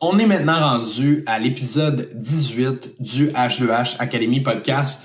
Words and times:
On 0.00 0.16
est 0.20 0.26
maintenant 0.26 0.60
rendu 0.60 1.24
à 1.26 1.40
l'épisode 1.40 2.10
18 2.14 3.00
du 3.00 3.30
H2H 3.30 3.96
Academy 3.98 4.38
Podcast. 4.38 5.02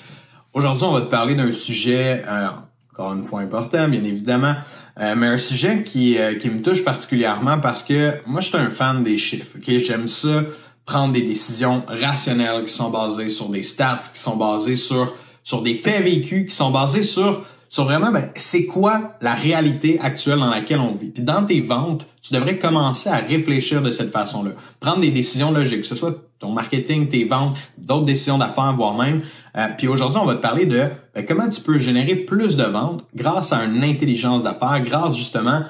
Aujourd'hui, 0.53 0.83
on 0.83 0.91
va 0.91 1.01
te 1.01 1.09
parler 1.09 1.33
d'un 1.33 1.51
sujet, 1.51 2.23
euh, 2.27 2.49
encore 2.91 3.13
une 3.13 3.23
fois 3.23 3.39
important, 3.39 3.87
bien 3.87 4.03
évidemment, 4.03 4.53
euh, 4.99 5.15
mais 5.15 5.25
un 5.25 5.39
sujet 5.39 5.81
qui, 5.83 6.19
euh, 6.19 6.35
qui 6.35 6.47
me 6.51 6.61
touche 6.61 6.83
particulièrement 6.83 7.59
parce 7.59 7.81
que 7.81 8.19
moi, 8.27 8.41
je 8.41 8.49
suis 8.49 8.57
un 8.57 8.69
fan 8.69 9.03
des 9.03 9.17
chiffres. 9.17 9.57
Ok, 9.57 9.67
J'aime 9.79 10.07
ça, 10.07 10.43
prendre 10.85 11.11
des 11.11 11.23
décisions 11.23 11.81
rationnelles 11.87 12.63
qui 12.63 12.73
sont 12.73 12.91
basées 12.91 13.29
sur 13.29 13.49
des 13.49 13.63
stats, 13.63 14.01
qui 14.13 14.19
sont 14.19 14.37
basées 14.37 14.75
sur, 14.75 15.15
sur 15.43 15.63
des 15.63 15.73
faits 15.73 16.03
vécus, 16.03 16.51
qui 16.51 16.55
sont 16.55 16.69
basées 16.69 17.01
sur 17.01 17.43
sur 17.73 17.85
vraiment 17.85 18.11
ben, 18.11 18.29
c'est 18.35 18.67
quoi 18.67 19.15
la 19.19 19.33
réalité 19.33 19.99
actuelle 19.99 20.37
dans 20.37 20.51
laquelle 20.51 20.79
on 20.79 20.93
vit? 20.93 21.07
Puis 21.07 21.23
dans 21.23 21.43
tes 21.43 21.59
ventes, 21.59 22.05
tu 22.21 22.31
devrais 22.31 22.59
commencer 22.59 23.09
à 23.09 23.15
réfléchir 23.15 23.81
de 23.81 23.89
cette 23.89 24.11
façon-là. 24.11 24.51
Prendre 24.79 24.99
des 24.99 25.09
décisions 25.09 25.51
logiques, 25.51 25.81
que 25.81 25.87
ce 25.87 25.95
soit 25.95 26.15
ton 26.37 26.51
marketing, 26.51 27.09
tes 27.09 27.25
ventes, 27.25 27.57
d'autres 27.79 28.05
décisions 28.05 28.37
d'affaires, 28.37 28.75
voire 28.75 28.95
même. 28.95 29.23
Euh, 29.57 29.69
puis 29.75 29.87
aujourd'hui, 29.87 30.19
on 30.21 30.25
va 30.25 30.35
te 30.35 30.41
parler 30.43 30.67
de 30.67 30.83
ben, 31.15 31.25
comment 31.27 31.49
tu 31.49 31.61
peux 31.61 31.79
générer 31.79 32.13
plus 32.13 32.57
de 32.57 32.63
ventes 32.63 33.05
grâce 33.15 33.51
à 33.51 33.63
une 33.63 33.83
intelligence 33.83 34.43
d'affaires, 34.43 34.79
grâce 34.83 35.17
justement 35.17 35.63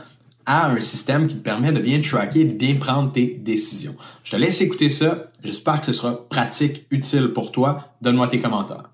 à 0.45 0.71
un 0.71 0.81
système 0.81 1.27
qui 1.27 1.37
te 1.37 1.41
permet 1.41 1.71
de 1.71 1.79
bien 1.79 2.01
tracker, 2.01 2.43
de 2.43 2.51
bien 2.51 2.75
prendre 2.75 3.13
tes 3.13 3.27
décisions. 3.27 3.95
Je 4.25 4.31
te 4.31 4.35
laisse 4.35 4.59
écouter 4.59 4.89
ça. 4.89 5.27
J'espère 5.41 5.79
que 5.79 5.85
ce 5.85 5.93
sera 5.93 6.19
pratique, 6.27 6.85
utile 6.91 7.29
pour 7.29 7.53
toi. 7.53 7.93
Donne-moi 8.01 8.27
tes 8.27 8.41
commentaires. 8.41 8.89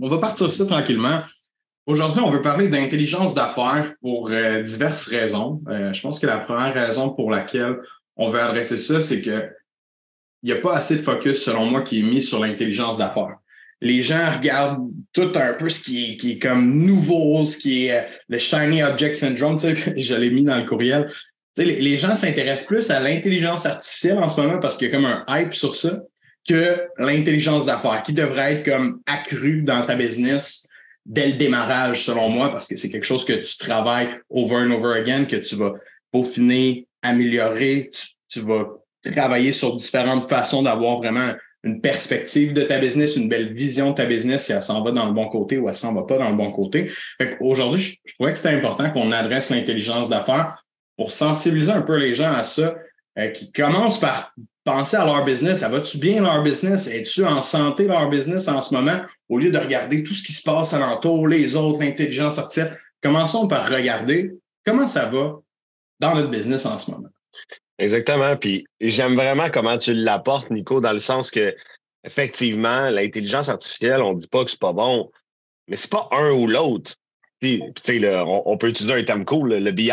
On 0.00 0.08
va 0.08 0.18
partir 0.18 0.50
ça 0.50 0.66
tranquillement. 0.66 1.20
Aujourd'hui, 1.86 2.22
on 2.22 2.30
veut 2.30 2.40
parler 2.40 2.68
d'intelligence 2.68 3.34
d'affaires 3.34 3.94
pour 4.00 4.30
euh, 4.30 4.62
diverses 4.62 5.06
raisons. 5.06 5.62
Euh, 5.68 5.92
je 5.92 6.00
pense 6.00 6.18
que 6.18 6.26
la 6.26 6.38
première 6.38 6.74
raison 6.74 7.10
pour 7.10 7.30
laquelle 7.30 7.76
on 8.16 8.30
veut 8.30 8.40
adresser 8.40 8.78
ça, 8.78 9.00
c'est 9.00 9.20
que 9.20 9.50
il 10.42 10.52
n'y 10.52 10.58
a 10.58 10.60
pas 10.60 10.76
assez 10.76 10.96
de 10.96 11.02
focus, 11.02 11.42
selon 11.42 11.66
moi, 11.66 11.80
qui 11.80 12.00
est 12.00 12.02
mis 12.02 12.22
sur 12.22 12.44
l'intelligence 12.44 12.98
d'affaires. 12.98 13.36
Les 13.80 14.02
gens 14.02 14.30
regardent 14.30 14.90
tout 15.14 15.32
un 15.34 15.54
peu 15.54 15.70
ce 15.70 15.80
qui 15.80 16.18
est, 16.22 16.38
comme 16.38 16.84
nouveau, 16.84 17.44
ce 17.46 17.56
qui 17.56 17.86
est 17.86 17.98
euh, 17.98 18.02
le 18.28 18.38
shiny 18.38 18.82
object 18.82 19.14
syndrome, 19.14 19.58
tu 19.58 19.74
je 19.96 20.14
l'ai 20.14 20.30
mis 20.30 20.44
dans 20.44 20.56
le 20.56 20.64
courriel. 20.64 21.10
Les 21.56 21.96
gens 21.96 22.16
s'intéressent 22.16 22.66
plus 22.66 22.90
à 22.90 23.00
l'intelligence 23.00 23.64
artificielle 23.64 24.18
en 24.18 24.28
ce 24.28 24.40
moment 24.40 24.58
parce 24.58 24.76
qu'il 24.76 24.88
y 24.88 24.90
a 24.90 24.94
comme 24.94 25.06
un 25.06 25.24
hype 25.28 25.54
sur 25.54 25.74
ça 25.74 26.00
que 26.46 26.88
l'intelligence 26.98 27.66
d'affaires 27.66 28.02
qui 28.02 28.12
devrait 28.12 28.54
être 28.54 28.70
comme 28.70 29.00
accrue 29.06 29.62
dans 29.62 29.82
ta 29.82 29.94
business 29.94 30.66
dès 31.06 31.28
le 31.28 31.32
démarrage, 31.34 32.04
selon 32.04 32.28
moi, 32.28 32.50
parce 32.50 32.66
que 32.66 32.76
c'est 32.76 32.90
quelque 32.90 33.04
chose 33.04 33.24
que 33.24 33.34
tu 33.34 33.58
travailles 33.58 34.10
over 34.30 34.56
and 34.56 34.70
over 34.70 34.98
again, 34.98 35.24
que 35.24 35.36
tu 35.36 35.56
vas 35.56 35.72
peaufiner, 36.12 36.86
améliorer, 37.02 37.90
tu, 38.28 38.40
vas 38.40 38.68
travailler 39.14 39.52
sur 39.52 39.76
différentes 39.76 40.28
façons 40.28 40.62
d'avoir 40.62 40.96
vraiment 40.96 41.32
une 41.62 41.80
perspective 41.80 42.52
de 42.52 42.62
ta 42.62 42.78
business, 42.78 43.16
une 43.16 43.28
belle 43.28 43.52
vision 43.52 43.90
de 43.90 43.94
ta 43.96 44.04
business, 44.04 44.46
si 44.46 44.52
elle 44.52 44.62
s'en 44.62 44.82
va 44.82 44.92
dans 44.92 45.06
le 45.06 45.12
bon 45.12 45.28
côté 45.28 45.58
ou 45.58 45.68
elle 45.68 45.74
s'en 45.74 45.94
va 45.94 46.02
pas 46.02 46.18
dans 46.18 46.30
le 46.30 46.36
bon 46.36 46.50
côté. 46.52 46.90
Aujourd'hui, 47.40 47.82
je, 47.82 47.94
je 48.04 48.14
trouvais 48.14 48.32
que 48.32 48.38
c'était 48.38 48.54
important 48.54 48.90
qu'on 48.90 49.12
adresse 49.12 49.50
l'intelligence 49.50 50.08
d'affaires 50.08 50.62
pour 50.96 51.10
sensibiliser 51.10 51.72
un 51.72 51.82
peu 51.82 51.98
les 51.98 52.14
gens 52.14 52.32
à 52.32 52.44
ça, 52.44 52.74
euh, 53.18 53.28
qui 53.28 53.52
commencent 53.52 54.00
par 54.00 54.34
penser 54.64 54.96
à 54.96 55.04
leur 55.04 55.24
business. 55.24 55.60
Ça 55.60 55.68
va-tu 55.68 55.98
bien 55.98 56.22
leur 56.22 56.42
business? 56.42 56.88
Es-tu 56.88 57.24
en 57.24 57.42
santé 57.42 57.84
leur 57.86 58.08
business 58.08 58.48
en 58.48 58.62
ce 58.62 58.74
moment? 58.74 59.00
Au 59.28 59.38
lieu 59.38 59.50
de 59.50 59.58
regarder 59.58 60.02
tout 60.02 60.14
ce 60.14 60.22
qui 60.22 60.32
se 60.32 60.42
passe 60.42 60.72
alentour, 60.72 61.28
les 61.28 61.54
autres, 61.54 61.80
l'intelligence 61.80 62.38
artificielle, 62.38 62.78
commençons 63.02 63.46
par 63.46 63.68
regarder 63.70 64.32
comment 64.64 64.88
ça 64.88 65.06
va 65.06 65.40
dans 66.00 66.14
notre 66.14 66.30
business 66.30 66.66
en 66.66 66.78
ce 66.78 66.90
moment. 66.90 67.08
Exactement. 67.78 68.36
Puis 68.36 68.66
j'aime 68.80 69.14
vraiment 69.14 69.50
comment 69.50 69.78
tu 69.78 69.94
l'apportes, 69.94 70.50
Nico, 70.50 70.80
dans 70.80 70.92
le 70.92 70.98
sens 70.98 71.30
que 71.30 71.54
effectivement, 72.04 72.90
l'intelligence 72.90 73.48
artificielle, 73.48 74.02
on 74.02 74.14
ne 74.14 74.20
dit 74.20 74.28
pas 74.28 74.44
que 74.44 74.50
c'est 74.50 74.60
pas 74.60 74.72
bon, 74.72 75.10
mais 75.68 75.76
c'est 75.76 75.90
pas 75.90 76.08
un 76.12 76.30
ou 76.30 76.46
l'autre. 76.46 76.96
On, 77.44 78.56
peut 78.58 78.68
utiliser 78.68 78.94
un 78.94 79.04
terme 79.04 79.24
cool, 79.24 79.54
le 79.54 79.70
BI, 79.72 79.90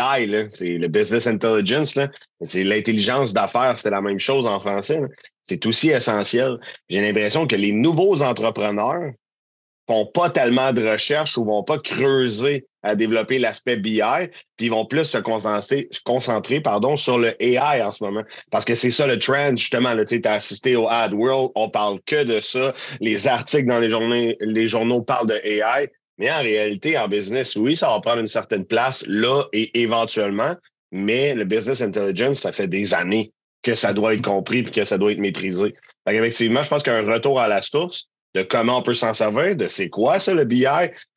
c'est 0.50 0.78
le 0.78 0.88
Business 0.88 1.26
Intelligence. 1.26 1.98
C'est 2.44 2.64
l'intelligence 2.64 3.32
d'affaires, 3.32 3.78
c'est 3.78 3.90
la 3.90 4.00
même 4.00 4.18
chose 4.18 4.46
en 4.46 4.60
français. 4.60 5.00
C'est 5.42 5.64
aussi 5.66 5.90
essentiel. 5.90 6.58
J'ai 6.88 7.00
l'impression 7.00 7.46
que 7.46 7.56
les 7.56 7.72
nouveaux 7.72 8.22
entrepreneurs 8.22 9.12
font 9.86 10.06
pas 10.06 10.30
tellement 10.30 10.72
de 10.72 10.86
recherche 10.86 11.36
ou 11.36 11.44
vont 11.44 11.64
pas 11.64 11.78
creuser 11.78 12.66
à 12.82 12.96
développer 12.96 13.38
l'aspect 13.38 13.76
BI, 13.76 14.00
puis 14.56 14.66
ils 14.66 14.70
vont 14.70 14.86
plus 14.86 15.04
se 15.04 15.18
concentrer, 15.18 15.88
sur 16.96 17.18
le 17.18 17.42
AI 17.42 17.82
en 17.82 17.92
ce 17.92 18.02
moment. 18.02 18.22
Parce 18.50 18.64
que 18.64 18.74
c'est 18.74 18.90
ça 18.90 19.06
le 19.06 19.18
trend, 19.18 19.56
justement. 19.56 19.94
Tu 20.04 20.20
as 20.24 20.32
assisté 20.32 20.76
au 20.76 20.88
AdWorld, 20.88 21.50
on 21.54 21.70
parle 21.70 22.00
que 22.06 22.24
de 22.24 22.40
ça. 22.40 22.74
Les 23.00 23.26
articles 23.26 23.66
dans 23.66 23.78
les 23.78 23.90
journaux, 23.90 24.32
les 24.40 24.66
journaux 24.66 25.02
parlent 25.02 25.28
de 25.28 25.40
AI. 25.44 25.90
Mais 26.22 26.30
en 26.30 26.38
réalité, 26.38 26.96
en 26.96 27.08
business, 27.08 27.56
oui, 27.56 27.76
ça 27.76 27.88
va 27.88 28.00
prendre 28.00 28.20
une 28.20 28.28
certaine 28.28 28.64
place 28.64 29.04
là 29.08 29.42
et 29.52 29.80
éventuellement, 29.82 30.54
mais 30.92 31.34
le 31.34 31.44
business 31.44 31.82
intelligence, 31.82 32.38
ça 32.38 32.52
fait 32.52 32.68
des 32.68 32.94
années 32.94 33.32
que 33.64 33.74
ça 33.74 33.92
doit 33.92 34.14
être 34.14 34.22
compris 34.22 34.58
et 34.58 34.64
que 34.64 34.84
ça 34.84 34.98
doit 34.98 35.10
être 35.10 35.18
maîtrisé. 35.18 35.74
Donc, 36.06 36.14
effectivement, 36.14 36.62
je 36.62 36.68
pense 36.68 36.84
qu'un 36.84 37.02
retour 37.02 37.40
à 37.40 37.48
la 37.48 37.60
source 37.60 38.08
de 38.36 38.44
comment 38.44 38.78
on 38.78 38.82
peut 38.82 38.94
s'en 38.94 39.14
servir, 39.14 39.56
de 39.56 39.66
c'est 39.66 39.88
quoi 39.88 40.20
ça 40.20 40.32
le 40.32 40.44
BI, 40.44 40.64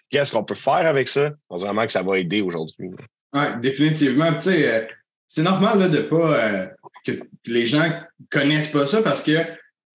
qu'est-ce 0.09 0.31
qu'on 0.31 0.43
peut 0.43 0.55
faire 0.55 0.87
avec 0.87 1.07
ça, 1.07 1.29
pense 1.49 1.61
vraiment 1.61 1.85
que 1.85 1.91
ça 1.91 2.01
va 2.01 2.17
aider 2.17 2.41
aujourd'hui. 2.41 2.89
Oui, 3.31 3.43
définitivement. 3.61 4.33
Tu 4.33 4.41
sais, 4.41 4.73
euh, 4.73 4.87
c'est 5.27 5.43
normal 5.43 5.81
là, 5.81 5.87
de 5.87 5.99
pas 5.99 6.33
euh, 6.33 6.65
que 7.05 7.11
les 7.45 7.67
gens 7.67 7.91
connaissent 8.31 8.71
pas 8.71 8.87
ça 8.87 9.03
parce 9.03 9.21
que 9.21 9.37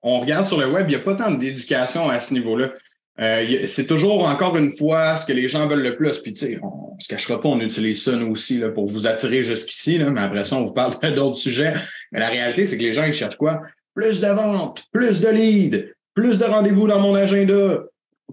on 0.02 0.20
regarde 0.20 0.46
sur 0.46 0.60
le 0.60 0.68
web, 0.68 0.86
il 0.88 0.90
n'y 0.90 1.02
a 1.02 1.04
pas 1.04 1.16
tant 1.16 1.32
d'éducation 1.32 2.08
à 2.08 2.20
ce 2.20 2.32
niveau-là. 2.32 2.70
Euh, 3.20 3.66
c'est 3.66 3.86
toujours, 3.86 4.26
encore 4.26 4.56
une 4.56 4.72
fois, 4.72 5.16
ce 5.16 5.26
que 5.26 5.32
les 5.32 5.46
gens 5.46 5.66
veulent 5.66 5.82
le 5.82 5.96
plus. 5.96 6.18
Puis, 6.18 6.32
tu 6.32 6.46
sais, 6.46 6.58
on 6.62 6.94
ne 6.96 7.00
se 7.00 7.08
cachera 7.08 7.40
pas, 7.40 7.48
on 7.48 7.60
utilise 7.60 8.02
ça, 8.02 8.12
nous 8.12 8.30
aussi, 8.30 8.58
là, 8.58 8.70
pour 8.70 8.86
vous 8.86 9.06
attirer 9.06 9.42
jusqu'ici. 9.42 9.98
Mais 9.98 10.20
après 10.20 10.44
ça, 10.44 10.56
on 10.56 10.64
vous 10.64 10.72
parle 10.72 10.94
d'autres 11.14 11.36
sujets. 11.36 11.74
Mais 12.12 12.20
la 12.20 12.28
réalité, 12.28 12.64
c'est 12.64 12.78
que 12.78 12.82
les 12.82 12.94
gens, 12.94 13.04
ils 13.04 13.12
cherchent 13.12 13.36
quoi? 13.36 13.60
Plus 13.94 14.20
de 14.20 14.28
ventes, 14.28 14.84
plus 14.92 15.20
de 15.20 15.28
leads, 15.28 15.84
plus 16.14 16.38
de 16.38 16.44
rendez-vous 16.44 16.86
dans 16.86 17.00
mon 17.00 17.14
agenda, 17.14 17.82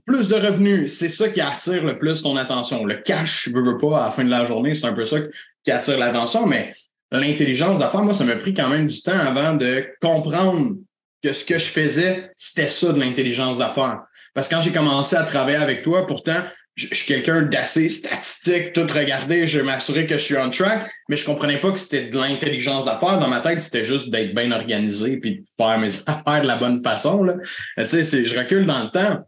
plus 0.05 0.29
de 0.29 0.35
revenus. 0.35 0.93
C'est 0.93 1.09
ça 1.09 1.27
qui 1.27 1.41
attire 1.41 1.83
le 1.83 1.97
plus 1.97 2.21
ton 2.21 2.37
attention. 2.37 2.85
Le 2.85 2.95
cash, 2.95 3.49
veux, 3.49 3.63
veux 3.63 3.77
pas, 3.77 4.03
à 4.03 4.05
la 4.05 4.11
fin 4.11 4.23
de 4.23 4.29
la 4.29 4.45
journée, 4.45 4.73
c'est 4.73 4.85
un 4.85 4.93
peu 4.93 5.05
ça 5.05 5.17
qui 5.63 5.71
attire 5.71 5.97
l'attention. 5.97 6.45
Mais 6.45 6.71
l'intelligence 7.11 7.79
d'affaires, 7.79 8.03
moi, 8.03 8.13
ça 8.13 8.23
m'a 8.23 8.37
pris 8.37 8.53
quand 8.53 8.69
même 8.69 8.87
du 8.87 9.01
temps 9.01 9.17
avant 9.17 9.55
de 9.55 9.85
comprendre 10.01 10.75
que 11.21 11.33
ce 11.33 11.43
que 11.43 11.57
je 11.57 11.65
faisais, 11.65 12.31
c'était 12.37 12.69
ça 12.69 12.93
de 12.93 12.99
l'intelligence 12.99 13.57
d'affaires. 13.57 14.03
Parce 14.37 14.49
que 14.49 14.53
quand 14.53 14.61
j'ai 14.61 14.71
commencé 14.71 15.15
à 15.15 15.23
travailler 15.23 15.57
avec 15.57 15.81
toi, 15.81 16.05
pourtant, 16.05 16.43
je, 16.75 16.93
suis 16.93 17.07
quelqu'un 17.07 17.41
d'assez 17.41 17.89
statistique, 17.89 18.71
tout 18.71 18.85
regarder, 18.85 19.47
je 19.47 19.59
m'assurer 19.59 20.05
que 20.05 20.15
je 20.15 20.23
suis 20.23 20.37
on 20.37 20.51
track, 20.51 20.87
mais 21.09 21.17
je 21.17 21.25
comprenais 21.25 21.59
pas 21.59 21.71
que 21.71 21.79
c'était 21.79 22.09
de 22.09 22.19
l'intelligence 22.19 22.85
d'affaires. 22.85 23.17
Dans 23.19 23.29
ma 23.29 23.41
tête, 23.41 23.63
c'était 23.63 23.83
juste 23.83 24.11
d'être 24.11 24.35
bien 24.35 24.51
organisé 24.51 25.17
puis 25.17 25.39
de 25.39 25.45
faire 25.57 25.79
mes 25.79 25.89
affaires 26.05 26.43
de 26.43 26.47
la 26.47 26.57
bonne 26.57 26.83
façon. 26.83 27.23
Là. 27.23 27.33
Tu 27.79 28.03
sais, 28.03 28.25
je 28.25 28.37
recule 28.37 28.67
dans 28.67 28.83
le 28.83 28.89
temps. 28.89 29.27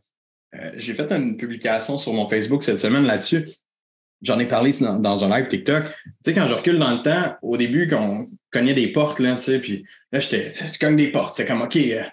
Euh, 0.53 0.71
j'ai 0.75 0.93
fait 0.93 1.11
une 1.11 1.37
publication 1.37 1.97
sur 1.97 2.13
mon 2.13 2.29
Facebook 2.29 2.63
cette 2.63 2.79
semaine 2.79 3.07
là-dessus. 3.07 3.45
J'en 4.21 4.37
ai 4.37 4.45
parlé 4.45 4.75
dans, 4.79 5.23
un 5.25 5.37
live 5.39 5.47
TikTok. 5.47 5.85
Tu 5.85 5.91
sais, 6.23 6.33
quand 6.35 6.45
je 6.45 6.53
recule 6.53 6.77
dans 6.77 6.91
le 6.91 7.01
temps, 7.01 7.35
au 7.41 7.57
début, 7.57 7.87
quand 7.87 7.99
on 7.99 8.25
cognait 8.51 8.75
des 8.75 8.89
portes, 8.89 9.19
là, 9.19 9.33
tu 9.37 9.41
sais, 9.41 9.57
puis 9.57 9.85
là, 10.11 10.19
j'étais, 10.19 10.51
cognes 10.79 10.97
des 10.97 11.11
portes. 11.11 11.33
C'est 11.35 11.47
comme, 11.47 11.63
OK, 11.63 11.77
euh, 11.77 12.03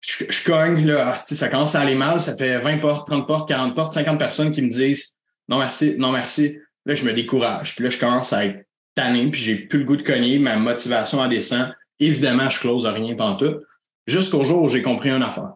je, 0.00 0.44
cogne, 0.44 0.86
là, 0.86 1.14
ça 1.14 1.48
commence 1.48 1.74
à 1.74 1.80
aller 1.80 1.94
mal, 1.94 2.20
ça 2.20 2.36
fait 2.36 2.58
20 2.58 2.78
portes, 2.78 3.06
30 3.06 3.26
portes, 3.26 3.48
40 3.48 3.74
portes, 3.74 3.92
50 3.92 4.18
personnes 4.18 4.50
qui 4.50 4.62
me 4.62 4.70
disent 4.70 5.16
non 5.48 5.58
merci, 5.58 5.96
non 5.98 6.12
merci. 6.12 6.58
Là, 6.86 6.94
je 6.94 7.04
me 7.04 7.12
décourage. 7.12 7.74
Puis 7.74 7.84
là, 7.84 7.90
je 7.90 7.98
commence 7.98 8.32
à 8.32 8.46
être 8.46 8.64
tanné, 8.94 9.30
puis 9.30 9.40
j'ai 9.40 9.56
plus 9.56 9.80
le 9.80 9.84
goût 9.84 9.96
de 9.96 10.02
cogner, 10.02 10.38
ma 10.38 10.56
motivation 10.56 11.18
en 11.18 11.28
descend. 11.28 11.74
Évidemment, 11.98 12.48
je 12.48 12.58
close 12.60 12.86
rien 12.86 13.14
tout. 13.36 13.60
Jusqu'au 14.06 14.44
jour 14.44 14.62
où 14.62 14.68
j'ai 14.68 14.82
compris 14.82 15.10
une 15.10 15.22
affaire. 15.22 15.52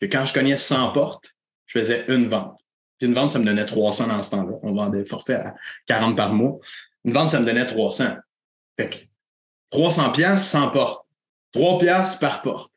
Que 0.00 0.06
quand 0.06 0.24
je 0.24 0.32
cognais 0.32 0.56
100 0.56 0.92
portes, 0.92 1.34
je 1.66 1.78
faisais 1.78 2.04
une 2.08 2.28
vente. 2.28 2.58
Puis 2.98 3.08
une 3.08 3.14
vente, 3.14 3.32
ça 3.32 3.38
me 3.38 3.44
donnait 3.44 3.66
300 3.66 4.08
dans 4.08 4.22
ce 4.22 4.30
temps-là. 4.30 4.56
On 4.62 4.72
vendait 4.72 5.04
forfait 5.04 5.34
à 5.34 5.54
40 5.86 6.16
par 6.16 6.32
mois. 6.32 6.58
Une 7.04 7.12
vente, 7.12 7.30
ça 7.30 7.40
me 7.40 7.46
donnait 7.46 7.66
300. 7.66 8.16
Fait 8.78 8.88
que 8.88 8.96
300 9.70 10.12
pièces 10.12 10.46
100 10.48 10.70
portes. 10.70 11.06
3 11.52 11.78
pièces 11.78 12.16
par 12.16 12.42
porte. 12.42 12.71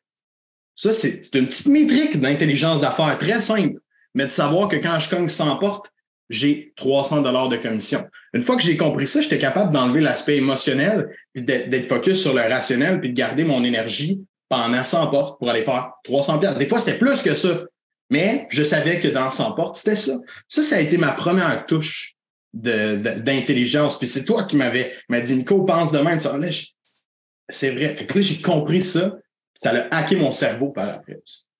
Ça, 0.75 0.93
c'est 0.93 1.33
une 1.33 1.47
petite 1.47 1.67
métrique 1.67 2.19
d'intelligence 2.19 2.81
d'affaires 2.81 3.17
très 3.17 3.41
simple, 3.41 3.79
mais 4.13 4.25
de 4.25 4.31
savoir 4.31 4.67
que 4.67 4.75
quand 4.75 4.99
je 4.99 5.09
cogne 5.09 5.29
100 5.29 5.57
portes, 5.57 5.91
j'ai 6.29 6.73
300 6.75 7.21
dollars 7.21 7.49
de 7.49 7.57
commission. 7.57 8.03
Une 8.33 8.41
fois 8.41 8.55
que 8.55 8.63
j'ai 8.63 8.77
compris 8.77 9.07
ça, 9.07 9.21
j'étais 9.21 9.39
capable 9.39 9.71
d'enlever 9.71 10.01
l'aspect 10.01 10.37
émotionnel, 10.37 11.07
d'être 11.35 11.87
focus 11.87 12.21
sur 12.21 12.33
le 12.33 12.41
rationnel, 12.41 12.99
puis 12.99 13.09
de 13.11 13.15
garder 13.15 13.43
mon 13.43 13.63
énergie 13.63 14.21
pendant 14.49 14.83
100 14.83 15.07
portes 15.07 15.39
pour 15.39 15.49
aller 15.49 15.61
faire 15.61 15.91
300 16.03 16.39
pièces. 16.39 16.57
Des 16.57 16.65
fois, 16.65 16.79
c'était 16.79 16.97
plus 16.97 17.21
que 17.21 17.35
ça. 17.35 17.63
Mais 18.09 18.47
je 18.49 18.63
savais 18.63 18.99
que 18.99 19.07
dans 19.07 19.31
100 19.31 19.53
portes, 19.53 19.77
c'était 19.77 19.95
ça. 19.95 20.13
Ça, 20.47 20.63
ça 20.63 20.75
a 20.75 20.79
été 20.79 20.97
ma 20.97 21.11
première 21.11 21.65
touche 21.65 22.15
d'intelligence. 22.53 23.97
Puis 23.97 24.07
c'est 24.07 24.25
toi 24.25 24.43
qui 24.43 24.57
m'avais 24.57 24.93
m'a 25.09 25.21
dit, 25.21 25.35
Nico, 25.35 25.63
pense 25.63 25.91
de 25.91 25.99
même. 25.99 26.19
C'est 27.49 27.71
vrai. 27.71 27.95
Fait 27.95 28.05
que 28.05 28.17
là, 28.17 28.21
j'ai 28.21 28.41
compris 28.41 28.81
ça. 28.81 29.15
Ça 29.55 29.71
a 29.71 29.95
hacké 29.95 30.17
mon 30.17 30.31
cerveau 30.31 30.69
par 30.69 30.89
après. 30.89 31.19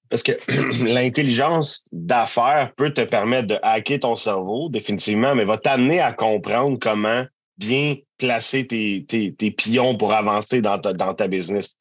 Parce 0.09 0.21
que 0.21 0.33
l'intelligence 0.93 1.85
d'affaires 1.91 2.71
peut 2.75 2.93
te 2.93 3.01
permettre 3.01 3.47
de 3.47 3.57
hacker 3.63 3.99
ton 4.01 4.15
cerveau, 4.15 4.69
définitivement, 4.69 5.33
mais 5.33 5.45
va 5.45 5.57
t'amener 5.57 5.99
à 5.99 6.13
comprendre 6.13 6.77
comment 6.79 7.25
bien 7.57 7.95
placer 8.17 8.67
tes, 8.67 9.05
tes, 9.07 9.33
tes 9.33 9.51
pions 9.51 9.97
pour 9.97 10.13
avancer 10.13 10.61
dans 10.61 10.77
ta, 10.79 10.93
dans 10.93 11.13
ta 11.13 11.27
business. 11.27 11.75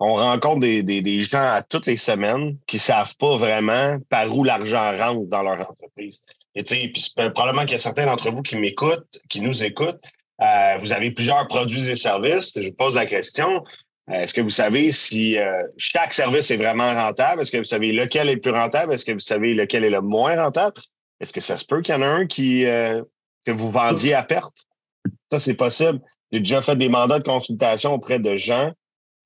on 0.00 0.14
rencontre 0.14 0.60
des, 0.60 0.82
des, 0.82 1.02
des, 1.02 1.22
gens 1.22 1.52
à 1.52 1.62
toutes 1.62 1.86
les 1.86 1.96
semaines 1.96 2.56
qui 2.66 2.78
savent 2.78 3.14
pas 3.16 3.36
vraiment 3.36 3.98
par 4.08 4.34
où 4.34 4.42
l'argent 4.42 4.96
rentre 4.96 5.28
dans 5.28 5.42
leur 5.42 5.70
entreprise. 5.70 6.20
Et 6.54 6.62
puis 6.62 7.12
probablement 7.34 7.62
qu'il 7.62 7.72
y 7.72 7.74
a 7.74 7.78
certains 7.78 8.06
d'entre 8.06 8.30
vous 8.30 8.42
qui 8.42 8.56
m'écoutent, 8.56 9.18
qui 9.28 9.40
nous 9.40 9.62
écoutent. 9.62 10.00
Euh, 10.40 10.76
vous 10.78 10.92
avez 10.92 11.10
plusieurs 11.10 11.46
produits 11.48 11.88
et 11.88 11.96
services. 11.96 12.52
Je 12.56 12.68
vous 12.68 12.74
pose 12.74 12.94
la 12.94 13.06
question. 13.06 13.62
Euh, 14.10 14.14
est-ce 14.14 14.34
que 14.34 14.40
vous 14.40 14.50
savez 14.50 14.90
si 14.90 15.38
euh, 15.38 15.62
chaque 15.76 16.12
service 16.12 16.50
est 16.50 16.56
vraiment 16.56 16.94
rentable? 16.94 17.42
Est-ce 17.42 17.52
que 17.52 17.58
vous 17.58 17.64
savez 17.64 17.92
lequel 17.92 18.28
est 18.28 18.34
le 18.34 18.40
plus 18.40 18.52
rentable? 18.52 18.92
Est-ce 18.92 19.04
que 19.04 19.12
vous 19.12 19.18
savez 19.18 19.54
lequel 19.54 19.84
est 19.84 19.90
le 19.90 20.00
moins 20.00 20.42
rentable? 20.42 20.80
Est-ce 21.20 21.32
que 21.32 21.40
ça 21.40 21.58
se 21.58 21.64
peut 21.64 21.82
qu'il 21.82 21.94
y 21.94 21.98
en 21.98 22.02
a 22.02 22.06
un 22.06 22.26
qui 22.26 22.64
que 22.64 23.52
vous 23.52 23.70
vendiez 23.70 24.12
à 24.12 24.22
perte? 24.22 24.66
Ça, 25.32 25.38
c'est 25.38 25.54
possible. 25.54 26.00
J'ai 26.30 26.40
déjà 26.40 26.62
fait 26.62 26.76
des 26.76 26.88
mandats 26.88 27.18
de 27.18 27.24
consultation 27.24 27.94
auprès 27.94 28.18
de 28.18 28.36
gens 28.36 28.72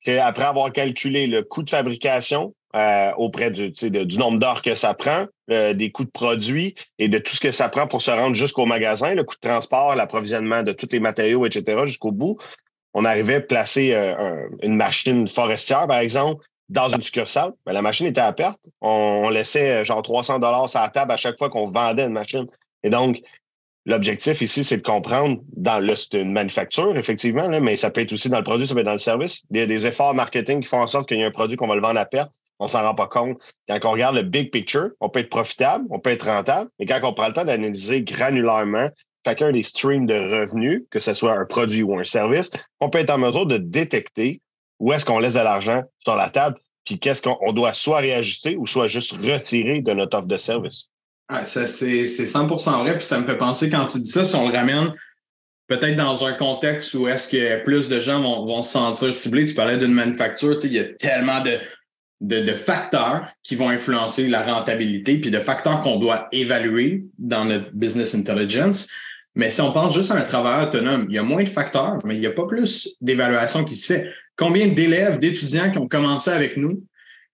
qui, 0.02 0.12
après 0.12 0.44
avoir 0.44 0.72
calculé 0.72 1.26
le 1.26 1.42
coût 1.42 1.62
de 1.62 1.70
fabrication 1.70 2.54
euh, 2.76 3.10
auprès 3.16 3.50
du, 3.50 3.72
du 3.72 4.18
nombre 4.18 4.38
d'heures 4.38 4.62
que 4.62 4.74
ça 4.74 4.94
prend, 4.94 5.26
euh, 5.50 5.74
des 5.74 5.90
coûts 5.90 6.04
de 6.04 6.10
produits 6.10 6.76
et 6.98 7.08
de 7.08 7.18
tout 7.18 7.34
ce 7.34 7.40
que 7.40 7.50
ça 7.50 7.68
prend 7.68 7.86
pour 7.88 8.00
se 8.00 8.12
rendre 8.12 8.36
jusqu'au 8.36 8.64
magasin, 8.64 9.14
le 9.14 9.24
coût 9.24 9.34
de 9.34 9.48
transport, 9.48 9.96
l'approvisionnement 9.96 10.62
de 10.62 10.72
tous 10.72 10.88
les 10.92 11.00
matériaux, 11.00 11.44
etc., 11.46 11.80
jusqu'au 11.84 12.12
bout, 12.12 12.38
on 12.94 13.04
arrivait 13.04 13.36
à 13.36 13.40
placer 13.40 13.94
euh, 13.94 14.48
une 14.62 14.76
machine 14.76 15.28
forestière, 15.28 15.86
par 15.86 15.98
exemple, 15.98 16.44
dans 16.68 16.88
une 16.88 17.02
succursale. 17.02 17.52
Mais 17.66 17.72
la 17.72 17.82
machine 17.82 18.06
était 18.06 18.20
à 18.20 18.32
perte. 18.32 18.60
On, 18.80 19.28
laissait 19.30 19.84
genre 19.84 20.02
300 20.02 20.38
dollars 20.38 20.68
sur 20.68 20.80
la 20.80 20.88
table 20.88 21.12
à 21.12 21.16
chaque 21.16 21.38
fois 21.38 21.50
qu'on 21.50 21.66
vendait 21.66 22.04
une 22.04 22.12
machine. 22.12 22.46
Et 22.82 22.90
donc, 22.90 23.22
L'objectif 23.86 24.42
ici, 24.42 24.62
c'est 24.62 24.76
de 24.76 24.82
comprendre 24.82 25.40
dans 25.56 25.78
le, 25.78 25.94
une 26.12 26.32
manufacture, 26.32 26.96
effectivement, 26.98 27.48
mais 27.48 27.76
ça 27.76 27.90
peut 27.90 28.02
être 28.02 28.12
aussi 28.12 28.28
dans 28.28 28.36
le 28.36 28.44
produit, 28.44 28.66
ça 28.66 28.74
peut 28.74 28.80
être 28.80 28.86
dans 28.86 28.92
le 28.92 28.98
service. 28.98 29.42
Il 29.50 29.56
y 29.56 29.62
a 29.62 29.66
des 29.66 29.86
efforts 29.86 30.14
marketing 30.14 30.60
qui 30.60 30.68
font 30.68 30.82
en 30.82 30.86
sorte 30.86 31.08
qu'il 31.08 31.18
y 31.18 31.24
a 31.24 31.26
un 31.26 31.30
produit 31.30 31.56
qu'on 31.56 31.66
va 31.66 31.76
le 31.76 31.80
vendre 31.80 31.98
à 31.98 32.04
perte. 32.04 32.30
On 32.58 32.68
s'en 32.68 32.82
rend 32.82 32.94
pas 32.94 33.06
compte. 33.06 33.40
Quand 33.68 33.78
on 33.84 33.92
regarde 33.92 34.16
le 34.16 34.22
big 34.22 34.50
picture, 34.50 34.90
on 35.00 35.08
peut 35.08 35.20
être 35.20 35.30
profitable, 35.30 35.86
on 35.88 35.98
peut 35.98 36.10
être 36.10 36.26
rentable, 36.26 36.70
mais 36.78 36.84
quand 36.84 37.00
on 37.02 37.14
prend 37.14 37.28
le 37.28 37.32
temps 37.32 37.46
d'analyser 37.46 38.02
granulairement 38.02 38.90
chacun 39.24 39.52
des 39.52 39.62
streams 39.62 40.06
de 40.06 40.14
revenus, 40.14 40.82
que 40.90 40.98
ce 40.98 41.14
soit 41.14 41.32
un 41.32 41.44
produit 41.44 41.82
ou 41.82 41.98
un 41.98 42.04
service, 42.04 42.50
on 42.80 42.90
peut 42.90 42.98
être 42.98 43.10
en 43.10 43.18
mesure 43.18 43.46
de 43.46 43.58
détecter 43.58 44.40
où 44.78 44.92
est-ce 44.92 45.04
qu'on 45.04 45.18
laisse 45.18 45.34
de 45.34 45.40
l'argent 45.40 45.82
sur 45.98 46.16
la 46.16 46.30
table, 46.30 46.56
puis 46.84 46.98
qu'est-ce 46.98 47.22
qu'on 47.22 47.52
doit 47.52 47.74
soit 47.74 47.98
réajuster 47.98 48.56
ou 48.56 48.66
soit 48.66 48.86
juste 48.86 49.12
retirer 49.12 49.82
de 49.82 49.92
notre 49.92 50.16
offre 50.18 50.26
de 50.26 50.36
service 50.36 50.90
c'est 51.44 51.64
100% 51.64 52.80
vrai. 52.80 52.98
Puis 52.98 53.06
ça 53.06 53.20
me 53.20 53.26
fait 53.26 53.38
penser, 53.38 53.70
quand 53.70 53.86
tu 53.86 54.00
dis 54.00 54.10
ça, 54.10 54.24
si 54.24 54.34
on 54.34 54.48
le 54.48 54.56
ramène 54.56 54.92
peut-être 55.68 55.96
dans 55.96 56.24
un 56.24 56.32
contexte 56.32 56.94
où 56.94 57.06
est-ce 57.06 57.28
que 57.28 57.62
plus 57.62 57.88
de 57.88 58.00
gens 58.00 58.20
vont, 58.20 58.62
se 58.62 58.72
sentir 58.72 59.14
ciblés, 59.14 59.46
tu 59.46 59.54
parlais 59.54 59.78
d'une 59.78 59.92
manufacture, 59.92 60.56
tu 60.56 60.62
sais, 60.62 60.66
il 60.66 60.72
y 60.72 60.80
a 60.80 60.84
tellement 60.84 61.40
de, 61.40 61.60
de, 62.20 62.52
facteurs 62.52 63.28
qui 63.44 63.54
vont 63.54 63.68
influencer 63.68 64.26
la 64.26 64.42
rentabilité, 64.42 65.18
puis 65.18 65.30
de 65.30 65.38
facteurs 65.38 65.80
qu'on 65.80 65.98
doit 65.98 66.26
évaluer 66.32 67.04
dans 67.18 67.44
notre 67.44 67.70
business 67.72 68.16
intelligence. 68.16 68.88
Mais 69.34 69.50
si 69.50 69.60
on 69.60 69.72
pense 69.72 69.94
juste 69.94 70.10
à 70.10 70.16
un 70.16 70.22
travailleur 70.22 70.68
autonome, 70.68 71.06
il 71.08 71.14
y 71.14 71.18
a 71.18 71.22
moins 71.22 71.44
de 71.44 71.48
facteurs, 71.48 71.98
mais 72.04 72.16
il 72.16 72.20
n'y 72.20 72.26
a 72.26 72.32
pas 72.32 72.46
plus 72.46 72.96
d'évaluation 73.00 73.64
qui 73.64 73.76
se 73.76 73.86
fait. 73.86 74.10
Combien 74.36 74.66
d'élèves, 74.66 75.18
d'étudiants 75.18 75.70
qui 75.70 75.78
ont 75.78 75.88
commencé 75.88 76.30
avec 76.30 76.56
nous 76.56 76.82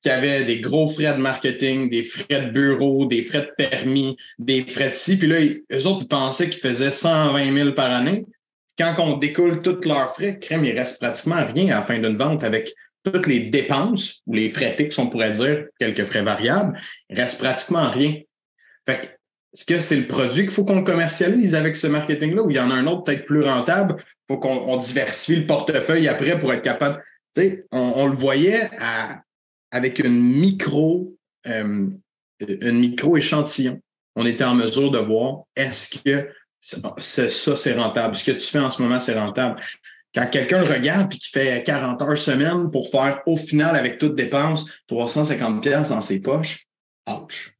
qui 0.03 0.11
avait 0.11 0.45
des 0.45 0.61
gros 0.61 0.87
frais 0.89 1.15
de 1.15 1.21
marketing, 1.21 1.91
des 1.91 2.03
frais 2.03 2.43
de 2.47 2.51
bureau, 2.51 3.07
des 3.07 3.23
frais 3.23 3.41
de 3.41 3.51
permis, 3.57 4.17
des 4.39 4.63
frais 4.63 4.91
de 4.91 4.95
ci. 4.95 5.17
Puis 5.17 5.27
là, 5.27 5.39
eux 5.41 5.87
autres, 5.87 6.03
ils 6.03 6.09
pensaient 6.09 6.49
qu'ils 6.49 6.61
faisaient 6.61 6.93
120 6.93 7.53
000 7.53 7.73
par 7.73 7.91
année. 7.91 8.25
Quand 8.79 8.95
on 8.99 9.17
découle 9.17 9.63
tous 9.63 9.85
leurs 9.85 10.15
frais, 10.15 10.39
crème, 10.39 10.65
il 10.65 10.79
reste 10.79 11.01
pratiquement 11.01 11.45
rien 11.53 11.75
à 11.75 11.81
la 11.81 11.83
fin 11.85 11.99
d'une 11.99 12.17
vente 12.17 12.45
avec 12.45 12.73
toutes 13.03 13.27
les 13.27 13.41
dépenses 13.41 14.23
ou 14.27 14.35
les 14.35 14.51
frais 14.51 14.75
fixes, 14.77 14.99
on 14.99 15.09
pourrait 15.09 15.33
dire, 15.33 15.67
quelques 15.81 16.05
frais 16.05 16.23
variables, 16.23 16.79
il 17.09 17.19
reste 17.19 17.41
pratiquement 17.41 17.91
rien. 17.91 18.21
Fait 18.87 19.01
que, 19.01 19.07
est-ce 19.53 19.65
que 19.65 19.79
c'est 19.79 19.97
le 19.97 20.07
produit 20.07 20.43
qu'il 20.43 20.53
faut 20.53 20.65
qu'on 20.65 20.85
commercialise 20.85 21.55
avec 21.55 21.77
ce 21.77 21.87
marketing-là 21.87 22.43
ou 22.43 22.51
il 22.51 22.57
y 22.57 22.61
en 22.61 22.71
a 22.71 22.75
un 22.75 22.87
autre 22.87 23.05
peut-être 23.05 23.27
plus 23.27 23.43
rentable? 23.43 23.97
Il 23.99 24.35
faut 24.35 24.39
qu'on 24.39 24.77
diversifie 24.77 25.41
le 25.41 25.47
portefeuille 25.47 26.09
après 26.09 26.39
pour 26.39 26.53
être 26.53 26.63
capable. 26.63 27.03
Tu 27.35 27.43
sais, 27.43 27.67
on 27.71 28.07
le 28.07 28.15
voyait 28.15 28.71
à, 28.81 29.23
avec 29.71 29.99
une 29.99 30.21
micro, 30.21 31.17
euh, 31.47 31.89
une 32.41 32.79
micro 32.81 33.17
échantillon, 33.17 33.81
on 34.17 34.27
était 34.27 34.45
en 34.45 34.55
mesure 34.55 34.91
de 34.91 34.99
voir 34.99 35.43
est-ce 35.55 35.99
que 35.99 36.29
ça, 36.59 37.57
c'est 37.57 37.75
rentable? 37.75 38.17
Ce 38.17 38.25
que 38.25 38.33
tu 38.33 38.47
fais 38.47 38.59
en 38.59 38.71
ce 38.71 38.83
moment, 38.83 38.99
c'est 38.99 39.15
rentable. 39.15 39.61
Quand 40.15 40.27
quelqu'un 40.29 40.65
le 40.65 40.73
regarde 40.73 41.13
et 41.13 41.19
qui 41.19 41.31
fait 41.31 41.63
40 41.63 42.03
heures 42.03 42.19
semaine 42.19 42.71
pour 42.71 42.89
faire 42.91 43.21
au 43.27 43.37
final, 43.37 43.77
avec 43.77 43.99
toutes 43.99 44.17
dépenses, 44.17 44.65
350 44.89 45.63
pièces 45.63 45.91
dans 45.91 46.01
ses 46.01 46.21
poches, 46.21 46.67
ouch. 47.07 47.55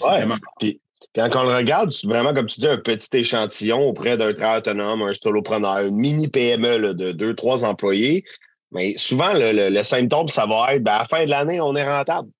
vraiment... 0.00 0.36
Puis, 0.58 0.81
quand 1.14 1.28
on 1.36 1.44
le 1.44 1.54
regarde, 1.54 1.90
c'est 1.90 2.06
vraiment, 2.06 2.32
comme 2.32 2.46
tu 2.46 2.60
dis, 2.60 2.66
un 2.66 2.78
petit 2.78 3.16
échantillon 3.16 3.88
auprès 3.88 4.16
d'un 4.16 4.32
travailleur 4.32 4.58
autonome, 4.58 5.02
un 5.02 5.12
solopreneur, 5.12 5.80
une 5.80 5.96
mini 5.96 6.28
PME 6.28 6.94
de 6.94 7.12
deux, 7.12 7.34
trois 7.34 7.64
employés. 7.64 8.24
Mais 8.70 8.94
souvent, 8.96 9.32
le, 9.34 9.82
symptôme, 9.82 10.28
ça 10.28 10.46
va 10.46 10.74
être 10.74 10.82
ben, 10.82 10.92
à 10.92 10.98
la 11.00 11.04
fin 11.04 11.24
de 11.24 11.30
l'année, 11.30 11.60
on 11.60 11.76
est 11.76 11.84
rentable. 11.84 12.30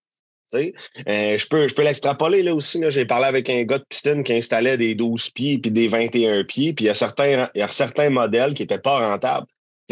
Euh, 0.55 1.39
je 1.39 1.47
peux, 1.49 1.67
je 1.67 1.75
peux 1.75 1.83
l'extrapoler 1.83 2.43
là 2.43 2.55
aussi. 2.55 2.83
J'ai 2.89 3.05
parlé 3.07 3.27
avec 3.27 3.49
un 3.49 3.63
gars 3.63 3.79
de 3.79 3.85
piscine 3.89 4.23
qui 4.23 4.35
installait 4.35 4.77
des 4.77 4.95
12 4.95 5.31
pieds 5.31 5.59
puis 5.59 5.71
des 5.71 5.89
21 5.89 6.45
pieds. 6.45 6.73
Puis 6.73 6.85
il 6.85 6.89
y 6.89 6.91
a 6.91 6.95
certains, 6.95 7.49
il 7.55 7.61
y 7.61 7.63
a 7.63 7.69
certains 7.69 8.11
modèles 8.11 8.55
qui 8.55 8.63
n'étaient 8.63 8.79
pas 8.79 8.99
rentables. 8.99 9.47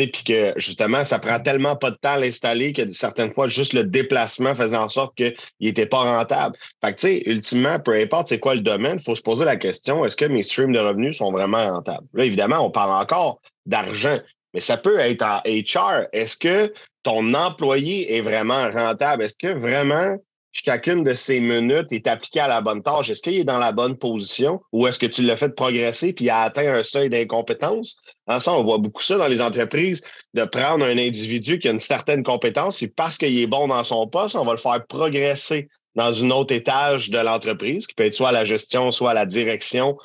Puis 0.06 0.24
que 0.24 0.52
justement, 0.56 1.04
ça 1.04 1.18
prend 1.18 1.40
tellement 1.40 1.76
pas 1.76 1.90
de 1.90 1.96
temps 1.96 2.12
à 2.12 2.18
l'installer 2.18 2.72
que 2.72 2.90
certaines 2.92 3.32
fois, 3.32 3.48
juste 3.48 3.72
le 3.72 3.84
déplacement 3.84 4.54
faisait 4.54 4.76
en 4.76 4.88
sorte 4.88 5.16
qu'il 5.16 5.34
n'était 5.60 5.86
pas 5.86 5.98
rentable. 5.98 6.56
Fait 6.80 6.94
que, 6.94 7.00
tu 7.00 7.08
sais, 7.08 7.22
ultimement, 7.26 7.78
peu 7.78 7.94
importe 7.94 8.28
c'est 8.28 8.38
quoi 8.38 8.54
le 8.54 8.60
domaine, 8.60 8.96
il 8.98 9.02
faut 9.02 9.16
se 9.16 9.22
poser 9.22 9.44
la 9.44 9.56
question 9.56 10.04
est-ce 10.04 10.16
que 10.16 10.24
mes 10.24 10.42
streams 10.42 10.72
de 10.72 10.78
revenus 10.78 11.16
sont 11.16 11.32
vraiment 11.32 11.68
rentables? 11.68 12.06
Là, 12.14 12.24
évidemment, 12.24 12.60
on 12.60 12.70
parle 12.70 12.92
encore 12.92 13.40
d'argent, 13.66 14.18
mais 14.54 14.60
ça 14.60 14.76
peut 14.76 14.98
être 14.98 15.22
en 15.22 15.40
HR. 15.44 16.06
Est-ce 16.12 16.36
que 16.36 16.72
ton 17.02 17.34
employé 17.34 18.16
est 18.16 18.20
vraiment 18.20 18.70
rentable? 18.70 19.24
Est-ce 19.24 19.34
que 19.34 19.48
vraiment 19.48 20.16
chacune 20.52 21.04
de 21.04 21.12
ces 21.12 21.40
minutes 21.40 21.92
est 21.92 22.06
appliquée 22.06 22.40
à 22.40 22.48
la 22.48 22.60
bonne 22.60 22.82
tâche? 22.82 23.10
Est-ce 23.10 23.22
qu'il 23.22 23.34
est 23.34 23.44
dans 23.44 23.58
la 23.58 23.72
bonne 23.72 23.96
position 23.96 24.60
ou 24.72 24.86
est-ce 24.86 24.98
que 24.98 25.06
tu 25.06 25.22
l'as 25.22 25.36
fait 25.36 25.54
progresser 25.54 26.12
puis 26.12 26.26
il 26.26 26.30
a 26.30 26.42
atteint 26.42 26.74
un 26.74 26.82
seuil 26.82 27.08
d'incompétence? 27.08 27.96
En 28.26 28.40
ça, 28.40 28.52
on 28.52 28.62
voit 28.62 28.78
beaucoup 28.78 29.02
ça 29.02 29.16
dans 29.16 29.28
les 29.28 29.40
entreprises, 29.40 30.02
de 30.34 30.44
prendre 30.44 30.84
un 30.84 30.98
individu 30.98 31.58
qui 31.58 31.68
a 31.68 31.70
une 31.70 31.78
certaine 31.78 32.22
compétence, 32.22 32.78
puis 32.78 32.88
parce 32.88 33.18
qu'il 33.18 33.38
est 33.38 33.46
bon 33.46 33.68
dans 33.68 33.82
son 33.82 34.06
poste, 34.06 34.36
on 34.36 34.44
va 34.44 34.52
le 34.52 34.58
faire 34.58 34.84
progresser 34.86 35.68
dans 35.96 36.12
une 36.12 36.32
autre 36.32 36.54
étage 36.54 37.10
de 37.10 37.18
l'entreprise, 37.18 37.86
qui 37.86 37.94
peut 37.94 38.04
être 38.04 38.14
soit 38.14 38.28
à 38.28 38.32
la 38.32 38.44
gestion, 38.44 38.90
soit 38.90 39.10
à 39.10 39.14
la 39.14 39.26
direction, 39.26 39.96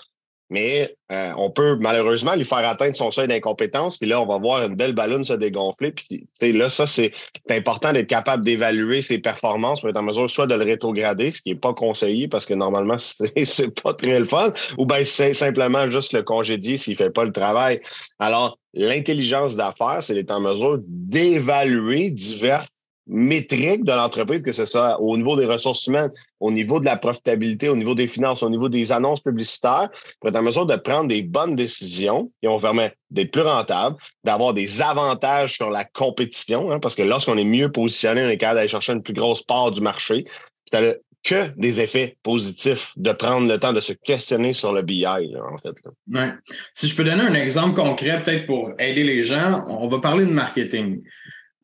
mais 0.49 0.95
euh, 1.11 1.31
on 1.37 1.49
peut 1.49 1.77
malheureusement 1.79 2.35
lui 2.35 2.45
faire 2.45 2.67
atteindre 2.67 2.95
son 2.95 3.11
seuil 3.11 3.27
d'incompétence, 3.27 3.97
puis 3.97 4.07
là, 4.07 4.21
on 4.21 4.25
va 4.25 4.37
voir 4.37 4.63
une 4.63 4.75
belle 4.75 4.93
ballonne 4.93 5.23
se 5.23 5.33
dégonfler. 5.33 5.91
Puis 5.91 6.53
là, 6.53 6.69
ça, 6.69 6.85
c'est 6.85 7.11
important 7.49 7.93
d'être 7.93 8.07
capable 8.07 8.45
d'évaluer 8.45 9.01
ses 9.01 9.17
performances 9.17 9.81
pour 9.81 9.89
être 9.89 9.97
en 9.97 10.03
mesure 10.03 10.29
soit 10.29 10.47
de 10.47 10.55
le 10.55 10.63
rétrograder, 10.63 11.31
ce 11.31 11.41
qui 11.41 11.49
n'est 11.49 11.59
pas 11.59 11.73
conseillé 11.73 12.27
parce 12.27 12.45
que 12.45 12.53
normalement, 12.53 12.97
c'est 12.99 13.81
pas 13.81 13.93
très 13.93 14.19
le 14.19 14.25
fun, 14.25 14.51
ou 14.77 14.85
bien 14.85 15.03
c'est 15.03 15.33
simplement 15.33 15.89
juste 15.89 16.13
le 16.13 16.23
congédier 16.23 16.77
s'il 16.77 16.93
ne 16.93 16.97
fait 16.97 17.11
pas 17.11 17.23
le 17.23 17.31
travail. 17.31 17.81
Alors, 18.19 18.57
l'intelligence 18.73 19.55
d'affaires, 19.55 20.01
c'est 20.01 20.13
d'être 20.13 20.31
en 20.31 20.41
mesure 20.41 20.79
d'évaluer 20.87 22.11
divers 22.11 22.65
métriques 23.07 23.83
de 23.83 23.91
l'entreprise, 23.91 24.41
que 24.41 24.51
ce 24.51 24.65
soit 24.65 24.99
au 24.99 25.15
niveau 25.17 25.35
des 25.35 25.45
ressources 25.45 25.85
humaines, 25.87 26.11
au 26.39 26.51
niveau 26.51 26.79
de 26.79 26.85
la 26.85 26.97
profitabilité, 26.97 27.69
au 27.69 27.75
niveau 27.75 27.95
des 27.95 28.07
finances, 28.07 28.43
au 28.43 28.49
niveau 28.49 28.69
des 28.69 28.91
annonces 28.91 29.21
publicitaires, 29.21 29.89
pour 30.19 30.29
être 30.29 30.35
en 30.35 30.41
mesure 30.41 30.65
de 30.65 30.75
prendre 30.75 31.07
des 31.07 31.21
bonnes 31.21 31.55
décisions 31.55 32.31
qui 32.41 32.47
vont 32.47 32.59
permettre 32.59 32.95
d'être 33.11 33.31
plus 33.31 33.41
rentable, 33.41 33.95
d'avoir 34.23 34.53
des 34.53 34.81
avantages 34.81 35.55
sur 35.55 35.69
la 35.69 35.85
compétition, 35.85 36.71
hein, 36.71 36.79
parce 36.79 36.95
que 36.95 37.03
lorsqu'on 37.03 37.37
est 37.37 37.45
mieux 37.45 37.71
positionné, 37.71 38.23
on 38.23 38.29
est 38.29 38.37
capable 38.37 38.57
d'aller 38.57 38.69
chercher 38.69 38.93
une 38.93 39.03
plus 39.03 39.13
grosse 39.13 39.43
part 39.43 39.71
du 39.71 39.81
marché. 39.81 40.25
Ça 40.71 40.81
n'a 40.81 40.93
que 41.25 41.51
des 41.57 41.79
effets 41.79 42.17
positifs 42.23 42.93
de 42.95 43.11
prendre 43.11 43.47
le 43.51 43.59
temps 43.59 43.73
de 43.73 43.81
se 43.81 43.93
questionner 43.93 44.53
sur 44.53 44.71
le 44.71 44.83
BI, 44.83 45.05
en 45.07 45.57
fait. 45.57 45.75
Ouais. 46.07 46.31
Si 46.75 46.87
je 46.87 46.95
peux 46.95 47.03
donner 47.03 47.23
un 47.23 47.33
exemple 47.33 47.73
concret, 47.73 48.21
peut-être 48.21 48.45
pour 48.45 48.73
aider 48.77 49.03
les 49.03 49.23
gens, 49.23 49.65
on 49.67 49.87
va 49.87 49.99
parler 49.99 50.25
de 50.25 50.31
marketing. 50.31 51.01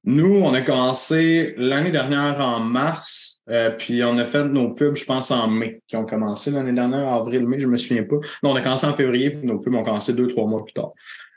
Nous, 0.03 0.36
on 0.36 0.53
a 0.53 0.62
commencé 0.62 1.53
l'année 1.58 1.91
dernière 1.91 2.39
en 2.39 2.60
mars, 2.60 3.39
euh, 3.50 3.70
puis 3.70 4.03
on 4.03 4.17
a 4.17 4.25
fait 4.25 4.46
nos 4.46 4.74
pubs, 4.74 4.96
je 4.96 5.05
pense, 5.05 5.29
en 5.29 5.48
mai, 5.48 5.81
qui 5.88 5.96
ont 5.96 6.05
commencé 6.05 6.50
l'année 6.50 6.74
dernière, 6.74 7.08
avril, 7.08 7.46
mai, 7.46 7.60
je 7.60 7.67
me 7.67 7.77
souviens 7.77 8.03
pas. 8.03 8.15
Non, 8.41 8.51
on 8.51 8.55
a 8.55 8.62
commencé 8.62 8.88
en 8.88 8.96
février, 8.96 9.29
puis 9.29 9.48
nos 9.48 9.60
pubs 9.60 9.75
ont 9.75 9.84
commencé 9.84 10.13
deux, 10.13 10.27
trois 10.27 10.48
mois 10.48 10.63
plus 10.63 10.74
tard. 10.74 10.91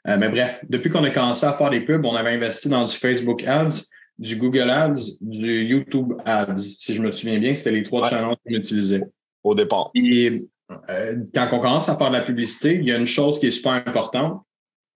Euh, 0.09 0.17
mais 0.19 0.31
bref, 0.31 0.61
depuis 0.69 0.89
qu'on 0.89 1.05
a 1.05 1.11
commencé 1.11 1.45
à 1.45 1.53
faire 1.53 1.71
des 1.71 1.81
pubs, 1.81 2.05
on 2.05 2.15
avait 2.15 2.31
investi 2.31 2.69
dans 2.69 2.87
du 2.87 2.95
Facebook 2.95 3.45
Ads, 3.47 3.83
du 4.19 4.37
Google 4.37 4.71
Ads, 4.71 5.19
du 5.21 5.65
YouTube 5.65 6.15
Ads. 6.25 6.59
Si 6.59 6.95
je 6.95 7.03
me 7.03 7.13
souviens 7.13 7.39
bien, 7.39 7.55
c'était 7.55 7.73
les 7.73 7.83
trois 7.83 8.09
channels 8.09 8.37
qu'on 8.47 8.55
utilisait. 8.55 9.03
Au 9.43 9.55
départ. 9.55 9.91
Et 9.95 10.47
euh, 10.89 11.17
quand 11.35 11.49
on 11.53 11.59
commence 11.59 11.89
à 11.91 11.97
faire 11.97 12.09
de 12.09 12.17
la 12.17 12.23
publicité, 12.23 12.79
il 12.81 12.89
y 12.89 12.93
a 12.93 12.97
une 12.97 13.07
chose 13.07 13.39
qui 13.39 13.47
est 13.47 13.51
super 13.51 13.73
importante. 13.73 14.43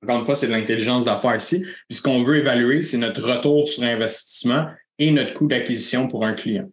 Encore 0.02 0.18
une 0.18 0.24
fois, 0.24 0.36
c'est 0.36 0.46
de 0.46 0.52
l'intelligence 0.52 1.04
d'affaires 1.04 1.36
ici. 1.36 1.64
Puis 1.88 1.96
ce 1.96 2.02
qu'on 2.02 2.22
veut 2.22 2.36
évaluer, 2.36 2.82
c'est 2.82 2.98
notre 2.98 3.22
retour 3.22 3.66
sur 3.68 3.82
investissement 3.82 4.66
et 4.98 5.10
notre 5.10 5.34
coût 5.34 5.46
d'acquisition 5.46 6.08
pour 6.08 6.24
un 6.24 6.34
client. 6.34 6.70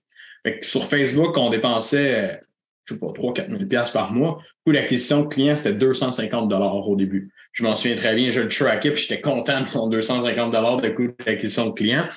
sur 0.61 0.85
Facebook, 0.85 1.37
on 1.37 1.49
dépensait, 1.49 2.41
je 2.85 2.93
sais 2.93 2.99
pas, 2.99 3.07
3-4 3.07 3.69
000 3.69 3.83
par 3.93 4.11
mois. 4.11 4.39
Le 4.65 4.71
coût 4.71 4.73
d'acquisition 4.73 5.21
de 5.21 5.27
client, 5.27 5.57
c'était 5.57 5.73
250 5.73 6.51
au 6.51 6.95
début. 6.95 7.31
Je 7.53 7.63
m'en 7.63 7.75
souviens 7.75 7.95
très 7.95 8.15
bien, 8.15 8.31
je 8.31 8.41
le 8.41 8.47
trackais, 8.47 8.91
puis 8.91 9.03
j'étais 9.03 9.21
content 9.21 9.61
de 9.61 9.77
mon 9.77 9.87
250 9.87 10.51
de 10.81 10.89
coût 10.89 11.09
d'acquisition 11.25 11.67
de 11.67 11.73
client. 11.73 12.07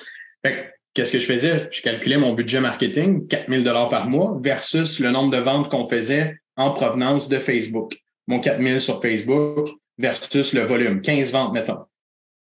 qu'est-ce 0.93 1.11
que 1.11 1.19
je 1.19 1.25
faisais? 1.25 1.67
Je 1.71 1.81
calculais 1.81 2.17
mon 2.17 2.33
budget 2.33 2.59
marketing, 2.59 3.27
4 3.27 3.49
000 3.49 3.63
par 3.89 4.09
mois, 4.09 4.37
versus 4.41 4.99
le 4.99 5.11
nombre 5.11 5.31
de 5.31 5.41
ventes 5.41 5.69
qu'on 5.69 5.85
faisait 5.85 6.37
en 6.55 6.71
provenance 6.71 7.29
de 7.29 7.37
Facebook. 7.37 7.97
Mon 8.27 8.39
4 8.39 8.61
000 8.61 8.79
sur 8.79 9.01
Facebook, 9.01 9.69
versus 9.97 10.53
le 10.53 10.61
volume, 10.61 11.01
15 11.01 11.31
ventes, 11.31 11.53
mettons. 11.53 11.79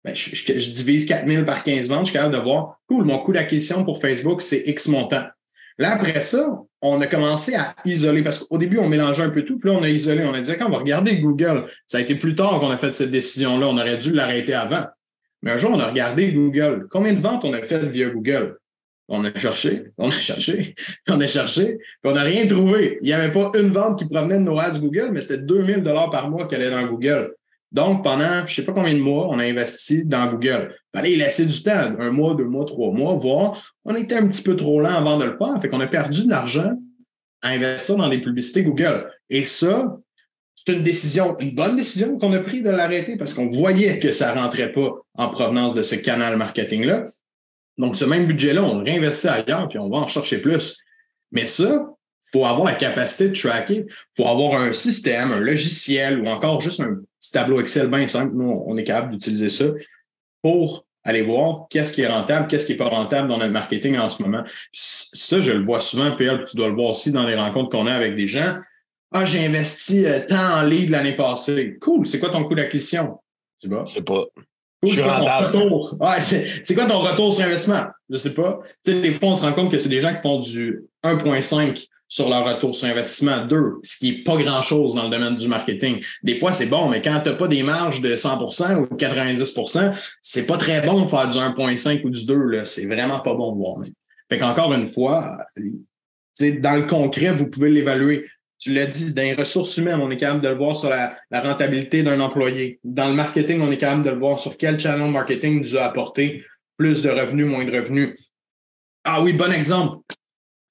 Ben, 0.03 0.13
je, 0.13 0.71
divise 0.71 1.05
4 1.05 1.27
000 1.27 1.45
par 1.45 1.63
15 1.63 1.87
ventes, 1.87 2.01
je 2.01 2.11
suis 2.11 2.13
capable 2.13 2.35
de 2.35 2.39
voir, 2.39 2.79
cool, 2.87 3.05
mon 3.05 3.19
coût 3.19 3.31
d'acquisition 3.31 3.85
pour 3.85 4.01
Facebook, 4.01 4.41
c'est 4.41 4.63
X 4.65 4.87
montant. 4.87 5.23
Là, 5.77 5.93
après 5.93 6.21
ça, 6.21 6.61
on 6.81 7.01
a 7.01 7.07
commencé 7.07 7.55
à 7.55 7.75
isoler, 7.85 8.21
parce 8.21 8.39
qu'au 8.39 8.57
début, 8.57 8.77
on 8.77 8.87
mélangeait 8.87 9.23
un 9.23 9.29
peu 9.29 9.43
tout, 9.43 9.57
puis 9.57 9.69
là, 9.69 9.77
on 9.77 9.83
a 9.83 9.89
isolé. 9.89 10.23
On 10.25 10.33
a 10.33 10.41
dit, 10.41 10.51
quand 10.57 10.67
on 10.67 10.71
va 10.71 10.77
regarder 10.77 11.17
Google, 11.17 11.65
ça 11.87 11.97
a 11.97 12.01
été 12.01 12.15
plus 12.15 12.35
tard 12.35 12.59
qu'on 12.59 12.69
a 12.69 12.77
fait 12.77 12.93
cette 12.93 13.11
décision-là, 13.11 13.67
on 13.67 13.77
aurait 13.77 13.97
dû 13.97 14.11
l'arrêter 14.11 14.53
avant. 14.53 14.85
Mais 15.41 15.51
un 15.51 15.57
jour, 15.57 15.71
on 15.73 15.79
a 15.79 15.87
regardé 15.87 16.31
Google. 16.31 16.87
Combien 16.89 17.13
de 17.13 17.19
ventes 17.19 17.43
on 17.45 17.53
a 17.53 17.61
fait 17.61 17.83
via 17.85 18.09
Google? 18.09 18.57
On 19.09 19.23
a 19.25 19.37
cherché, 19.37 19.85
on 19.97 20.07
a 20.07 20.11
cherché, 20.11 20.75
on 21.09 21.19
a 21.19 21.27
cherché, 21.27 21.77
puis 22.01 22.11
on 22.11 22.13
n'a 22.13 22.23
rien 22.23 22.47
trouvé. 22.47 22.99
Il 23.01 23.05
n'y 23.05 23.13
avait 23.13 23.31
pas 23.31 23.51
une 23.55 23.69
vente 23.69 23.99
qui 23.99 24.05
provenait 24.05 24.37
de 24.37 24.43
nos 24.43 24.57
ads 24.57 24.79
Google, 24.79 25.09
mais 25.11 25.21
c'était 25.21 25.39
2000 25.39 25.83
dollars 25.83 26.09
par 26.09 26.29
mois 26.29 26.47
qu'elle 26.47 26.61
est 26.61 26.71
dans 26.71 26.85
Google. 26.87 27.33
Donc, 27.73 28.03
pendant 28.03 28.45
je 28.45 28.51
ne 28.51 28.55
sais 28.55 28.65
pas 28.65 28.71
combien 28.71 28.93
de 28.93 28.99
mois, 28.99 29.27
on 29.29 29.39
a 29.39 29.43
investi 29.43 30.05
dans 30.05 30.31
Google. 30.31 30.75
Il 30.93 30.97
fallait 30.97 31.15
laisser 31.15 31.45
du 31.45 31.63
temps, 31.63 31.95
un 31.99 32.11
mois, 32.11 32.35
deux 32.35 32.45
mois, 32.45 32.65
trois 32.65 32.91
mois, 32.91 33.15
voir. 33.15 33.59
On 33.83 33.95
était 33.95 34.15
un 34.15 34.27
petit 34.27 34.43
peu 34.43 34.55
trop 34.55 34.79
lent 34.79 34.93
avant 34.93 35.17
de 35.17 35.25
le 35.25 35.37
faire. 35.37 35.59
Fait 35.59 35.69
qu'on 35.69 35.81
a 35.81 35.87
perdu 35.87 36.25
de 36.25 36.29
l'argent 36.29 36.71
à 37.41 37.49
investir 37.49 37.95
dans 37.95 38.09
des 38.09 38.21
publicités 38.21 38.63
Google. 38.63 39.11
Et 39.29 39.43
ça, 39.43 39.97
c'est 40.53 40.71
une 40.71 40.83
décision, 40.83 41.35
une 41.39 41.55
bonne 41.55 41.75
décision 41.75 42.17
qu'on 42.19 42.31
a 42.33 42.39
pris 42.39 42.61
de 42.61 42.69
l'arrêter 42.69 43.17
parce 43.17 43.33
qu'on 43.33 43.49
voyait 43.49 43.97
que 43.99 44.11
ça 44.11 44.33
ne 44.33 44.39
rentrait 44.39 44.71
pas 44.71 44.91
en 45.15 45.29
provenance 45.29 45.73
de 45.73 45.81
ce 45.81 45.95
canal 45.95 46.37
marketing-là. 46.37 47.05
Donc, 47.79 47.97
ce 47.97 48.05
même 48.05 48.27
budget-là, 48.27 48.63
on 48.63 48.77
le 48.77 48.83
réinvestit 48.83 49.27
ailleurs, 49.27 49.67
puis 49.67 49.79
on 49.79 49.89
va 49.89 49.97
en 49.97 50.07
chercher 50.07 50.37
plus. 50.37 50.77
Mais 51.31 51.47
ça, 51.47 51.87
faut 52.31 52.45
avoir 52.45 52.65
la 52.65 52.75
capacité 52.75 53.29
de 53.29 53.33
tracker. 53.35 53.85
Il 53.87 53.93
faut 54.15 54.27
avoir 54.27 54.61
un 54.61 54.73
système, 54.73 55.31
un 55.31 55.39
logiciel 55.39 56.19
ou 56.21 56.27
encore 56.27 56.61
juste 56.61 56.79
un 56.79 56.99
petit 57.23 57.31
tableau 57.31 57.61
Excel 57.61 57.87
bien 57.87 58.07
simple. 58.07 58.33
Nous, 58.35 58.63
on 58.67 58.77
est 58.77 58.83
capable 58.83 59.13
d'utiliser 59.13 59.49
ça 59.49 59.65
pour 60.41 60.85
aller 61.05 61.21
voir 61.21 61.67
qu'est-ce 61.69 61.93
qui 61.93 62.01
est 62.01 62.07
rentable, 62.07 62.47
qu'est-ce 62.47 62.65
qui 62.65 62.73
n'est 62.73 62.77
pas 62.77 62.89
rentable 62.89 63.27
dans 63.27 63.37
notre 63.37 63.51
marketing 63.51 63.97
en 63.97 64.09
ce 64.09 64.21
moment. 64.21 64.43
Ça, 64.71 65.41
je 65.41 65.51
le 65.51 65.63
vois 65.63 65.79
souvent, 65.79 66.15
PL, 66.15 66.45
tu 66.45 66.57
dois 66.57 66.67
le 66.67 66.75
voir 66.75 66.91
aussi 66.91 67.11
dans 67.11 67.25
les 67.25 67.35
rencontres 67.35 67.69
qu'on 67.69 67.87
a 67.87 67.93
avec 67.93 68.15
des 68.15 68.27
gens. 68.27 68.57
Ah, 69.11 69.25
j'ai 69.25 69.45
investi 69.45 70.05
euh, 70.05 70.25
tant 70.27 70.59
en 70.59 70.63
lead 70.63 70.89
l'année 70.89 71.15
passée. 71.15 71.77
Cool, 71.79 72.07
c'est 72.07 72.19
quoi 72.19 72.29
ton 72.29 72.43
coût 72.45 72.55
d'acquisition? 72.55 73.19
Tu 73.61 73.67
vois? 73.69 73.85
C'est 73.85 74.03
pas. 74.03 74.23
c'est 74.83 75.03
quoi, 75.03 76.19
c'est 76.19 76.73
quoi 76.73 76.85
ton 76.85 76.99
retour 76.99 77.33
sur 77.33 77.45
investissement? 77.45 77.85
Je 78.09 78.17
sais 78.17 78.33
pas. 78.33 78.59
Tu 78.83 78.91
sais, 78.91 79.01
des 79.01 79.13
fois, 79.13 79.29
on 79.29 79.35
se 79.35 79.43
rend 79.43 79.53
compte 79.53 79.71
que 79.71 79.77
c'est 79.77 79.89
des 79.89 80.01
gens 80.01 80.13
qui 80.15 80.21
font 80.21 80.39
du 80.39 80.83
1.5 81.03 81.87
sur 82.13 82.29
leur 82.29 82.45
retour 82.45 82.75
sur 82.75 82.87
investissement. 82.87 83.43
Deux, 83.47 83.79
ce 83.81 83.97
qui 83.97 84.11
n'est 84.11 84.23
pas 84.23 84.37
grand-chose 84.37 84.93
dans 84.93 85.05
le 85.05 85.09
domaine 85.09 85.33
du 85.33 85.47
marketing. 85.47 85.99
Des 86.21 86.35
fois, 86.35 86.51
c'est 86.51 86.67
bon, 86.67 86.87
mais 86.87 87.01
quand 87.01 87.21
tu 87.23 87.29
n'as 87.29 87.35
pas 87.35 87.47
des 87.47 87.63
marges 87.63 88.01
de 88.01 88.15
100% 88.15 88.75
ou 88.75 88.95
90% 88.95 89.91
c'est 90.21 90.45
pas 90.45 90.57
très 90.57 90.85
bon 90.85 91.05
de 91.05 91.09
faire 91.09 91.27
du 91.27 91.39
1,5 91.39 92.03
ou 92.03 92.11
du 92.11 92.23
2. 92.27 92.65
C'est 92.65 92.85
vraiment 92.85 93.19
pas 93.19 93.33
bon 93.33 93.53
de 93.53 93.57
voir. 93.57 93.81
Fait 94.29 94.37
qu'encore 94.37 94.75
une 94.75 94.85
fois, 94.85 95.39
dans 96.39 96.75
le 96.75 96.85
concret, 96.85 97.31
vous 97.31 97.47
pouvez 97.47 97.71
l'évaluer. 97.71 98.27
Tu 98.59 98.75
l'as 98.75 98.85
dit, 98.85 99.11
dans 99.11 99.23
les 99.23 99.33
ressources 99.33 99.75
humaines, 99.77 99.99
on 99.99 100.11
est 100.11 100.17
capable 100.17 100.43
de 100.43 100.49
le 100.49 100.55
voir 100.55 100.75
sur 100.75 100.91
la, 100.91 101.17
rentabilité 101.31 102.03
d'un 102.03 102.19
employé. 102.19 102.79
Dans 102.83 103.07
le 103.07 103.15
marketing, 103.15 103.59
on 103.59 103.71
est 103.71 103.77
capable 103.79 104.05
de 104.05 104.11
le 104.11 104.19
voir 104.19 104.37
sur 104.37 104.55
quel 104.55 104.79
channel 104.79 105.09
marketing 105.09 105.61
nous 105.61 105.77
a 105.77 105.85
apporté 105.85 106.45
plus 106.77 107.01
de 107.01 107.09
revenus, 107.09 107.47
moins 107.47 107.65
de 107.65 107.71
revenus. 107.75 108.15
Ah 109.03 109.23
oui, 109.23 109.33
bon 109.33 109.51
exemple. 109.51 109.97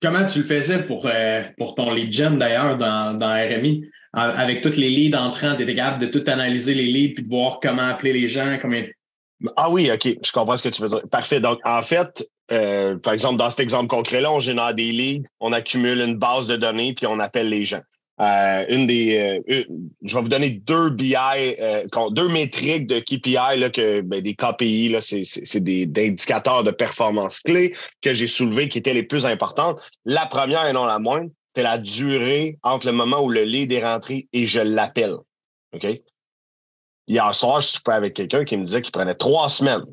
Comment 0.03 0.27
tu 0.27 0.41
le 0.41 0.45
faisais 0.45 0.83
pour, 0.83 1.07
euh, 1.07 1.43
pour 1.57 1.75
ton 1.77 1.93
lead 1.93 2.13
gen 2.13 2.39
d'ailleurs 2.39 2.77
dans, 2.77 3.17
dans 3.17 3.33
RMI? 3.33 3.89
Avec 4.15 4.61
tous 4.61 4.77
les 4.77 4.91
leads 4.91 5.17
entrants, 5.17 5.55
tu 5.57 5.63
étais 5.63 5.75
capable 5.75 6.05
de 6.05 6.07
tout 6.07 6.29
analyser 6.31 6.75
les 6.75 6.87
leads 6.87 7.15
puis 7.15 7.25
de 7.25 7.29
voir 7.31 7.61
comment 7.63 7.89
appeler 7.89 8.13
les 8.13 8.29
gens. 8.29 8.59
Ah 9.57 9.71
oui, 9.71 9.91
OK, 9.91 10.07
je 10.23 10.33
comprends 10.33 10.57
ce 10.59 10.65
que 10.65 10.69
tu 10.69 10.83
veux 10.83 10.89
dire. 10.91 11.01
Parfait. 11.11 11.41
Donc, 11.41 11.61
en 11.65 11.81
fait, 11.81 12.29
euh, 12.51 12.99
par 12.99 13.15
exemple, 13.15 13.39
dans 13.39 13.49
cet 13.49 13.61
exemple 13.61 13.87
concret-là, 13.87 14.31
on 14.31 14.39
génère 14.39 14.75
des 14.75 14.93
leads, 14.93 15.27
on 15.41 15.53
accumule 15.53 16.01
une 16.01 16.17
base 16.17 16.47
de 16.47 16.57
données, 16.57 16.93
puis 16.93 17.07
on 17.07 17.19
appelle 17.21 17.49
les 17.49 17.65
gens. 17.65 17.81
Euh, 18.23 18.65
une 18.69 18.87
des, 18.87 19.43
euh, 19.49 19.65
je 20.03 20.15
vais 20.15 20.23
vous 20.23 20.29
donner 20.29 20.51
deux 20.51 20.91
BI, 20.91 21.17
euh, 21.17 21.85
deux 22.11 22.29
métriques 22.29 22.87
de 22.87 23.01
KPI, 23.01 23.59
là, 23.59 23.69
que, 23.69 24.01
ben, 24.01 24.21
des 24.21 24.37
KPI, 24.37 24.91
là, 24.91 25.01
c'est, 25.01 25.25
c'est 25.25 25.61
des, 25.61 25.91
indicateurs 25.97 26.63
de 26.63 26.71
performance 26.71 27.41
clés 27.41 27.75
que 28.01 28.15
j'ai 28.15 28.29
soulevés 28.29 28.69
qui 28.69 28.79
étaient 28.79 28.95
les 28.95 29.03
plus 29.03 29.27
importantes. 29.27 29.81
La 30.05 30.27
première 30.27 30.67
et 30.67 30.73
non 30.73 30.85
la 30.85 31.01
moindre, 31.01 31.31
c'est 31.57 31.65
la 31.65 31.79
durée 31.79 32.59
entre 32.63 32.87
le 32.87 32.93
moment 32.93 33.21
où 33.23 33.29
le 33.29 33.43
lead 33.43 33.73
est 33.73 33.85
rentré 33.85 34.29
et 34.33 34.47
je 34.47 34.61
l'appelle. 34.61 35.17
OK? 35.75 35.87
Hier 37.09 37.35
soir, 37.35 37.61
je 37.61 37.69
suis 37.69 37.81
avec 37.87 38.15
quelqu'un 38.15 38.45
qui 38.45 38.57
me 38.57 38.65
disait 38.65 38.83
qu'il 38.83 38.93
prenait 38.93 39.17
trois 39.17 39.49
semaines 39.49 39.85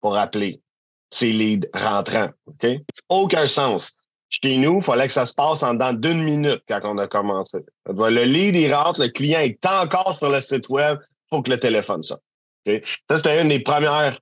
pour 0.00 0.16
appeler 0.16 0.60
ses 1.10 1.32
leads 1.32 1.68
rentrants. 1.74 2.30
OK? 2.46 2.66
Aucun 3.08 3.48
sens. 3.48 3.92
Chez 4.32 4.56
nous, 4.56 4.78
il 4.78 4.82
fallait 4.82 5.06
que 5.06 5.12
ça 5.12 5.26
se 5.26 5.34
passe 5.34 5.62
en 5.62 5.74
dedans 5.74 5.92
d'une 5.92 6.22
minute 6.22 6.62
quand 6.66 6.80
on 6.84 6.96
a 6.96 7.06
commencé. 7.06 7.58
Le 7.86 8.24
lead, 8.24 8.56
il 8.56 8.74
rentre, 8.74 9.02
le 9.02 9.08
client 9.08 9.40
est 9.40 9.64
encore 9.66 10.16
sur 10.16 10.30
le 10.30 10.40
site 10.40 10.70
web, 10.70 10.98
il 11.02 11.36
faut 11.36 11.42
que 11.42 11.50
le 11.50 11.60
téléphone 11.60 12.02
sorte. 12.02 12.22
Ça, 12.66 13.16
c'était 13.16 13.42
une 13.42 13.48
des 13.48 13.60
premières 13.60 14.18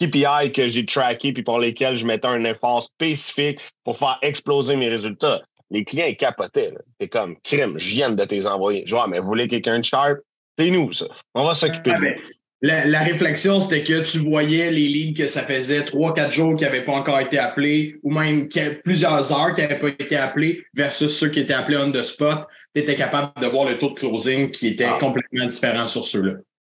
KPI 0.00 0.50
que 0.52 0.66
j'ai 0.66 0.84
tracké 0.84 1.32
puis 1.32 1.44
pour 1.44 1.60
lesquelles 1.60 1.94
je 1.94 2.04
mettais 2.04 2.26
un 2.26 2.44
effort 2.44 2.82
spécifique 2.82 3.60
pour 3.84 3.98
faire 3.98 4.18
exploser 4.22 4.74
mes 4.74 4.88
résultats. 4.88 5.42
Les 5.70 5.84
clients, 5.84 6.06
ils 6.08 6.16
capotaient. 6.16 6.74
C'est 7.00 7.08
comme, 7.08 7.36
crime, 7.42 7.78
je 7.78 7.88
viens 7.88 8.10
de 8.10 8.24
tes 8.24 8.46
envoyer. 8.46 8.82
Je 8.84 8.94
vois, 8.94 9.06
mais 9.06 9.20
vous 9.20 9.26
voulez 9.26 9.46
quelqu'un 9.46 9.78
de 9.78 9.84
sharp? 9.84 10.18
C'est 10.58 10.70
nous, 10.70 10.92
ça. 10.92 11.06
On 11.34 11.44
va 11.44 11.54
s'occuper 11.54 11.92
de 11.92 12.16
la, 12.62 13.00
réflexion, 13.00 13.60
c'était 13.60 13.82
que 13.82 14.08
tu 14.08 14.18
voyais 14.18 14.70
les 14.70 14.86
lignes 14.86 15.14
que 15.14 15.26
ça 15.26 15.42
faisait 15.42 15.84
trois, 15.84 16.14
quatre 16.14 16.32
jours 16.32 16.54
qui 16.56 16.62
n'avaient 16.62 16.84
pas 16.84 16.92
encore 16.92 17.18
été 17.18 17.38
appelés, 17.38 17.98
ou 18.04 18.12
même 18.12 18.48
plusieurs 18.84 19.32
heures 19.32 19.54
qui 19.54 19.62
n'avaient 19.62 19.80
pas 19.80 19.88
été 19.88 20.16
appelés, 20.16 20.64
versus 20.72 21.16
ceux 21.16 21.28
qui 21.28 21.40
étaient 21.40 21.54
appelés 21.54 21.78
on 21.78 21.90
the 21.90 22.02
spot. 22.02 22.46
Tu 22.74 22.80
étais 22.80 22.94
capable 22.94 23.32
de 23.40 23.46
voir 23.46 23.68
le 23.68 23.78
taux 23.78 23.90
de 23.90 23.94
closing 23.94 24.50
qui 24.50 24.68
était 24.68 24.84
ah. 24.84 24.98
complètement 25.00 25.46
différent 25.46 25.88
sur 25.88 26.06
ceux-là. 26.06 26.34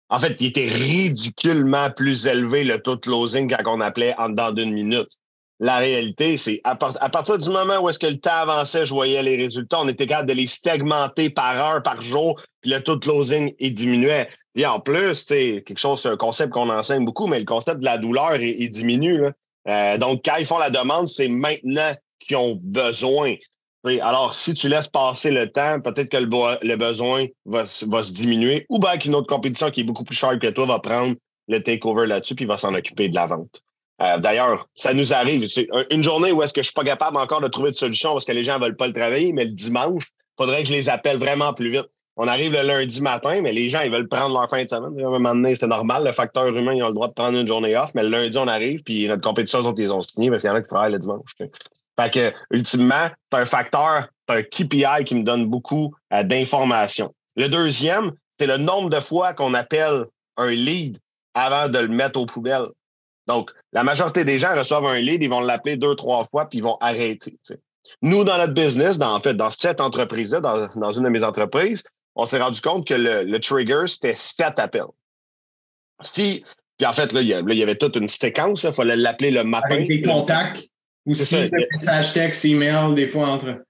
En 0.09 0.19
fait, 0.19 0.35
il 0.39 0.47
était 0.47 0.67
ridiculement 0.67 1.89
plus 1.91 2.27
élevé 2.27 2.63
le 2.63 2.79
taux 2.79 2.95
de 2.95 3.01
closing 3.01 3.49
quand 3.49 3.77
on 3.77 3.81
appelait 3.81 4.15
en 4.17 4.29
dedans 4.29 4.51
d'une 4.51 4.73
minute. 4.73 5.09
La 5.59 5.77
réalité, 5.77 6.35
c'est 6.35 6.59
à, 6.65 6.75
partir 6.75 7.37
du 7.37 7.49
moment 7.49 7.79
où 7.79 7.89
est-ce 7.89 7.99
que 7.99 8.07
le 8.07 8.19
temps 8.19 8.35
avançait, 8.35 8.85
je 8.85 8.93
voyais 8.93 9.23
les 9.23 9.37
résultats, 9.37 9.79
on 9.79 9.87
était 9.87 10.05
capable 10.05 10.27
de 10.27 10.33
les 10.33 10.47
segmenter 10.47 11.29
par 11.29 11.55
heure, 11.55 11.81
par 11.81 12.01
jour, 12.01 12.41
puis 12.59 12.71
le 12.71 12.81
taux 12.81 12.95
de 12.95 12.99
closing, 12.99 13.53
il 13.59 13.73
diminuait. 13.73 14.27
Et 14.55 14.65
en 14.65 14.81
plus, 14.81 15.15
c'est 15.15 15.63
quelque 15.65 15.79
chose, 15.79 16.01
c'est 16.01 16.09
un 16.09 16.17
concept 16.17 16.51
qu'on 16.51 16.69
enseigne 16.69 17.05
beaucoup, 17.05 17.27
mais 17.27 17.39
le 17.39 17.45
concept 17.45 17.79
de 17.79 17.85
la 17.85 17.97
douleur, 17.97 18.35
il, 18.35 18.69
diminue. 18.69 19.27
Euh, 19.67 19.97
donc, 19.97 20.23
quand 20.25 20.35
ils 20.35 20.45
font 20.45 20.57
la 20.57 20.69
demande, 20.69 21.07
c'est 21.07 21.29
maintenant 21.29 21.93
qu'ils 22.19 22.35
ont 22.35 22.59
besoin. 22.61 23.35
alors, 23.85 24.35
si 24.35 24.53
tu 24.55 24.67
laisses 24.67 24.89
passer 24.89 25.31
le 25.31 25.49
temps, 25.49 25.79
peut-être 25.79 26.09
que 26.09 26.17
le, 26.17 26.75
besoin 26.75 27.27
va, 27.45 27.63
va, 27.87 28.03
se 28.03 28.11
diminuer, 28.11 28.65
ou 28.67 28.79
bien 28.79 28.97
qu'une 28.97 29.15
autre 29.15 29.27
compétition 29.27 29.71
qui 29.71 29.81
est 29.81 29.85
beaucoup 29.85 30.03
plus 30.03 30.15
chère 30.15 30.37
que 30.37 30.47
toi 30.47 30.65
va 30.65 30.79
prendre 30.79 31.15
le 31.47 31.63
takeover 31.63 32.07
là-dessus, 32.07 32.35
puis 32.35 32.45
va 32.45 32.57
s'en 32.57 32.73
occuper 32.73 33.07
de 33.07 33.15
la 33.15 33.27
vente. 33.27 33.64
Euh, 34.01 34.17
d'ailleurs, 34.17 34.67
ça 34.75 34.93
nous 34.93 35.13
arrive. 35.13 35.47
Une 35.89 36.03
journée 36.03 36.31
où 36.31 36.43
est-ce 36.43 36.53
que 36.53 36.61
je 36.61 36.65
suis 36.65 36.73
pas 36.73 36.83
capable 36.83 37.17
encore 37.17 37.41
de 37.41 37.47
trouver 37.47 37.71
de 37.71 37.75
solution 37.75 38.11
parce 38.11 38.25
que 38.25 38.33
les 38.33 38.43
gens 38.43 38.59
veulent 38.59 38.75
pas 38.75 38.87
le 38.87 38.93
travailler, 38.93 39.31
mais 39.31 39.45
le 39.45 39.51
dimanche, 39.51 40.03
il 40.07 40.43
faudrait 40.43 40.63
que 40.63 40.69
je 40.69 40.73
les 40.73 40.89
appelle 40.89 41.17
vraiment 41.17 41.53
plus 41.53 41.69
vite. 41.69 41.87
on 42.17 42.27
arrive 42.27 42.51
le 42.51 42.61
lundi 42.61 43.01
matin, 43.01 43.41
mais 43.41 43.53
les 43.53 43.69
gens, 43.69 43.81
ils 43.81 43.91
veulent 43.91 44.09
prendre 44.09 44.33
leur 44.33 44.49
fin 44.49 44.63
de 44.63 44.69
semaine. 44.69 44.99
À 44.99 45.07
un 45.07 45.11
moment 45.11 45.33
donné, 45.33 45.55
c'est 45.55 45.67
normal. 45.67 46.03
Le 46.03 46.11
facteur 46.11 46.47
humain, 46.47 46.73
ils 46.73 46.83
ont 46.83 46.87
le 46.87 46.93
droit 46.93 47.07
de 47.07 47.13
prendre 47.13 47.37
une 47.37 47.47
journée 47.47 47.75
off, 47.77 47.91
mais 47.93 48.03
le 48.03 48.09
lundi, 48.09 48.37
on 48.37 48.47
arrive, 48.47 48.83
puis 48.83 49.07
notre 49.07 49.21
compétition, 49.21 49.73
ils 49.77 49.91
ont 49.91 50.01
signé 50.01 50.29
parce 50.29 50.41
qu'il 50.41 50.49
y 50.49 50.53
en 50.53 50.55
a 50.55 50.61
qui 50.61 50.67
travaillent 50.67 50.91
le 50.91 50.99
dimanche. 50.99 51.31
Fait 51.97 52.11
que, 52.11 52.33
ultimement, 52.51 53.09
c'est 53.31 53.39
un 53.39 53.45
facteur, 53.45 54.09
c'est 54.27 54.35
un 54.35 54.43
KPI 54.43 55.05
qui 55.05 55.15
me 55.15 55.23
donne 55.23 55.45
beaucoup 55.45 55.93
euh, 56.11 56.23
d'informations. 56.23 57.13
Le 57.37 57.47
deuxième, 57.47 58.11
c'est 58.37 58.47
le 58.47 58.57
nombre 58.57 58.89
de 58.89 58.99
fois 58.99 59.33
qu'on 59.33 59.53
appelle 59.53 60.05
un 60.35 60.49
lead 60.49 60.97
avant 61.33 61.69
de 61.69 61.79
le 61.79 61.87
mettre 61.87 62.19
aux 62.19 62.25
poubelles. 62.25 62.67
Donc, 63.27 63.51
la 63.73 63.83
majorité 63.83 64.23
des 64.23 64.39
gens 64.39 64.55
reçoivent 64.55 64.85
un 64.85 64.99
lead, 64.99 65.23
ils 65.23 65.29
vont 65.29 65.39
l'appeler 65.39 65.77
deux, 65.77 65.95
trois 65.95 66.25
fois, 66.25 66.47
puis 66.47 66.59
ils 66.59 66.63
vont 66.63 66.77
arrêter. 66.79 67.37
Nous, 68.01 68.23
dans 68.23 68.37
notre 68.37 68.53
business, 68.53 68.97
dans, 68.97 69.15
en 69.15 69.19
fait, 69.19 69.33
dans 69.33 69.51
cette 69.51 69.81
entreprise-là, 69.81 70.41
dans, 70.41 70.67
dans, 70.75 70.91
une 70.91 71.03
de 71.03 71.09
mes 71.09 71.23
entreprises, 71.23 71.83
on 72.15 72.25
s'est 72.25 72.39
rendu 72.39 72.61
compte 72.61 72.87
que 72.87 72.93
le, 72.93 73.39
trigger, 73.39 73.83
c'était 73.87 74.15
sept 74.15 74.59
appels. 74.59 74.83
Si, 76.01 76.43
puis 76.77 76.85
en 76.85 76.93
fait, 76.93 77.13
là, 77.13 77.21
il 77.21 77.27
y, 77.27 77.63
avait 77.63 77.75
toute 77.75 77.95
une 77.95 78.09
séquence, 78.09 78.63
il 78.63 78.71
fallait 78.71 78.95
l'appeler 78.95 79.31
le 79.31 79.43
matin. 79.43 79.75
Avec 79.75 79.87
des 79.87 80.01
contacts, 80.01 80.67
aussi 81.07 81.49
des 81.49 81.67
messages 81.71 82.13
texte, 82.13 82.45
email, 82.45 82.93
des 82.95 83.07
fois 83.07 83.27
entre. 83.27 83.61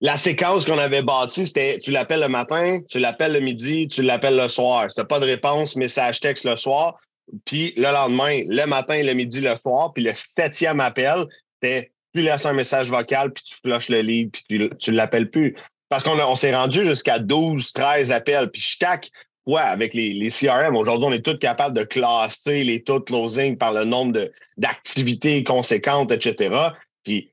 La 0.00 0.16
séquence 0.16 0.66
qu'on 0.66 0.78
avait 0.78 1.02
bâtie, 1.02 1.46
c'était 1.46 1.78
tu 1.78 1.90
l'appelles 1.90 2.20
le 2.20 2.28
matin, 2.28 2.80
tu 2.88 2.98
l'appelles 2.98 3.32
le 3.32 3.40
midi, 3.40 3.88
tu 3.88 4.02
l'appelles 4.02 4.36
le 4.36 4.48
soir. 4.48 4.90
C'était 4.90 5.06
pas 5.06 5.20
de 5.20 5.24
réponse, 5.24 5.76
message 5.76 6.20
texte 6.20 6.44
le 6.44 6.56
soir. 6.56 6.96
Puis 7.44 7.72
le 7.76 7.84
lendemain, 7.84 8.42
le 8.46 8.66
matin, 8.66 9.02
le 9.02 9.14
midi, 9.14 9.40
le 9.40 9.54
soir. 9.56 9.92
Puis 9.92 10.04
le 10.04 10.12
septième 10.14 10.80
appel, 10.80 11.26
c'était 11.62 11.90
tu 12.14 12.22
laisses 12.22 12.46
un 12.46 12.52
message 12.52 12.90
vocal, 12.90 13.32
puis 13.32 13.42
tu 13.44 13.56
flushes 13.56 13.88
le 13.88 14.00
livre, 14.00 14.30
puis 14.32 14.70
tu 14.78 14.90
ne 14.92 14.96
l'appelles 14.96 15.30
plus. 15.30 15.56
Parce 15.88 16.04
qu'on 16.04 16.18
on, 16.18 16.36
s'est 16.36 16.54
rendu 16.54 16.84
jusqu'à 16.84 17.18
12, 17.18 17.72
13 17.72 18.12
appels. 18.12 18.50
Puis 18.50 18.62
chaque 18.62 19.10
fois, 19.44 19.62
avec 19.62 19.94
les, 19.94 20.14
les 20.14 20.30
CRM, 20.30 20.76
aujourd'hui, 20.76 21.06
on 21.06 21.12
est 21.12 21.24
tous 21.24 21.38
capables 21.38 21.76
de 21.76 21.82
classer 21.82 22.62
les 22.62 22.82
taux 22.82 23.00
de 23.00 23.04
closing 23.04 23.56
par 23.56 23.72
le 23.72 23.84
nombre 23.84 24.30
d'activités 24.56 25.42
conséquentes, 25.42 26.12
etc. 26.12 26.54
Puis 27.02 27.32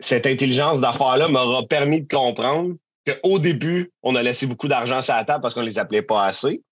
cette 0.00 0.26
intelligence 0.26 0.80
d'affaires-là 0.80 1.28
m'aura 1.28 1.66
permis 1.66 2.02
de 2.02 2.08
comprendre 2.08 2.74
qu'au 3.06 3.38
début, 3.38 3.90
on 4.02 4.14
a 4.14 4.22
laissé 4.22 4.46
beaucoup 4.46 4.68
d'argent 4.68 5.02
sur 5.02 5.14
la 5.14 5.24
table 5.24 5.42
parce 5.42 5.54
qu'on 5.54 5.62
ne 5.62 5.66
les 5.66 5.78
appelait 5.78 6.02
pas 6.02 6.24
assez 6.24 6.62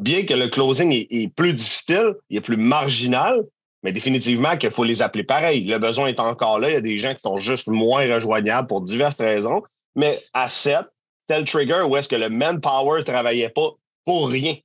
bien 0.00 0.24
que 0.24 0.34
le 0.34 0.48
closing 0.48 0.92
est, 0.92 1.34
plus 1.34 1.52
difficile, 1.52 2.14
il 2.30 2.38
est 2.38 2.40
plus 2.40 2.56
marginal, 2.56 3.44
mais 3.82 3.92
définitivement 3.92 4.56
qu'il 4.56 4.70
faut 4.70 4.84
les 4.84 5.02
appeler 5.02 5.24
pareil. 5.24 5.64
Le 5.64 5.78
besoin 5.78 6.06
est 6.06 6.20
encore 6.20 6.58
là. 6.58 6.70
Il 6.70 6.74
y 6.74 6.76
a 6.76 6.80
des 6.80 6.98
gens 6.98 7.14
qui 7.14 7.20
sont 7.22 7.38
juste 7.38 7.68
moins 7.68 8.12
rejoignables 8.12 8.66
pour 8.66 8.82
diverses 8.82 9.18
raisons. 9.18 9.62
Mais 9.94 10.20
à 10.32 10.50
7, 10.50 10.78
tel 11.26 11.44
trigger 11.44 11.82
où 11.82 11.96
est-ce 11.96 12.08
que 12.08 12.16
le 12.16 12.28
manpower 12.28 13.00
ne 13.00 13.04
travaillait 13.04 13.50
pas 13.50 13.70
pour 14.04 14.28
rien. 14.28 14.56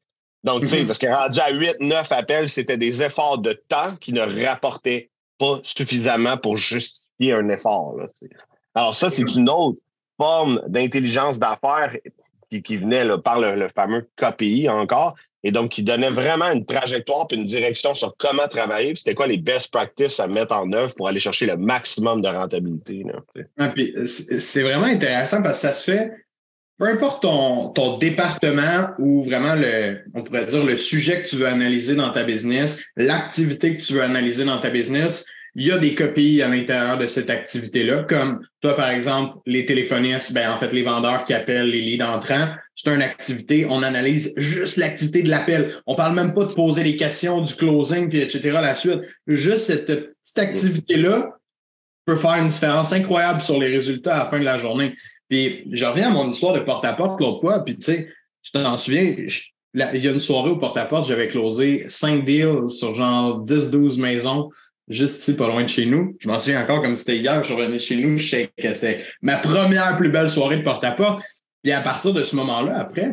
Donc, 0.43 0.61
tu 0.61 0.67
sais, 0.67 0.83
mm-hmm. 0.83 0.87
parce 0.87 0.99
que 0.99 1.07
rendu 1.07 1.39
à 1.39 1.49
8, 1.51 1.77
9 1.79 2.11
appels, 2.11 2.49
c'était 2.49 2.77
des 2.77 3.01
efforts 3.01 3.39
de 3.39 3.53
temps 3.67 3.95
qui 3.99 4.13
ne 4.13 4.45
rapportaient 4.45 5.09
pas 5.37 5.59
suffisamment 5.63 6.37
pour 6.37 6.55
justifier 6.55 7.33
un 7.33 7.49
effort. 7.49 7.95
Alors, 8.75 8.95
ça, 8.95 9.09
c'est 9.09 9.23
mm-hmm. 9.23 9.39
une 9.39 9.49
autre 9.49 9.79
forme 10.17 10.61
d'intelligence 10.67 11.39
d'affaires 11.39 11.95
qui, 12.49 12.77
venait 12.77 13.05
par 13.23 13.39
le, 13.39 13.67
fameux 13.75 14.07
KPI 14.17 14.69
encore, 14.69 15.15
et 15.43 15.51
donc 15.51 15.71
qui 15.71 15.83
donnait 15.83 16.09
vraiment 16.09 16.51
une 16.51 16.65
trajectoire 16.65 17.27
et 17.31 17.35
une 17.35 17.45
direction 17.45 17.93
sur 17.93 18.15
comment 18.17 18.47
travailler, 18.47 18.89
puis 18.89 18.97
c'était 18.97 19.13
quoi 19.13 19.27
les 19.27 19.37
best 19.37 19.71
practices 19.71 20.19
à 20.19 20.27
mettre 20.27 20.55
en 20.55 20.71
œuvre 20.73 20.93
pour 20.95 21.07
aller 21.07 21.19
chercher 21.19 21.45
le 21.45 21.57
maximum 21.57 22.21
de 22.21 22.27
rentabilité. 22.27 23.03
c'est 24.07 24.63
vraiment 24.63 24.87
intéressant 24.87 25.43
parce 25.43 25.61
que 25.61 25.67
ça 25.67 25.73
se 25.73 25.91
fait, 25.91 26.11
peu 26.77 26.87
importe 26.87 27.21
ton, 27.21 27.69
ton 27.69 27.97
département 27.97 28.89
ou 28.99 29.23
vraiment 29.23 29.55
le, 29.55 29.99
on 30.13 30.23
pourrait 30.23 30.45
dire 30.45 30.63
le 30.63 30.77
sujet 30.77 31.21
que 31.21 31.29
tu 31.29 31.37
veux 31.37 31.47
analyser 31.47 31.95
dans 31.95 32.11
ta 32.11 32.23
business, 32.23 32.83
l'activité 32.97 33.77
que 33.77 33.81
tu 33.83 33.93
veux 33.93 34.03
analyser 34.03 34.45
dans 34.45 34.59
ta 34.59 34.69
business, 34.69 35.25
il 35.55 35.67
y 35.67 35.71
a 35.71 35.77
des 35.77 35.95
copies 35.95 36.41
à 36.41 36.49
l'intérieur 36.49 36.97
de 36.97 37.07
cette 37.07 37.29
activité-là, 37.29 38.03
comme 38.03 38.45
toi, 38.61 38.75
par 38.75 38.89
exemple, 38.89 39.37
les 39.45 39.65
téléphonistes, 39.65 40.33
ben, 40.33 40.51
en 40.51 40.57
fait, 40.57 40.73
les 40.73 40.83
vendeurs 40.83 41.23
qui 41.23 41.33
appellent 41.33 41.69
les 41.69 41.81
leads 41.81 42.03
entrants, 42.03 42.49
c'est 42.75 42.93
une 42.93 43.01
activité, 43.01 43.65
on 43.69 43.81
analyse 43.81 44.33
juste 44.35 44.75
l'activité 44.75 45.23
de 45.23 45.29
l'appel. 45.29 45.77
On 45.87 45.95
parle 45.95 46.13
même 46.13 46.33
pas 46.33 46.43
de 46.43 46.51
poser 46.51 46.83
les 46.83 46.97
questions 46.97 47.41
du 47.41 47.55
closing, 47.55 48.09
puis 48.09 48.19
etc., 48.19 48.41
la 48.61 48.75
suite. 48.75 48.99
Juste 49.27 49.63
cette 49.65 49.85
petite 49.85 50.39
activité-là 50.39 51.37
peut 52.05 52.17
faire 52.17 52.35
une 52.35 52.47
différence 52.47 52.91
incroyable 52.91 53.41
sur 53.41 53.57
les 53.57 53.73
résultats 53.73 54.15
à 54.15 54.19
la 54.19 54.25
fin 54.25 54.39
de 54.39 54.43
la 54.43 54.57
journée. 54.57 54.93
Puis, 55.29 55.67
je 55.71 55.85
reviens 55.85 56.09
à 56.09 56.13
mon 56.13 56.29
histoire 56.29 56.53
de 56.53 56.59
porte-à-porte 56.59 57.21
l'autre 57.21 57.39
fois, 57.39 57.63
puis 57.63 57.77
tu 57.77 57.85
sais, 57.85 58.09
tu 58.43 58.51
t'en 58.51 58.77
souviens, 58.77 59.15
il 59.73 60.03
y 60.03 60.07
a 60.07 60.11
une 60.11 60.19
soirée 60.19 60.49
au 60.49 60.57
porte-à-porte, 60.57 61.07
j'avais 61.07 61.29
closé 61.29 61.85
cinq 61.87 62.25
deals 62.25 62.69
sur 62.69 62.93
genre 62.93 63.41
10-12 63.41 64.01
maisons 64.01 64.49
juste 64.87 65.21
ici, 65.21 65.35
pas 65.35 65.47
loin 65.47 65.63
de 65.63 65.69
chez 65.69 65.85
nous. 65.85 66.15
Je 66.19 66.27
m'en 66.27 66.39
souviens 66.39 66.63
encore 66.63 66.81
comme 66.81 66.95
c'était 66.95 67.17
hier, 67.17 67.41
je 67.43 67.47
suis 67.51 67.55
revenu 67.55 67.79
chez 67.79 67.95
nous, 67.97 68.17
je 68.17 68.29
sais 68.29 68.51
que 68.57 68.73
c'était 68.73 69.03
ma 69.21 69.37
première 69.37 69.95
plus 69.95 70.09
belle 70.09 70.29
soirée 70.29 70.57
de 70.57 70.63
porte-à-porte. 70.63 71.23
Et 71.63 71.73
à 71.73 71.81
partir 71.81 72.13
de 72.13 72.23
ce 72.23 72.35
moment-là, 72.35 72.79
après, 72.79 73.11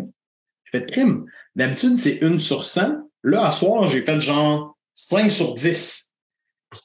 j'ai 0.65 0.79
fait 0.79 0.91
crime. 0.91 1.25
D'habitude, 1.57 1.99
c'est 1.99 2.19
une 2.21 2.39
sur 2.39 2.65
100. 2.65 2.93
Là, 3.23 3.47
à 3.47 3.53
soir, 3.53 3.89
j'ai 3.89 4.05
fait 4.05 4.21
genre 4.21 4.77
5 4.95 5.31
sur 5.31 5.55
10. 5.55 6.13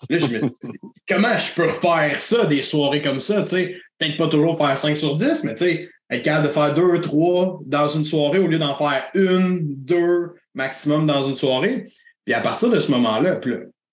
Là, 0.10 0.18
je 0.18 0.26
me 0.26 0.40
dis, 0.40 0.50
comment 1.08 1.38
je 1.38 1.54
peux 1.54 1.66
refaire 1.68 2.20
ça, 2.20 2.46
des 2.46 2.64
soirées 2.64 3.02
comme 3.02 3.20
ça, 3.20 3.42
tu 3.44 3.50
sais? 3.50 3.76
Peut-être 3.98 4.18
pas 4.18 4.28
toujours 4.28 4.58
faire 4.58 4.78
5 4.78 4.98
sur 4.98 5.16
10, 5.16 5.44
mais 5.44 5.56
tu 5.56 5.66
sais, 5.66 5.90
être 6.10 6.24
capable 6.24 6.48
de 6.48 6.54
faire 6.54 6.74
2, 6.74 7.02
3 7.02 7.60
dans 7.66 7.88
une 7.88 8.06
soirée 8.06 8.40
au 8.40 8.48
lieu 8.48 8.60
d'en 8.60 8.76
faire 8.76 9.08
une, 9.14 9.62
deux 9.64 10.36
maximum 10.54 11.06
dans 11.06 11.24
une 11.24 11.36
soirée. 11.36 11.92
Puis 12.26 12.34
à 12.34 12.42
partir 12.42 12.70
de 12.70 12.80
ce 12.80 12.92
moment-là, 12.92 13.40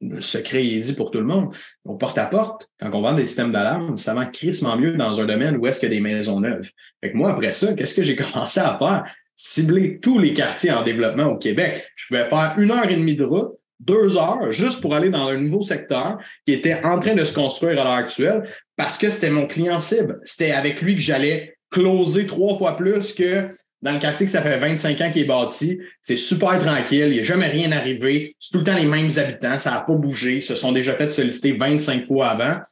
le 0.09 0.21
secret 0.21 0.64
est 0.64 0.81
dit 0.81 0.95
pour 0.95 1.11
tout 1.11 1.19
le 1.19 1.25
monde. 1.25 1.55
On 1.85 1.97
porte 1.97 2.19
à 2.19 2.27
porte, 2.27 2.69
quand 2.81 2.90
on 2.95 3.01
vend 3.01 3.14
des 3.14 3.27
systèmes 3.27 3.53
d'alarme, 3.53 3.97
ça 3.97 4.14
vend 4.14 4.27
crissement 4.27 4.77
mieux 4.77 4.97
dans 4.97 5.21
un 5.21 5.25
domaine 5.25 5.57
où 5.57 5.67
est-ce 5.67 5.81
qu'il 5.81 5.88
y 5.88 5.93
a 5.93 5.95
des 5.95 6.01
maisons 6.01 6.40
neuves. 6.40 6.71
Fait 7.03 7.12
moi, 7.14 7.31
après 7.31 7.53
ça, 7.53 7.73
qu'est-ce 7.75 7.95
que 7.95 8.03
j'ai 8.03 8.17
commencé 8.33 8.61
à 8.61 8.77
faire? 8.79 9.05
Cibler 9.37 9.99
tous 10.01 10.19
les 10.19 10.33
quartiers 10.33 10.71
en 10.71 10.85
développement 10.85 11.27
au 11.27 11.37
Québec. 11.37 11.90
Je 11.97 12.07
pouvais 12.07 12.29
faire 12.29 12.55
une 12.57 12.71
heure 12.71 12.88
et 12.88 12.95
demie 12.95 13.17
de 13.17 13.25
route, 13.25 13.53
deux 13.81 14.17
heures, 14.17 14.53
juste 14.53 14.81
pour 14.81 14.95
aller 14.95 15.11
dans 15.11 15.27
un 15.27 15.38
nouveau 15.38 15.62
secteur 15.62 16.19
qui 16.45 16.53
était 16.53 16.85
en 16.85 17.01
train 17.01 17.14
de 17.14 17.25
se 17.25 17.35
construire 17.35 17.81
à 17.81 17.85
l'heure 17.85 17.93
actuelle 17.95 18.49
parce 18.77 18.97
que 18.97 19.11
c'était 19.11 19.31
mon 19.31 19.47
client 19.47 19.81
cible. 19.81 20.21
C'était 20.25 20.53
avec 20.53 20.81
lui 20.83 20.95
que 20.95 21.03
j'allais 21.03 21.57
closer 21.71 22.27
trois 22.27 22.57
fois 22.57 22.77
plus 22.77 23.12
que 23.12 23.49
dans 23.85 23.92
le 23.92 23.99
quartier 23.99 24.25
que 24.25 24.33
ça 24.33 24.40
fait 24.40 24.59
25 24.59 24.99
ans 25.03 25.11
qu'il 25.11 25.23
est 25.23 25.27
bâti. 25.27 25.79
C'est 26.03 26.16
super 26.16 26.59
tranquille, 26.59 27.09
il 27.09 27.12
n'y 27.12 27.20
a 27.20 27.23
jamais 27.23 27.49
rien 27.49 27.70
arrivé. 27.70 28.35
C'est 28.40 28.51
tout 28.51 28.59
le 28.59 28.64
temps 28.64 28.75
les 28.75 28.87
mêmes 28.87 29.11
habitants, 29.14 29.59
ça 29.59 29.73
n'a 29.73 29.81
pas 29.83 29.92
bougé. 29.92 30.37
Ils 30.37 30.42
se 30.42 30.55
sont 30.55 30.73
déjà 30.73 30.94
fait 30.94 31.11
solliciter 31.11 31.53
25 31.53 32.07
fois 32.07 32.31
avant. 32.31 32.62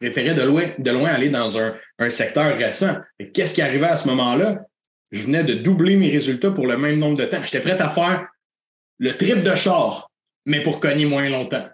Je 0.00 0.08
préférais 0.08 0.34
de 0.34 0.42
loin, 0.42 0.70
de 0.78 0.90
loin 0.90 1.10
aller 1.10 1.28
dans 1.28 1.58
un, 1.58 1.74
secteur 2.08 2.56
récent. 2.56 2.96
Qu'est-ce 3.34 3.54
qui 3.54 3.60
arrivait 3.60 3.86
à 3.86 3.98
ce 3.98 4.08
moment-là? 4.08 4.64
Je 5.12 5.22
venais 5.22 5.44
de 5.44 5.52
doubler 5.52 5.96
mes 5.96 6.08
résultats 6.08 6.50
pour 6.50 6.66
le 6.66 6.78
même 6.78 6.98
nombre 6.98 7.18
de 7.18 7.26
temps. 7.26 7.42
J'étais 7.44 7.60
prêt 7.60 7.80
à 7.80 7.90
faire 7.90 8.26
le 8.98 9.14
trip 9.16 9.42
de 9.42 9.54
char, 9.54 10.10
mais 10.46 10.62
pour 10.62 10.80
cogner 10.80 11.04
moins 11.04 11.28
longtemps. 11.28 11.68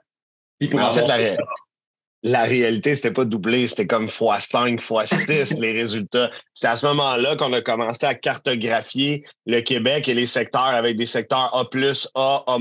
pour 0.69 0.81
en 0.81 0.93
fait, 0.93 1.07
la, 1.07 1.37
la 2.23 2.43
réalité, 2.43 2.95
c'était 2.95 3.13
pas 3.13 3.25
doublé, 3.25 3.69
c'était 3.69 3.87
comme 3.87 4.07
x5, 4.07 4.81
x6 4.81 5.61
les 5.61 5.73
résultats. 5.73 6.31
C'est 6.55 6.67
à 6.67 6.77
ce 6.77 6.87
moment-là 6.87 7.37
qu'on 7.37 7.53
a 7.53 7.61
commencé 7.61 8.05
à 8.07 8.15
cartographier 8.15 9.25
le 9.47 9.61
Québec 9.61 10.09
et 10.09 10.15
les 10.15 10.27
secteurs 10.27 10.63
avec 10.63 10.97
des 10.97 11.07
secteurs 11.07 11.55
A+, 11.55 11.69
A, 12.15 12.45
A-, 12.47 12.59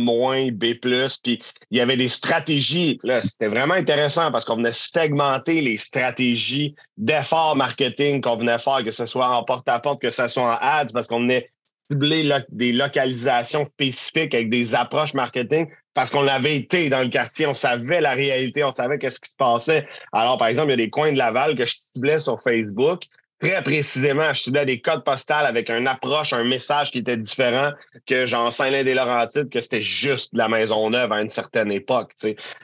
B+, 0.52 0.76
puis 1.24 1.42
il 1.72 1.78
y 1.78 1.82
avait 1.82 1.98
des 1.98 2.08
stratégies. 2.08 3.00
Là, 3.04 3.22
c'était 3.22 3.48
vraiment 3.48 3.74
intéressant 3.74 4.32
parce 4.32 4.46
qu'on 4.46 4.58
venait 4.58 4.74
segmenter 4.74 5.62
les 5.62 5.78
stratégies 5.78 6.76
d'efforts 6.98 7.56
marketing 7.56 8.22
qu'on 8.22 8.38
venait 8.38 8.60
faire, 8.60 8.84
que 8.84 8.92
ce 8.92 9.06
soit 9.08 9.30
en 9.30 9.44
porte-à-porte, 9.44 10.02
que 10.02 10.12
ce 10.12 10.28
soit 10.28 10.44
en 10.44 10.58
ads, 10.62 10.94
parce 10.94 11.08
qu'on 11.08 11.22
venait 11.22 11.50
cibler 11.90 12.30
des 12.50 12.74
localisations 12.74 13.66
spécifiques 13.66 14.34
avec 14.34 14.50
des 14.50 14.76
approches 14.76 15.14
marketing 15.14 15.68
parce 15.98 16.12
qu'on 16.12 16.28
avait 16.28 16.56
été 16.56 16.90
dans 16.90 17.02
le 17.02 17.10
quartier, 17.10 17.48
on 17.48 17.56
savait 17.56 18.02
la 18.02 18.12
réalité, 18.12 18.64
on 18.64 18.72
savait 18.72 19.00
qu'est-ce 19.00 19.20
qui 19.20 19.32
se 19.32 19.36
passait. 19.36 19.88
Alors, 20.14 20.38
par 20.38 20.48
exemple, 20.48 20.68
il 20.68 20.70
y 20.70 20.74
a 20.74 20.78
des 20.78 20.92
coins 20.92 21.12
de 21.12 21.18
Laval 21.18 21.56
que 21.56 21.66
je 21.66 21.74
ciblais 21.76 22.20
sur 22.20 22.40
Facebook. 22.40 23.06
Très 23.42 23.64
précisément, 23.64 24.32
je 24.32 24.44
ciblais 24.44 24.68
des 24.68 24.80
codes 24.80 25.04
postales 25.04 25.48
avec 25.48 25.72
une 25.72 25.88
approche, 25.88 26.34
un 26.34 26.44
message 26.44 26.92
qui 26.92 27.00
était 27.00 27.18
différent 27.18 27.72
que 28.06 28.28
jean 28.28 28.52
Saint-Lin-des-Laurentides, 28.52 29.50
que 29.50 29.60
c'était 29.60 29.82
juste 29.82 30.30
la 30.34 30.48
maison 30.48 30.88
neuve 30.92 31.12
à 31.12 31.20
une 31.20 31.32
certaine 31.32 31.72
époque. 31.72 32.14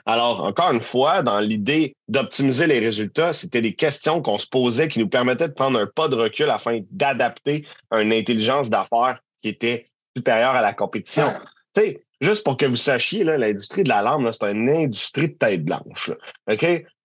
Alors, 0.06 0.44
encore 0.44 0.70
une 0.70 0.80
fois, 0.80 1.22
dans 1.22 1.40
l'idée 1.40 1.96
d'optimiser 2.06 2.68
les 2.68 2.78
résultats, 2.78 3.32
c'était 3.32 3.62
des 3.62 3.74
questions 3.74 4.22
qu'on 4.22 4.38
se 4.38 4.46
posait 4.46 4.86
qui 4.86 5.00
nous 5.00 5.08
permettaient 5.08 5.48
de 5.48 5.54
prendre 5.54 5.80
un 5.80 5.88
pas 5.88 6.06
de 6.06 6.14
recul 6.14 6.50
afin 6.50 6.78
d'adapter 6.92 7.66
une 7.90 8.12
intelligence 8.12 8.70
d'affaires 8.70 9.18
qui 9.42 9.48
était 9.48 9.86
supérieure 10.16 10.54
à 10.54 10.62
la 10.62 10.72
compétition. 10.72 11.32
Tu 11.74 11.82
sais, 11.82 12.03
juste 12.20 12.44
pour 12.44 12.56
que 12.56 12.66
vous 12.66 12.76
sachiez, 12.76 13.24
l'industrie 13.24 13.84
de 13.84 13.88
la 13.88 14.02
lampe, 14.02 14.28
c'est 14.32 14.50
une 14.50 14.68
industrie 14.68 15.28
de 15.28 15.34
tête 15.34 15.64
blanche. 15.64 16.10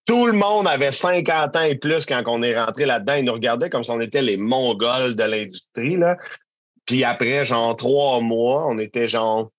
Tout 0.06 0.26
le 0.26 0.34
monde 0.34 0.68
avait 0.68 0.92
50 0.92 1.56
ans 1.56 1.62
et 1.62 1.76
plus 1.76 2.08
quand 2.08 2.24
on 2.26 2.42
est 2.42 2.60
rentré 2.60 2.88
là-dedans. 2.88 3.14
Ils 3.14 3.26
nous 3.26 3.34
regardaient 3.34 3.70
comme 3.70 3.84
si 3.84 3.92
on 3.92 4.02
était 4.02 4.24
les 4.24 4.38
Mongols 4.38 5.16
de 5.16 5.24
l'industrie. 5.24 6.00
Puis 6.88 7.04
après, 7.04 7.46
genre, 7.46 7.78
trois 7.78 8.20
mois, 8.20 8.66
on 8.68 8.80
était 8.80 9.08
genre 9.08 9.52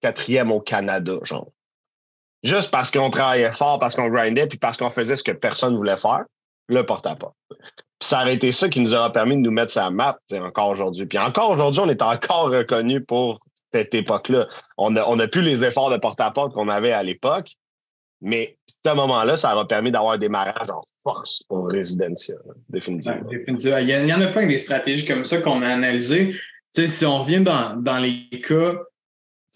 quatrième 0.00 0.50
au 0.52 0.60
Canada, 0.60 1.18
genre. 1.24 1.50
Juste 2.42 2.70
parce 2.70 2.90
qu'on 2.90 3.10
travaillait 3.10 3.52
fort, 3.52 3.78
parce 3.78 3.94
qu'on 3.94 4.08
grindait, 4.08 4.46
puis 4.46 4.56
parce 4.56 4.78
qu'on 4.78 4.88
faisait 4.88 5.16
ce 5.16 5.22
que 5.22 5.32
personne 5.32 5.74
ne 5.74 5.76
voulait 5.76 5.98
faire, 5.98 6.24
le 6.68 6.86
porte-à-porte. 6.86 7.36
Puis 7.50 8.08
ça 8.08 8.20
a 8.20 8.30
été 8.30 8.52
ça 8.52 8.70
qui 8.70 8.80
nous 8.80 8.94
aura 8.94 9.12
permis 9.12 9.36
de 9.36 9.42
nous 9.42 9.50
mettre 9.50 9.72
sa 9.72 9.90
map, 9.90 10.18
encore 10.32 10.68
aujourd'hui. 10.70 11.04
Puis 11.04 11.18
encore 11.18 11.50
aujourd'hui, 11.50 11.80
on 11.80 11.90
est 11.90 12.00
encore 12.00 12.48
reconnu 12.48 13.04
pour 13.04 13.40
cette 13.72 13.94
époque-là. 13.94 14.48
On 14.76 14.90
n'a 14.90 15.28
plus 15.28 15.42
les 15.42 15.62
efforts 15.64 15.90
de 15.90 15.96
porte-à-porte 15.96 16.52
qu'on 16.54 16.68
avait 16.68 16.92
à 16.92 17.02
l'époque, 17.02 17.56
mais 18.20 18.58
à 18.84 18.90
ce 18.90 18.96
moment-là, 18.96 19.36
ça 19.36 19.54
aura 19.54 19.66
permis 19.66 19.90
d'avoir 19.90 20.14
un 20.14 20.18
démarrage 20.18 20.68
en 20.68 20.82
force 21.02 21.42
pour 21.48 21.70
Residencia, 21.70 22.34
définitivement. 22.68 23.20
Il, 23.30 23.88
y 23.88 24.12
en 24.12 24.20
a 24.20 24.26
plein 24.28 24.46
des 24.46 24.58
stratégies 24.58 25.06
comme 25.06 25.24
ça 25.24 25.38
qu'on 25.38 25.62
a 25.62 25.68
analysées. 25.68 26.34
Si 26.72 27.04
on 27.04 27.22
revient 27.22 27.42
dans, 27.42 27.98
les 27.98 28.28
cas, 28.40 28.74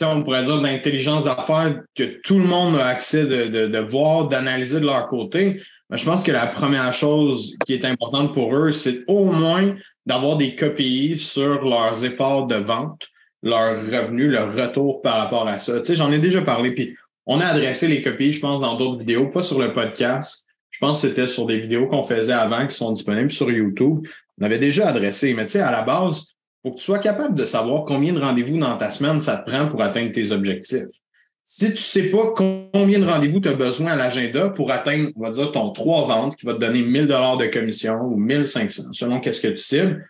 on 0.02 0.22
pourrait 0.22 0.44
dire 0.44 0.60
d'intelligence 0.60 1.24
d'affaires 1.24 1.82
que 1.94 2.20
tout 2.22 2.38
le 2.38 2.44
monde 2.44 2.76
a 2.76 2.86
accès 2.86 3.24
de, 3.24 3.78
voir, 3.78 4.28
d'analyser 4.28 4.80
de 4.80 4.86
leur 4.86 5.08
côté. 5.08 5.62
Mais 5.90 5.98
je 5.98 6.04
pense 6.04 6.22
que 6.22 6.32
la 6.32 6.46
première 6.46 6.92
chose 6.94 7.56
qui 7.66 7.74
est 7.74 7.84
importante 7.84 8.32
pour 8.32 8.54
eux, 8.56 8.72
c'est 8.72 9.04
au 9.06 9.24
moins 9.26 9.76
d'avoir 10.06 10.36
des 10.36 10.56
copies 10.56 11.18
sur 11.18 11.64
leurs 11.64 12.04
efforts 12.04 12.46
de 12.46 12.56
vente, 12.56 13.06
leurs 13.44 13.84
revenus, 13.84 14.30
leur 14.30 14.54
retour 14.54 15.02
par 15.02 15.18
rapport 15.18 15.46
à 15.46 15.58
ça. 15.58 15.78
Tu 15.78 15.84
sais, 15.84 15.94
j'en 15.94 16.10
ai 16.10 16.18
déjà 16.18 16.40
parlé, 16.40 16.72
puis 16.72 16.96
on 17.26 17.40
a 17.40 17.46
adressé 17.46 17.86
les 17.86 18.02
copies, 18.02 18.32
je 18.32 18.40
pense, 18.40 18.60
dans 18.60 18.76
d'autres 18.76 18.98
vidéos, 18.98 19.28
pas 19.28 19.42
sur 19.42 19.60
le 19.60 19.72
podcast. 19.72 20.46
Je 20.70 20.78
pense 20.80 21.02
que 21.02 21.08
c'était 21.08 21.26
sur 21.26 21.46
des 21.46 21.60
vidéos 21.60 21.86
qu'on 21.86 22.02
faisait 22.02 22.32
avant 22.32 22.66
qui 22.66 22.74
sont 22.74 22.90
disponibles 22.90 23.30
sur 23.30 23.50
YouTube. 23.50 24.06
On 24.40 24.44
avait 24.44 24.58
déjà 24.58 24.88
adressé, 24.88 25.34
mais 25.34 25.44
tu 25.44 25.52
sais, 25.52 25.60
à 25.60 25.70
la 25.70 25.82
base, 25.82 26.22
il 26.64 26.68
faut 26.68 26.74
que 26.74 26.80
tu 26.80 26.84
sois 26.84 26.98
capable 26.98 27.34
de 27.34 27.44
savoir 27.44 27.84
combien 27.84 28.14
de 28.14 28.20
rendez-vous 28.20 28.58
dans 28.58 28.76
ta 28.78 28.90
semaine 28.90 29.20
ça 29.20 29.36
te 29.36 29.50
prend 29.50 29.68
pour 29.68 29.82
atteindre 29.82 30.10
tes 30.10 30.32
objectifs. 30.32 30.88
Si 31.44 31.66
tu 31.66 31.72
ne 31.72 31.76
sais 31.76 32.04
pas 32.04 32.32
combien 32.34 32.98
de 32.98 33.04
rendez-vous 33.04 33.40
tu 33.40 33.50
as 33.50 33.54
besoin 33.54 33.92
à 33.92 33.96
l'agenda 33.96 34.48
pour 34.48 34.72
atteindre, 34.72 35.10
on 35.14 35.20
va 35.20 35.30
dire, 35.30 35.52
ton 35.52 35.70
trois 35.70 36.06
ventes 36.06 36.36
qui 36.36 36.46
va 36.46 36.54
te 36.54 36.60
donner 36.60 36.82
1000 36.82 37.06
dollars 37.06 37.36
de 37.36 37.46
commission 37.46 38.00
ou 38.00 38.16
1500, 38.16 38.94
selon 38.94 39.20
qu'est-ce 39.20 39.42
que 39.42 39.48
tu 39.48 39.58
cibles, 39.58 40.08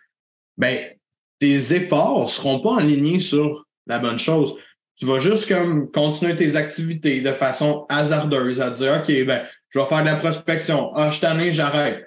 ben, 0.57 0.94
tes 1.39 1.73
efforts 1.73 2.21
ne 2.21 2.27
seront 2.27 2.59
pas 2.59 2.79
alignés 2.79 3.19
sur 3.19 3.65
la 3.87 3.99
bonne 3.99 4.19
chose. 4.19 4.55
Tu 4.97 5.05
vas 5.05 5.19
juste 5.19 5.47
comme 5.47 5.91
continuer 5.91 6.35
tes 6.35 6.55
activités 6.55 7.21
de 7.21 7.33
façon 7.33 7.85
hasardeuse 7.89 8.61
à 8.61 8.71
dire, 8.71 9.01
OK, 9.01 9.25
ben, 9.25 9.45
je 9.69 9.79
vais 9.79 9.85
faire 9.85 10.01
de 10.01 10.05
la 10.05 10.15
prospection. 10.15 10.95
Ah, 10.95 11.11
je 11.11 11.19
t'en 11.19 11.37
ai, 11.37 11.51
j'arrête. 11.51 12.05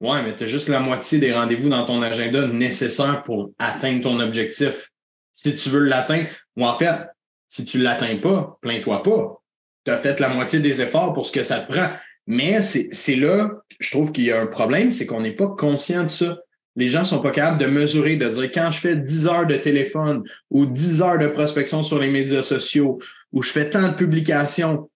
Ouais, 0.00 0.22
mais 0.22 0.34
tu 0.36 0.44
as 0.44 0.46
juste 0.46 0.68
la 0.68 0.80
moitié 0.80 1.18
des 1.18 1.32
rendez-vous 1.32 1.68
dans 1.68 1.86
ton 1.86 2.02
agenda 2.02 2.46
nécessaires 2.46 3.22
pour 3.24 3.50
atteindre 3.58 4.02
ton 4.02 4.20
objectif. 4.20 4.90
Si 5.32 5.56
tu 5.56 5.70
veux 5.70 5.84
l'atteindre, 5.84 6.28
ou 6.56 6.66
en 6.66 6.76
fait, 6.76 7.06
si 7.48 7.64
tu 7.64 7.78
ne 7.78 7.84
l'atteins 7.84 8.18
pas, 8.18 8.58
plains-toi 8.60 9.02
pas. 9.02 9.42
Tu 9.84 9.90
as 9.90 9.96
fait 9.96 10.20
la 10.20 10.28
moitié 10.28 10.60
des 10.60 10.82
efforts 10.82 11.14
pour 11.14 11.26
ce 11.26 11.32
que 11.32 11.42
ça 11.42 11.60
te 11.60 11.72
prend. 11.72 11.88
Mais 12.26 12.60
c'est 12.60 13.16
là, 13.16 13.50
je 13.80 13.90
trouve 13.90 14.12
qu'il 14.12 14.24
y 14.24 14.32
a 14.32 14.40
un 14.40 14.46
problème, 14.46 14.92
c'est 14.92 15.06
qu'on 15.06 15.22
n'est 15.22 15.34
pas 15.34 15.48
conscient 15.48 16.04
de 16.04 16.08
ça 16.08 16.38
les 16.78 16.86
gens 16.86 17.00
ne 17.00 17.04
sont 17.04 17.20
pas 17.20 17.32
capables 17.32 17.58
de 17.58 17.66
mesurer, 17.66 18.14
de 18.14 18.28
dire 18.28 18.52
quand 18.52 18.70
je 18.70 18.78
fais 18.78 18.94
10 18.94 19.26
heures 19.26 19.46
de 19.46 19.56
téléphone 19.56 20.22
ou 20.48 20.64
10 20.64 21.02
heures 21.02 21.18
de 21.18 21.26
prospection 21.26 21.82
sur 21.82 21.98
les 21.98 22.08
médias 22.08 22.44
sociaux 22.44 23.00
ou 23.32 23.42
je 23.42 23.50
fais 23.50 23.68
tant 23.68 23.88
de 23.88 23.94
publications, 23.94 24.88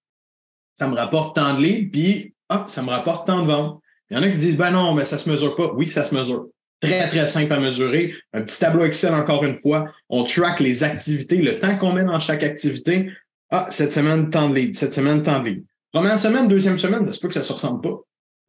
ça 0.75 0.87
me 0.87 0.95
rapporte 0.95 1.35
tant 1.35 1.55
de 1.55 1.61
leads, 1.61 1.91
puis 1.91 2.35
ah, 2.49 2.67
ça 2.69 2.83
me 2.83 2.89
rapporte 2.89 3.27
tant 3.27 3.43
de 3.43 3.49
ventes. 3.49 3.81
Il 4.09 4.17
y 4.17 4.21
en 4.21 4.23
a 4.23 4.29
qui 4.29 4.39
disent 4.39 4.57
ben 4.57 4.71
non, 4.71 4.95
mais 4.95 5.05
ça 5.07 5.17
ne 5.17 5.23
se 5.23 5.29
mesure 5.29 5.57
pas. 5.57 5.73
Oui, 5.75 5.89
ça 5.89 6.05
se 6.05 6.15
mesure. 6.15 6.47
Très, 6.81 7.09
très 7.09 7.27
simple 7.27 7.53
à 7.53 7.59
mesurer. 7.59 8.15
Un 8.33 8.43
petit 8.43 8.61
tableau 8.61 8.85
Excel, 8.85 9.13
encore 9.13 9.43
une 9.43 9.59
fois. 9.59 9.87
On 10.09 10.23
track 10.23 10.61
les 10.61 10.85
activités, 10.85 11.39
le 11.39 11.59
temps 11.59 11.77
qu'on 11.79 11.93
met 11.93 12.05
dans 12.05 12.21
chaque 12.21 12.45
activité. 12.45 13.11
Ah, 13.51 13.67
cette 13.71 13.91
semaine, 13.91 14.31
tant 14.31 14.49
de 14.49 14.55
leads. 14.55 14.79
Cette 14.79 14.95
semaine, 14.95 15.25
tant 15.25 15.41
de 15.41 15.49
leads. 15.49 15.65
Première 15.93 16.19
semaine, 16.19 16.47
deuxième 16.47 16.79
semaine, 16.79 17.05
ça 17.07 17.13
se 17.13 17.19
peut 17.19 17.27
que 17.27 17.35
ça 17.35 17.41
ne 17.41 17.45
se 17.45 17.53
ressemble 17.53 17.81
pas 17.81 17.99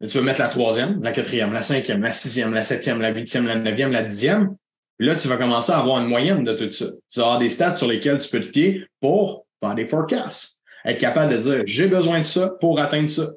tu 0.01 0.17
vas 0.17 0.23
mettre 0.23 0.41
la 0.41 0.49
troisième, 0.49 1.01
la 1.01 1.11
quatrième, 1.11 1.53
la 1.53 1.63
cinquième, 1.63 2.01
la 2.01 2.11
sixième, 2.11 2.53
la 2.53 2.63
septième, 2.63 2.99
la 2.99 3.13
huitième, 3.13 3.45
la 3.45 3.55
neuvième, 3.55 3.91
la 3.91 4.03
dixième. 4.03 4.55
là, 4.99 5.15
tu 5.15 5.27
vas 5.27 5.37
commencer 5.37 5.71
à 5.71 5.79
avoir 5.79 5.99
une 6.01 6.07
moyenne 6.07 6.43
de 6.43 6.53
tout 6.53 6.69
ça. 6.71 6.87
Tu 7.09 7.19
vas 7.19 7.25
avoir 7.25 7.39
des 7.39 7.49
stats 7.49 7.75
sur 7.75 7.87
lesquels 7.87 8.19
tu 8.19 8.29
peux 8.29 8.41
te 8.41 8.45
fier 8.45 8.85
pour 8.99 9.45
faire 9.61 9.75
des 9.75 9.87
forecasts. 9.87 10.61
Être 10.85 10.99
capable 10.99 11.33
de 11.33 11.37
dire, 11.37 11.61
j'ai 11.65 11.87
besoin 11.87 12.19
de 12.19 12.25
ça 12.25 12.49
pour 12.59 12.79
atteindre 12.79 13.09
ça. 13.09 13.31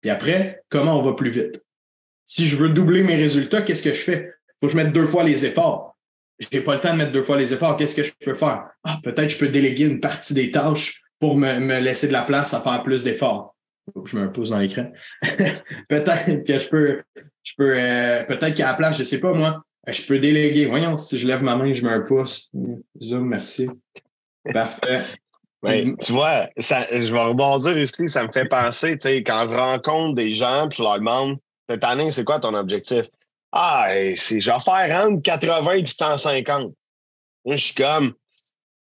Puis 0.00 0.10
après, 0.10 0.62
comment 0.68 0.98
on 0.98 1.02
va 1.02 1.14
plus 1.14 1.30
vite? 1.30 1.62
Si 2.24 2.46
je 2.46 2.56
veux 2.56 2.70
doubler 2.70 3.02
mes 3.02 3.16
résultats, 3.16 3.62
qu'est-ce 3.62 3.82
que 3.82 3.92
je 3.92 4.00
fais? 4.00 4.32
Faut 4.60 4.66
que 4.66 4.72
je 4.72 4.76
mette 4.76 4.92
deux 4.92 5.06
fois 5.06 5.22
les 5.22 5.46
efforts. 5.46 5.96
J'ai 6.50 6.60
pas 6.60 6.74
le 6.74 6.80
temps 6.80 6.92
de 6.92 6.98
mettre 6.98 7.12
deux 7.12 7.22
fois 7.22 7.36
les 7.36 7.52
efforts. 7.52 7.76
Qu'est-ce 7.76 7.94
que 7.94 8.02
je 8.02 8.12
peux 8.20 8.34
faire? 8.34 8.66
Ah, 8.82 8.98
peut-être 9.02 9.30
je 9.30 9.38
peux 9.38 9.48
déléguer 9.48 9.84
une 9.84 10.00
partie 10.00 10.34
des 10.34 10.50
tâches 10.50 11.02
pour 11.20 11.36
me, 11.36 11.60
me 11.60 11.78
laisser 11.78 12.08
de 12.08 12.12
la 12.12 12.22
place 12.22 12.52
à 12.52 12.60
faire 12.60 12.82
plus 12.82 13.04
d'efforts 13.04 13.55
je 14.04 14.18
me 14.18 14.32
pouce 14.32 14.50
dans 14.50 14.58
l'écran. 14.58 14.90
peut-être 15.88 16.44
que 16.44 16.58
je 16.58 16.68
peux, 16.68 17.02
je 17.42 17.52
peux 17.56 17.74
euh, 17.76 18.24
peut-être 18.24 18.54
qu'à 18.54 18.66
la 18.66 18.74
place, 18.74 18.96
je 18.96 19.02
ne 19.02 19.06
sais 19.06 19.20
pas 19.20 19.32
moi, 19.32 19.62
je 19.86 20.02
peux 20.02 20.18
déléguer. 20.18 20.66
Voyons, 20.66 20.96
si 20.96 21.18
je 21.18 21.26
lève 21.26 21.42
ma 21.42 21.56
main, 21.56 21.72
je 21.72 21.84
mets 21.84 21.92
un 21.92 22.00
pouce. 22.00 22.50
Zoom, 23.00 23.28
merci. 23.28 23.68
Parfait. 24.52 25.02
tu 25.64 26.12
vois, 26.12 26.48
ça, 26.58 26.86
je 26.90 27.12
vais 27.12 27.24
rebondir 27.24 27.78
ici, 27.78 28.08
ça 28.08 28.26
me 28.26 28.32
fait 28.32 28.46
penser, 28.46 28.98
tu 28.98 29.08
sais, 29.08 29.22
quand 29.22 29.48
je 29.50 29.56
rencontre 29.56 30.14
des 30.14 30.32
gens, 30.32 30.68
puis 30.68 30.78
je 30.78 30.82
leur 30.82 30.98
demande, 30.98 31.38
cette 31.68 31.82
année, 31.82 32.10
c'est 32.10 32.24
quoi 32.24 32.38
ton 32.38 32.54
objectif? 32.54 33.04
Ah, 33.52 33.88
c'est, 34.16 34.40
je 34.40 34.50
vais 34.50 34.60
faire 34.60 35.06
entre 35.06 35.22
80 35.22 35.72
et 35.72 35.86
150. 35.86 36.74
Moi, 37.44 37.56
je 37.56 37.64
suis 37.64 37.74
comme, 37.74 38.14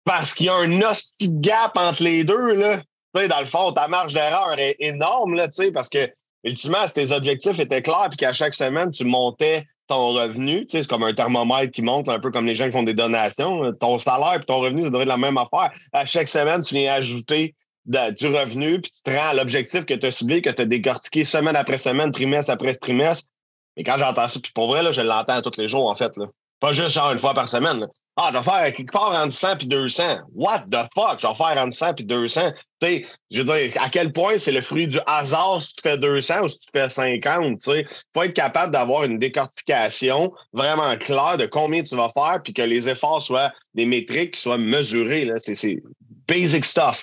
parce 0.04 0.32
qu'il 0.32 0.46
y 0.46 0.48
a 0.48 0.54
un 0.54 0.80
hostie 0.82 1.30
gap 1.30 1.72
entre 1.76 2.02
les 2.02 2.24
deux, 2.24 2.54
là 2.54 2.80
dans 3.14 3.40
le 3.40 3.46
fond, 3.46 3.72
ta 3.72 3.88
marge 3.88 4.14
d'erreur 4.14 4.58
est 4.58 4.76
énorme, 4.78 5.34
là, 5.34 5.48
parce 5.74 5.88
que, 5.88 6.10
ultimement, 6.44 6.86
si 6.86 6.92
tes 6.94 7.12
objectifs 7.12 7.58
étaient 7.58 7.82
clairs 7.82 8.08
puis 8.10 8.16
qu'à 8.16 8.32
chaque 8.32 8.54
semaine, 8.54 8.90
tu 8.90 9.04
montais 9.04 9.66
ton 9.88 10.12
revenu, 10.12 10.66
c'est 10.68 10.86
comme 10.86 11.02
un 11.02 11.12
thermomètre 11.12 11.72
qui 11.72 11.82
monte, 11.82 12.08
un 12.08 12.20
peu 12.20 12.30
comme 12.30 12.46
les 12.46 12.54
gens 12.54 12.66
qui 12.66 12.72
font 12.72 12.84
des 12.84 12.94
donations. 12.94 13.72
Ton 13.74 13.98
salaire 13.98 14.40
et 14.40 14.44
ton 14.44 14.60
revenu, 14.60 14.84
ça 14.84 14.90
devrait 14.90 15.02
être 15.02 15.08
la 15.08 15.16
même 15.16 15.36
affaire. 15.36 15.70
À 15.92 16.06
chaque 16.06 16.28
semaine, 16.28 16.62
tu 16.62 16.76
viens 16.76 16.92
ajouter 16.94 17.54
du 17.86 18.26
revenu, 18.28 18.80
puis 18.80 18.92
tu 18.92 19.02
te 19.02 19.10
rends 19.10 19.30
à 19.30 19.34
l'objectif 19.34 19.84
que 19.84 19.94
tu 19.94 20.06
as 20.06 20.12
ciblé, 20.12 20.42
que 20.42 20.50
tu 20.50 20.62
as 20.62 20.66
décortiqué 20.66 21.24
semaine 21.24 21.56
après 21.56 21.78
semaine, 21.78 22.12
trimestre 22.12 22.52
après 22.52 22.74
trimestre. 22.74 23.28
Et 23.76 23.82
quand 23.82 23.98
j'entends 23.98 24.28
ça, 24.28 24.38
puis 24.40 24.52
pour 24.52 24.68
vrai, 24.68 24.82
là, 24.82 24.92
je 24.92 25.00
l'entends 25.00 25.40
tous 25.42 25.58
les 25.58 25.66
jours, 25.66 25.88
en 25.88 25.94
fait. 25.94 26.16
Là. 26.16 26.26
Pas 26.60 26.72
juste 26.72 26.90
genre 26.90 27.10
une 27.10 27.18
fois 27.18 27.34
par 27.34 27.48
semaine. 27.48 27.88
Ah, 28.22 28.28
je 28.34 28.36
vais 28.36 28.44
faire 28.44 28.72
quelque 28.74 28.92
part 28.92 29.12
entre 29.12 29.32
100 29.32 29.56
puis 29.56 29.66
200. 29.66 30.18
What 30.34 30.64
the 30.70 30.86
fuck? 30.94 31.20
Je 31.20 31.26
vais 31.26 31.34
faire 31.34 31.56
entre 31.56 31.72
100 31.72 31.94
puis 31.94 32.04
200. 32.04 32.52
Tu 32.52 32.86
sais, 32.86 33.06
je 33.30 33.40
veux 33.40 33.44
dire, 33.44 33.72
à 33.80 33.88
quel 33.88 34.12
point 34.12 34.36
c'est 34.36 34.52
le 34.52 34.60
fruit 34.60 34.88
du 34.88 34.98
hasard 35.06 35.62
si 35.62 35.72
tu 35.72 35.80
fais 35.82 35.96
200 35.96 36.42
ou 36.42 36.48
si 36.48 36.58
tu 36.58 36.66
fais 36.70 36.90
50, 36.90 37.60
tu 37.60 37.70
sais? 37.70 37.86
Faut 38.14 38.22
être 38.22 38.34
capable 38.34 38.74
d'avoir 38.74 39.04
une 39.04 39.18
décortication 39.18 40.34
vraiment 40.52 40.94
claire 40.98 41.38
de 41.38 41.46
combien 41.46 41.82
tu 41.82 41.96
vas 41.96 42.10
faire 42.14 42.42
puis 42.44 42.52
que 42.52 42.60
les 42.60 42.90
efforts 42.90 43.22
soient 43.22 43.52
des 43.72 43.86
métriques 43.86 44.34
qui 44.34 44.40
soient 44.42 44.58
mesurées, 44.58 45.24
là. 45.24 45.36
C'est 45.42 45.82
basic 46.28 46.66
stuff. 46.66 47.02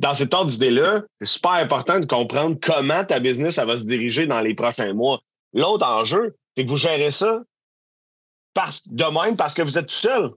Dans 0.00 0.14
cet 0.14 0.34
ordre 0.34 0.50
d'idée-là, 0.50 1.04
c'est 1.22 1.28
super 1.28 1.52
important 1.52 2.00
de 2.00 2.06
comprendre 2.06 2.58
comment 2.60 3.02
ta 3.02 3.18
business 3.18 3.58
va 3.58 3.78
se 3.78 3.84
diriger 3.84 4.26
dans 4.26 4.42
les 4.42 4.54
prochains 4.54 4.92
mois. 4.92 5.20
L'autre 5.54 5.86
enjeu, 5.88 6.36
c'est 6.54 6.66
que 6.66 6.68
vous 6.68 6.76
gérez 6.76 7.12
ça 7.12 7.40
de 8.86 9.04
même 9.04 9.36
parce 9.36 9.54
que 9.54 9.62
vous 9.62 9.78
êtes 9.78 9.86
tout 9.86 9.94
seul. 9.94 10.32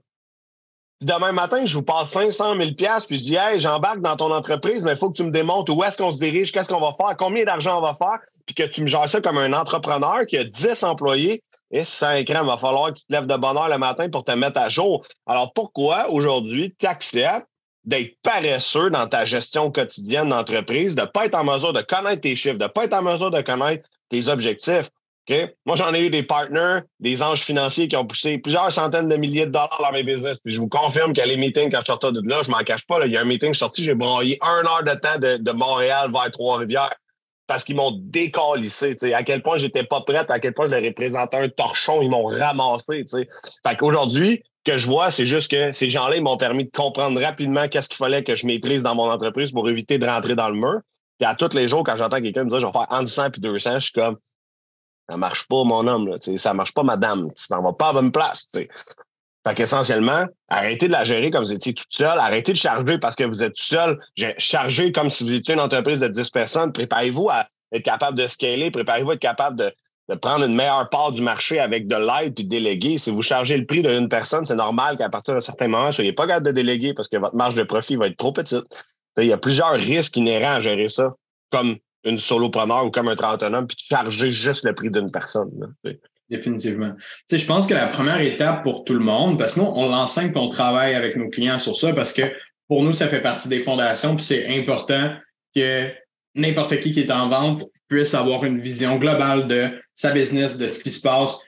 Demain 1.02 1.32
matin, 1.32 1.64
je 1.64 1.74
vous 1.74 1.82
passe 1.82 2.10
500 2.10 2.56
000 2.60 2.72
puis 2.74 3.18
je 3.18 3.22
dis, 3.22 3.34
hey, 3.34 3.58
j'embarque 3.58 4.00
dans 4.00 4.16
ton 4.16 4.30
entreprise, 4.30 4.82
mais 4.82 4.92
il 4.92 4.98
faut 4.98 5.08
que 5.08 5.16
tu 5.16 5.24
me 5.24 5.30
démontres 5.30 5.74
où 5.74 5.82
est-ce 5.82 5.96
qu'on 5.96 6.12
se 6.12 6.18
dirige, 6.18 6.52
qu'est-ce 6.52 6.68
qu'on 6.68 6.80
va 6.80 6.92
faire, 6.92 7.16
combien 7.16 7.44
d'argent 7.44 7.78
on 7.78 7.80
va 7.80 7.94
faire, 7.94 8.18
puis 8.44 8.54
que 8.54 8.64
tu 8.64 8.82
me 8.82 8.86
gères 8.86 9.08
ça 9.08 9.22
comme 9.22 9.38
un 9.38 9.54
entrepreneur 9.54 10.26
qui 10.26 10.36
a 10.36 10.44
10 10.44 10.84
employés. 10.84 11.42
Et 11.70 11.84
ça, 11.84 12.20
il 12.20 12.30
va 12.30 12.56
falloir 12.58 12.92
que 12.92 12.98
tu 12.98 13.06
te 13.06 13.12
lèves 13.12 13.26
de 13.26 13.36
bonne 13.36 13.56
heure 13.56 13.68
le 13.68 13.78
matin 13.78 14.10
pour 14.10 14.24
te 14.24 14.32
mettre 14.32 14.60
à 14.60 14.68
jour. 14.68 15.06
Alors, 15.24 15.54
pourquoi 15.54 16.10
aujourd'hui 16.10 16.74
tu 16.78 16.84
acceptes 16.84 17.46
d'être 17.84 18.18
paresseux 18.22 18.90
dans 18.90 19.06
ta 19.06 19.24
gestion 19.24 19.70
quotidienne 19.70 20.28
d'entreprise, 20.28 20.96
de 20.96 21.02
ne 21.02 21.06
pas 21.06 21.24
être 21.24 21.34
en 21.34 21.44
mesure 21.44 21.72
de 21.72 21.80
connaître 21.80 22.20
tes 22.20 22.36
chiffres, 22.36 22.58
de 22.58 22.64
ne 22.64 22.68
pas 22.68 22.84
être 22.84 22.94
en 22.94 23.02
mesure 23.02 23.30
de 23.30 23.40
connaître 23.40 23.88
tes 24.10 24.28
objectifs? 24.28 24.90
Moi, 25.66 25.76
j'en 25.76 25.94
ai 25.94 26.06
eu 26.06 26.10
des 26.10 26.22
partners, 26.22 26.80
des 26.98 27.22
anges 27.22 27.42
financiers 27.42 27.88
qui 27.88 27.96
ont 27.96 28.06
poussé 28.06 28.38
plusieurs 28.38 28.72
centaines 28.72 29.08
de 29.08 29.16
milliers 29.16 29.46
de 29.46 29.52
dollars 29.52 29.80
dans 29.80 29.92
mes 29.92 30.02
business. 30.02 30.38
Puis 30.44 30.54
je 30.54 30.60
vous 30.60 30.68
confirme 30.68 31.12
que 31.12 31.20
les 31.20 31.36
meetings, 31.36 31.70
quand 31.70 31.80
je 31.80 31.86
sortais 31.86 32.12
de 32.12 32.20
là, 32.28 32.42
je 32.42 32.50
m'en 32.50 32.58
cache 32.58 32.86
pas. 32.86 33.04
il 33.06 33.12
y 33.12 33.16
a 33.16 33.20
un 33.20 33.24
meeting, 33.24 33.50
je 33.50 33.54
suis 33.54 33.58
sorti, 33.58 33.84
j'ai 33.84 33.94
broyé 33.94 34.38
un 34.42 34.64
heure 34.66 34.82
de 34.82 34.94
temps 34.98 35.18
de, 35.18 35.52
Montréal 35.52 36.10
vers 36.12 36.30
Trois-Rivières 36.30 36.94
parce 37.46 37.64
qu'ils 37.64 37.76
m'ont 37.76 37.92
décalissé. 37.92 38.96
À 39.12 39.22
quel 39.22 39.42
point 39.42 39.56
j'étais 39.58 39.84
pas 39.84 40.00
prête, 40.00 40.30
à 40.30 40.38
quel 40.38 40.54
point 40.54 40.66
je 40.66 40.70
leur 40.70 40.82
ai 40.82 40.92
présenté 40.92 41.36
un 41.36 41.48
torchon, 41.48 42.00
ils 42.02 42.08
m'ont 42.08 42.26
ramassé. 42.26 43.04
T'sais. 43.04 43.28
Fait 43.66 43.76
qu'aujourd'hui, 43.76 44.42
ce 44.66 44.72
que 44.72 44.78
je 44.78 44.86
vois, 44.86 45.10
c'est 45.10 45.26
juste 45.26 45.50
que 45.50 45.72
ces 45.72 45.90
gens-là, 45.90 46.16
ils 46.16 46.22
m'ont 46.22 46.36
permis 46.36 46.64
de 46.64 46.70
comprendre 46.70 47.20
rapidement 47.20 47.66
qu'est-ce 47.68 47.88
qu'il 47.88 47.96
fallait 47.96 48.22
que 48.22 48.36
je 48.36 48.46
maîtrise 48.46 48.82
dans 48.82 48.94
mon 48.94 49.10
entreprise 49.10 49.50
pour 49.52 49.68
éviter 49.68 49.98
de 49.98 50.06
rentrer 50.06 50.34
dans 50.34 50.48
le 50.48 50.54
mur. 50.54 50.80
Puis 51.18 51.28
à 51.28 51.34
tous 51.34 51.54
les 51.54 51.68
jours, 51.68 51.82
quand 51.84 51.96
j'entends 51.96 52.20
quelqu'un 52.20 52.44
me 52.44 52.50
dire 52.50 52.60
je 52.60 52.66
vais 52.66 52.72
faire 52.72 52.86
entre 52.88 53.08
100 53.08 53.36
et 53.36 53.40
200, 53.40 53.74
je 53.74 53.84
suis 53.84 53.92
comme 53.92 54.16
ça 55.10 55.16
marche 55.16 55.48
pas, 55.48 55.64
mon 55.64 55.86
homme. 55.86 56.08
Là, 56.08 56.16
ça 56.36 56.54
marche 56.54 56.72
pas, 56.72 56.84
madame. 56.84 57.30
Tu 57.34 57.52
n'en 57.52 57.62
vas 57.62 57.72
pas 57.72 57.88
à 57.88 57.92
bonne 57.94 58.12
place. 58.12 58.46
Fait 58.52 58.68
qu'essentiellement, 59.54 60.26
arrêtez 60.48 60.86
de 60.86 60.92
la 60.92 61.02
gérer 61.02 61.30
comme 61.30 61.44
vous 61.44 61.52
étiez 61.52 61.72
tout 61.74 61.84
seul, 61.88 62.18
arrêtez 62.18 62.52
de 62.52 62.58
charger 62.58 62.98
parce 62.98 63.16
que 63.16 63.24
vous 63.24 63.42
êtes 63.42 63.54
tout 63.54 63.62
seul, 63.62 63.98
chargez 64.36 64.92
comme 64.92 65.08
si 65.08 65.24
vous 65.24 65.32
étiez 65.32 65.54
une 65.54 65.60
entreprise 65.60 65.98
de 65.98 66.08
10 66.08 66.30
personnes, 66.30 66.72
préparez-vous 66.72 67.30
à 67.30 67.46
être 67.72 67.82
capable 67.82 68.18
de 68.18 68.28
scaler, 68.28 68.70
préparez-vous 68.70 69.12
à 69.12 69.14
être 69.14 69.20
capable 69.20 69.56
de, 69.56 69.72
prendre 70.20 70.44
une 70.44 70.54
meilleure 70.54 70.88
part 70.90 71.12
du 71.12 71.22
marché 71.22 71.60
avec 71.60 71.86
de 71.86 71.94
l'aide 71.94 72.34
puis 72.34 72.44
de 72.44 72.50
déléguer. 72.50 72.98
Si 72.98 73.12
vous 73.12 73.22
chargez 73.22 73.56
le 73.56 73.64
prix 73.64 73.82
d'une 73.82 74.08
personne, 74.08 74.44
c'est 74.44 74.56
normal 74.56 74.98
qu'à 74.98 75.08
partir 75.08 75.34
d'un 75.34 75.40
certain 75.40 75.68
moment, 75.68 75.92
soyez 75.92 76.12
pas 76.12 76.26
capable 76.26 76.46
de 76.46 76.52
déléguer 76.52 76.94
parce 76.94 77.06
que 77.06 77.16
votre 77.16 77.36
marge 77.36 77.54
de 77.54 77.62
profit 77.62 77.94
va 77.94 78.08
être 78.08 78.16
trop 78.16 78.32
petite. 78.32 78.64
Il 79.16 79.26
y 79.26 79.32
a 79.32 79.38
plusieurs 79.38 79.72
risques 79.74 80.16
inhérents 80.16 80.54
à 80.54 80.60
gérer 80.60 80.88
ça, 80.88 81.14
comme 81.50 81.76
une 82.04 82.18
solopreneur 82.18 82.86
ou 82.86 82.90
comme 82.90 83.08
un 83.08 83.12
autonome, 83.14 83.66
puis 83.66 83.76
de 83.76 83.96
charger 83.96 84.30
juste 84.30 84.64
le 84.64 84.74
prix 84.74 84.90
d'une 84.90 85.10
personne. 85.10 85.50
Définitivement. 86.28 86.92
Tu 86.96 87.02
sais, 87.28 87.38
je 87.38 87.46
pense 87.46 87.66
que 87.66 87.74
la 87.74 87.88
première 87.88 88.20
étape 88.20 88.62
pour 88.62 88.84
tout 88.84 88.94
le 88.94 89.00
monde, 89.00 89.38
parce 89.38 89.54
que 89.54 89.60
nous, 89.60 89.66
on 89.66 89.88
l'enseigne 89.88 90.30
et 90.30 90.38
on 90.38 90.48
travaille 90.48 90.94
avec 90.94 91.16
nos 91.16 91.28
clients 91.28 91.58
sur 91.58 91.76
ça 91.76 91.92
parce 91.92 92.12
que 92.12 92.22
pour 92.68 92.84
nous, 92.84 92.92
ça 92.92 93.08
fait 93.08 93.20
partie 93.20 93.48
des 93.48 93.64
fondations, 93.64 94.14
puis 94.14 94.24
c'est 94.24 94.46
important 94.46 95.12
que 95.54 95.90
n'importe 96.36 96.78
qui 96.78 96.92
qui 96.92 97.00
est 97.00 97.10
en 97.10 97.28
vente 97.28 97.64
puisse 97.88 98.14
avoir 98.14 98.44
une 98.44 98.60
vision 98.60 98.96
globale 98.96 99.48
de 99.48 99.70
sa 99.92 100.12
business, 100.12 100.56
de 100.56 100.68
ce 100.68 100.80
qui 100.80 100.90
se 100.90 101.00
passe. 101.00 101.38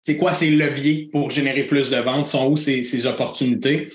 C'est 0.00 0.16
quoi 0.16 0.32
ses 0.32 0.50
leviers 0.50 1.10
pour 1.12 1.30
générer 1.30 1.64
plus 1.64 1.90
de 1.90 1.98
ventes? 1.98 2.26
Sont 2.26 2.50
où 2.50 2.56
ses, 2.56 2.82
ses 2.82 3.06
opportunités? 3.06 3.90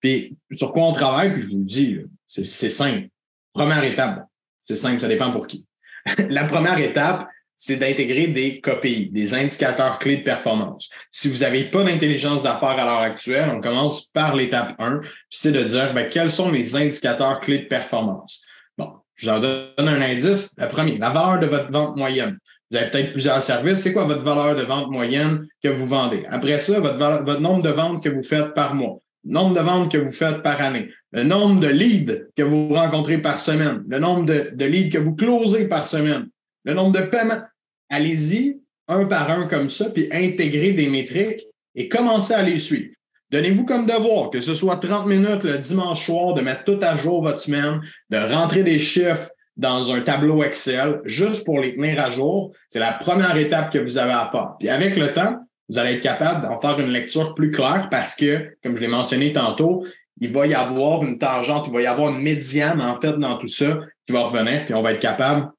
Puis 0.00 0.36
sur 0.52 0.72
quoi 0.72 0.84
on 0.84 0.92
travaille? 0.92 1.32
Puis 1.32 1.42
je 1.42 1.48
vous 1.48 1.58
le 1.58 1.64
dis, 1.64 1.98
c'est 2.24 2.70
simple. 2.70 3.08
Première 3.52 3.82
étape, 3.82 4.27
c'est 4.68 4.76
simple, 4.76 5.00
ça 5.00 5.08
dépend 5.08 5.30
pour 5.30 5.46
qui. 5.46 5.64
La 6.28 6.44
première 6.44 6.78
étape, 6.78 7.26
c'est 7.56 7.76
d'intégrer 7.76 8.26
des 8.26 8.60
KPI, 8.60 9.08
des 9.10 9.32
indicateurs 9.32 9.98
clés 9.98 10.18
de 10.18 10.22
performance. 10.22 10.90
Si 11.10 11.30
vous 11.30 11.38
n'avez 11.38 11.70
pas 11.70 11.82
d'intelligence 11.84 12.42
d'affaires 12.42 12.78
à 12.78 12.84
l'heure 12.84 12.98
actuelle, 12.98 13.50
on 13.50 13.62
commence 13.62 14.04
par 14.10 14.36
l'étape 14.36 14.74
1, 14.78 14.98
puis 14.98 15.10
c'est 15.30 15.52
de 15.52 15.62
dire 15.62 15.94
ben, 15.94 16.06
quels 16.10 16.30
sont 16.30 16.52
les 16.52 16.76
indicateurs 16.76 17.40
clés 17.40 17.60
de 17.60 17.64
performance? 17.64 18.44
Bon, 18.76 18.92
je 19.14 19.30
vous 19.30 19.40
donne 19.40 19.88
un 19.88 20.02
indice. 20.02 20.54
Le 20.58 20.68
premier, 20.68 20.98
la 20.98 21.08
valeur 21.08 21.40
de 21.40 21.46
votre 21.46 21.72
vente 21.72 21.96
moyenne. 21.96 22.38
Vous 22.70 22.76
avez 22.76 22.90
peut-être 22.90 23.12
plusieurs 23.12 23.42
services. 23.42 23.80
C'est 23.80 23.94
quoi 23.94 24.04
votre 24.04 24.22
valeur 24.22 24.54
de 24.54 24.64
vente 24.64 24.90
moyenne 24.90 25.48
que 25.62 25.68
vous 25.68 25.86
vendez? 25.86 26.26
Après 26.28 26.60
ça, 26.60 26.78
votre, 26.78 27.40
nombre 27.40 27.62
de 27.62 27.70
ventes 27.70 28.04
que 28.04 28.10
vous 28.10 28.22
faites 28.22 28.52
par 28.52 28.74
mois, 28.74 28.98
nombre 29.24 29.54
de 29.54 29.60
ventes 29.60 29.90
que 29.90 29.96
vous 29.96 30.12
faites 30.12 30.42
par 30.42 30.60
année, 30.60 30.90
le 31.12 31.22
nombre 31.22 31.60
de 31.60 31.68
leads 31.68 32.28
que 32.36 32.42
vous 32.42 32.68
rencontrez 32.68 33.18
par 33.18 33.40
semaine, 33.40 33.84
le 33.88 33.98
nombre 33.98 34.26
de, 34.26 34.64
leads 34.64 34.90
que 34.90 34.98
vous 34.98 35.14
closez 35.14 35.66
par 35.66 35.86
semaine, 35.86 36.28
le 36.64 36.74
nombre 36.74 36.98
de 36.98 37.06
paiements. 37.06 37.42
Allez-y 37.88 38.60
un 38.88 39.04
par 39.06 39.30
un 39.30 39.46
comme 39.46 39.70
ça, 39.70 39.90
puis 39.90 40.08
intégrez 40.12 40.72
des 40.72 40.88
métriques 40.88 41.46
et 41.74 41.88
commencez 41.88 42.34
à 42.34 42.42
les 42.42 42.58
suivre. 42.58 42.90
Donnez-vous 43.30 43.64
comme 43.64 43.86
devoir, 43.86 44.30
que 44.30 44.40
ce 44.40 44.54
soit 44.54 44.76
30 44.76 45.06
minutes 45.06 45.44
le 45.44 45.58
dimanche 45.58 46.06
soir, 46.06 46.34
de 46.34 46.40
mettre 46.40 46.64
tout 46.64 46.78
à 46.80 46.96
jour 46.96 47.22
votre 47.22 47.40
semaine, 47.40 47.80
de 48.08 48.16
rentrer 48.16 48.62
des 48.62 48.78
chiffres 48.78 49.30
dans 49.56 49.92
un 49.92 50.00
tableau 50.00 50.42
Excel, 50.42 51.00
juste 51.04 51.44
pour 51.44 51.60
les 51.60 51.74
tenir 51.74 52.02
à 52.02 52.10
jour. 52.10 52.52
C'est 52.70 52.78
la 52.78 52.92
première 52.92 53.36
étape 53.36 53.72
que 53.72 53.78
vous 53.78 53.98
avez 53.98 54.12
à 54.12 54.28
faire. 54.32 54.54
Puis 54.58 54.68
avec 54.70 54.96
le 54.96 55.12
temps, 55.12 55.40
vous 55.68 55.78
allez 55.78 55.96
être 55.96 56.02
capable 56.02 56.48
d'en 56.48 56.58
faire 56.58 56.80
une 56.80 56.90
lecture 56.90 57.34
plus 57.34 57.50
claire 57.50 57.88
parce 57.90 58.14
que, 58.14 58.56
comme 58.62 58.76
je 58.76 58.80
l'ai 58.80 58.88
mentionné 58.88 59.32
tantôt, 59.32 59.84
il 60.20 60.32
va 60.32 60.46
y 60.46 60.54
avoir 60.54 61.02
une 61.04 61.18
tangente, 61.18 61.66
il 61.68 61.72
va 61.72 61.82
y 61.82 61.86
avoir 61.86 62.10
une 62.10 62.22
médiane, 62.22 62.80
en 62.80 63.00
fait, 63.00 63.14
dans 63.14 63.36
tout 63.38 63.48
ça 63.48 63.78
qui 64.06 64.12
va 64.12 64.24
revenir, 64.24 64.64
puis 64.64 64.74
on 64.74 64.82
va 64.82 64.92
être 64.92 65.00
capable 65.00 65.50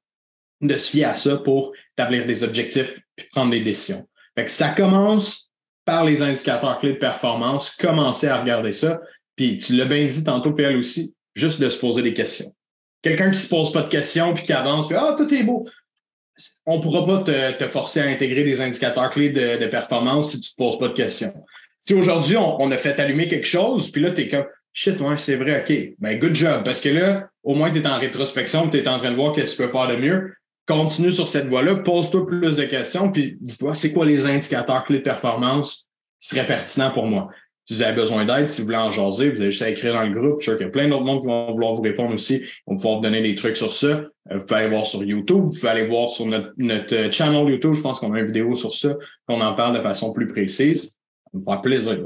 de 0.60 0.76
se 0.76 0.90
fier 0.90 1.04
à 1.04 1.14
ça 1.14 1.38
pour 1.38 1.72
établir 1.96 2.26
des 2.26 2.44
objectifs 2.44 2.98
puis 3.16 3.26
prendre 3.32 3.50
des 3.50 3.60
décisions. 3.60 4.06
Fait 4.36 4.48
ça 4.48 4.70
commence 4.70 5.50
par 5.84 6.04
les 6.04 6.22
indicateurs 6.22 6.78
clés 6.78 6.92
de 6.92 6.98
performance, 6.98 7.70
commencer 7.70 8.28
à 8.28 8.40
regarder 8.40 8.72
ça. 8.72 9.00
Puis 9.36 9.58
tu 9.58 9.74
l'as 9.74 9.86
bien 9.86 10.06
dit 10.06 10.22
tantôt, 10.22 10.52
PL 10.52 10.76
aussi, 10.76 11.14
juste 11.34 11.60
de 11.60 11.68
se 11.68 11.78
poser 11.78 12.02
des 12.02 12.12
questions. 12.12 12.54
Quelqu'un 13.02 13.30
qui 13.30 13.38
se 13.38 13.48
pose 13.48 13.72
pas 13.72 13.82
de 13.82 13.88
questions 13.88 14.34
puis 14.34 14.42
qui 14.42 14.52
avance, 14.52 14.86
puis 14.86 14.96
ah, 14.96 15.14
tout 15.16 15.32
est 15.32 15.42
beau. 15.42 15.66
On 16.66 16.78
ne 16.78 16.82
pourra 16.82 17.06
pas 17.06 17.22
te, 17.22 17.68
forcer 17.68 18.00
à 18.00 18.04
intégrer 18.04 18.44
des 18.44 18.60
indicateurs 18.60 19.10
clés 19.10 19.30
de, 19.30 19.66
performance 19.66 20.32
si 20.32 20.40
tu 20.40 20.48
ne 20.48 20.52
te 20.52 20.56
poses 20.56 20.78
pas 20.78 20.88
de 20.88 20.94
questions. 20.94 21.32
Si 21.80 21.94
aujourd'hui, 21.94 22.36
on, 22.36 22.70
a 22.70 22.76
fait 22.76 23.00
allumer 23.00 23.26
quelque 23.26 23.48
chose, 23.48 23.90
puis 23.90 24.02
là, 24.02 24.10
tu 24.10 24.22
es 24.22 24.28
comme 24.28 24.44
Shit, 24.72 25.00
ouais, 25.00 25.16
c'est 25.16 25.34
vrai, 25.34 25.64
OK. 25.66 25.94
Ben, 25.98 26.18
good 26.18 26.34
job. 26.34 26.62
Parce 26.64 26.80
que 26.80 26.90
là, 26.90 27.28
au 27.42 27.54
moins, 27.54 27.72
tu 27.72 27.80
es 27.80 27.86
en 27.88 27.98
rétrospection, 27.98 28.68
tu 28.68 28.78
es 28.78 28.86
en 28.86 28.98
train 28.98 29.10
de 29.10 29.16
voir 29.16 29.32
qu'est-ce 29.32 29.56
que 29.56 29.62
tu 29.62 29.68
peux 29.68 29.72
faire 29.72 29.88
de 29.88 29.96
mieux 29.96 30.32
continue 30.70 31.10
sur 31.10 31.26
cette 31.26 31.48
voie-là, 31.48 31.76
pose-toi 31.76 32.26
plus 32.26 32.56
de 32.56 32.64
questions, 32.64 33.10
puis 33.10 33.36
dis-toi, 33.40 33.74
c'est 33.74 33.92
quoi 33.92 34.06
les 34.06 34.26
indicateurs 34.26 34.84
clés 34.84 34.98
de 34.98 35.02
performance 35.02 35.88
qui 36.20 36.28
seraient 36.28 36.46
pertinents 36.46 36.92
pour 36.92 37.06
moi? 37.06 37.28
Si 37.64 37.74
vous 37.74 37.82
avez 37.82 37.94
besoin 37.94 38.24
d'aide, 38.24 38.48
si 38.48 38.60
vous 38.60 38.66
voulez 38.66 38.78
en 38.78 38.92
jaser, 38.92 39.30
vous 39.30 39.40
avez 39.40 39.50
juste 39.50 39.62
à 39.62 39.70
écrire 39.70 39.94
dans 39.94 40.04
le 40.04 40.12
groupe. 40.12 40.40
Je 40.40 40.44
suis 40.44 40.50
sûr 40.50 40.58
qu'il 40.58 40.66
y 40.66 40.68
a 40.68 40.72
plein 40.72 40.88
d'autres 40.88 41.04
monde 41.04 41.20
qui 41.20 41.26
vont 41.26 41.52
vouloir 41.52 41.74
vous 41.74 41.82
répondre 41.82 42.14
aussi. 42.14 42.42
On 42.66 42.74
va 42.74 42.76
pouvoir 42.76 42.96
vous 42.96 43.02
donner 43.02 43.22
des 43.22 43.34
trucs 43.34 43.56
sur 43.56 43.72
ça. 43.72 43.86
Euh, 43.86 44.08
vous 44.30 44.44
pouvez 44.44 44.60
aller 44.60 44.70
voir 44.70 44.86
sur 44.86 45.02
YouTube, 45.02 45.44
vous 45.44 45.50
pouvez 45.50 45.68
aller 45.68 45.86
voir 45.86 46.10
sur 46.10 46.26
notre, 46.26 46.52
notre 46.56 47.12
channel 47.12 47.48
YouTube. 47.48 47.74
Je 47.74 47.80
pense 47.80 48.00
qu'on 48.00 48.12
a 48.14 48.20
une 48.20 48.26
vidéo 48.26 48.54
sur 48.54 48.74
ça, 48.74 48.94
qu'on 49.26 49.40
en 49.40 49.54
parle 49.54 49.76
de 49.76 49.82
façon 49.82 50.12
plus 50.12 50.26
précise. 50.26 50.99
Ça 51.32 51.38
me 51.38 51.44
fera 51.44 51.62
plaisir. 51.62 51.98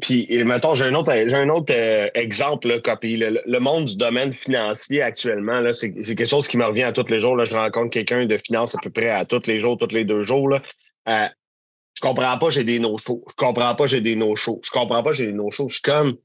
Puis, 0.00 0.42
mettons, 0.44 0.74
j'ai 0.74 0.86
un 0.86 0.94
autre, 0.94 1.12
j'ai 1.12 1.36
un 1.36 1.50
autre 1.50 1.74
euh, 1.76 2.08
exemple, 2.14 2.68
là, 2.68 2.80
copie. 2.80 3.16
Le, 3.18 3.58
monde 3.58 3.86
du 3.86 3.96
domaine 3.96 4.32
financier 4.32 5.02
actuellement, 5.02 5.60
là, 5.60 5.72
c'est, 5.74 5.92
quelque 5.92 6.26
chose 6.26 6.48
qui 6.48 6.56
me 6.56 6.64
revient 6.64 6.84
à 6.84 6.92
tous 6.92 7.06
les 7.08 7.20
jours. 7.20 7.36
Là. 7.36 7.44
Je 7.44 7.54
rencontre 7.54 7.90
quelqu'un 7.90 8.24
de 8.24 8.36
finance 8.38 8.74
à 8.74 8.78
peu 8.82 8.90
près 8.90 9.10
à 9.10 9.26
tous 9.26 9.46
les 9.46 9.60
jours, 9.60 9.76
tous 9.76 9.94
les 9.94 10.04
deux 10.04 10.22
jours. 10.22 10.48
Là. 10.48 10.62
Euh, 11.08 11.28
je 11.94 12.00
comprends 12.00 12.38
pas, 12.38 12.48
j'ai 12.48 12.64
des 12.64 12.78
no-shows. 12.78 13.22
Je 13.28 13.34
comprends 13.36 13.74
pas, 13.74 13.86
j'ai 13.86 14.00
des 14.00 14.16
no-shows. 14.16 14.60
Je 14.64 14.70
comprends 14.70 15.02
pas, 15.02 15.12
j'ai 15.12 15.26
des 15.26 15.32
no-shows. 15.32 15.68
Je 15.68 15.74
suis 15.74 15.82
comme, 15.82 16.16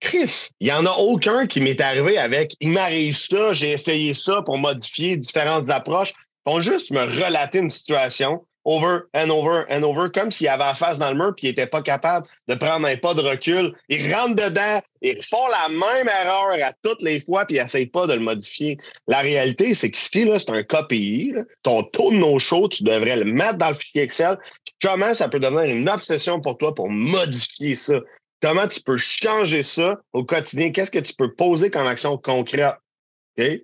Chris, 0.00 0.50
il 0.60 0.68
y 0.68 0.72
en 0.72 0.84
a 0.84 0.90
aucun 0.90 1.46
qui 1.46 1.62
m'est 1.62 1.80
arrivé 1.80 2.18
avec, 2.18 2.56
il 2.60 2.70
m'arrive 2.70 3.16
ça, 3.16 3.54
j'ai 3.54 3.70
essayé 3.70 4.12
ça 4.12 4.42
pour 4.42 4.58
modifier 4.58 5.16
différentes 5.16 5.70
approches. 5.70 6.12
Ils 6.46 6.52
vont 6.52 6.60
juste 6.60 6.90
me 6.90 7.00
relater 7.00 7.60
une 7.60 7.70
situation 7.70 8.44
over 8.64 9.08
and 9.14 9.30
over 9.30 9.66
and 9.70 9.82
over, 9.82 10.08
comme 10.10 10.30
s'il 10.30 10.48
avait 10.48 10.64
la 10.64 10.74
face 10.74 10.98
dans 10.98 11.10
le 11.10 11.16
mur 11.16 11.34
puis 11.36 11.48
il 11.48 11.50
n'était 11.50 11.66
pas 11.66 11.82
capable 11.82 12.26
de 12.48 12.54
prendre 12.54 12.86
un 12.86 12.96
pas 12.96 13.14
de 13.14 13.20
recul. 13.20 13.74
Ils 13.88 14.12
rentrent 14.12 14.36
dedans, 14.36 14.80
ils 15.02 15.22
font 15.22 15.46
la 15.48 15.68
même 15.68 16.08
erreur 16.08 16.56
à 16.62 16.72
toutes 16.82 17.02
les 17.02 17.20
fois 17.20 17.44
puis 17.44 17.56
ils 17.56 17.62
n'essayent 17.62 17.86
pas 17.86 18.06
de 18.06 18.14
le 18.14 18.20
modifier. 18.20 18.78
La 19.06 19.20
réalité, 19.20 19.74
c'est 19.74 19.90
qu'ici, 19.90 20.28
c'est 20.38 20.50
un 20.50 20.62
KPI. 20.62 21.34
Ton 21.62 21.82
taux 21.84 22.10
de 22.10 22.16
no-show, 22.16 22.68
tu 22.68 22.84
devrais 22.84 23.16
le 23.16 23.24
mettre 23.24 23.58
dans 23.58 23.68
le 23.68 23.74
fichier 23.74 24.02
Excel. 24.02 24.38
Comment 24.80 25.14
ça 25.14 25.28
peut 25.28 25.40
devenir 25.40 25.64
une 25.64 25.88
obsession 25.88 26.40
pour 26.40 26.58
toi 26.58 26.74
pour 26.74 26.88
modifier 26.88 27.76
ça? 27.76 27.94
Comment 28.40 28.68
tu 28.68 28.80
peux 28.82 28.98
changer 28.98 29.62
ça 29.62 29.98
au 30.12 30.24
quotidien? 30.24 30.70
Qu'est-ce 30.70 30.90
que 30.90 30.98
tu 30.98 31.14
peux 31.14 31.32
poser 31.34 31.70
comme 31.70 31.86
action 31.86 32.18
concrète? 32.18 32.74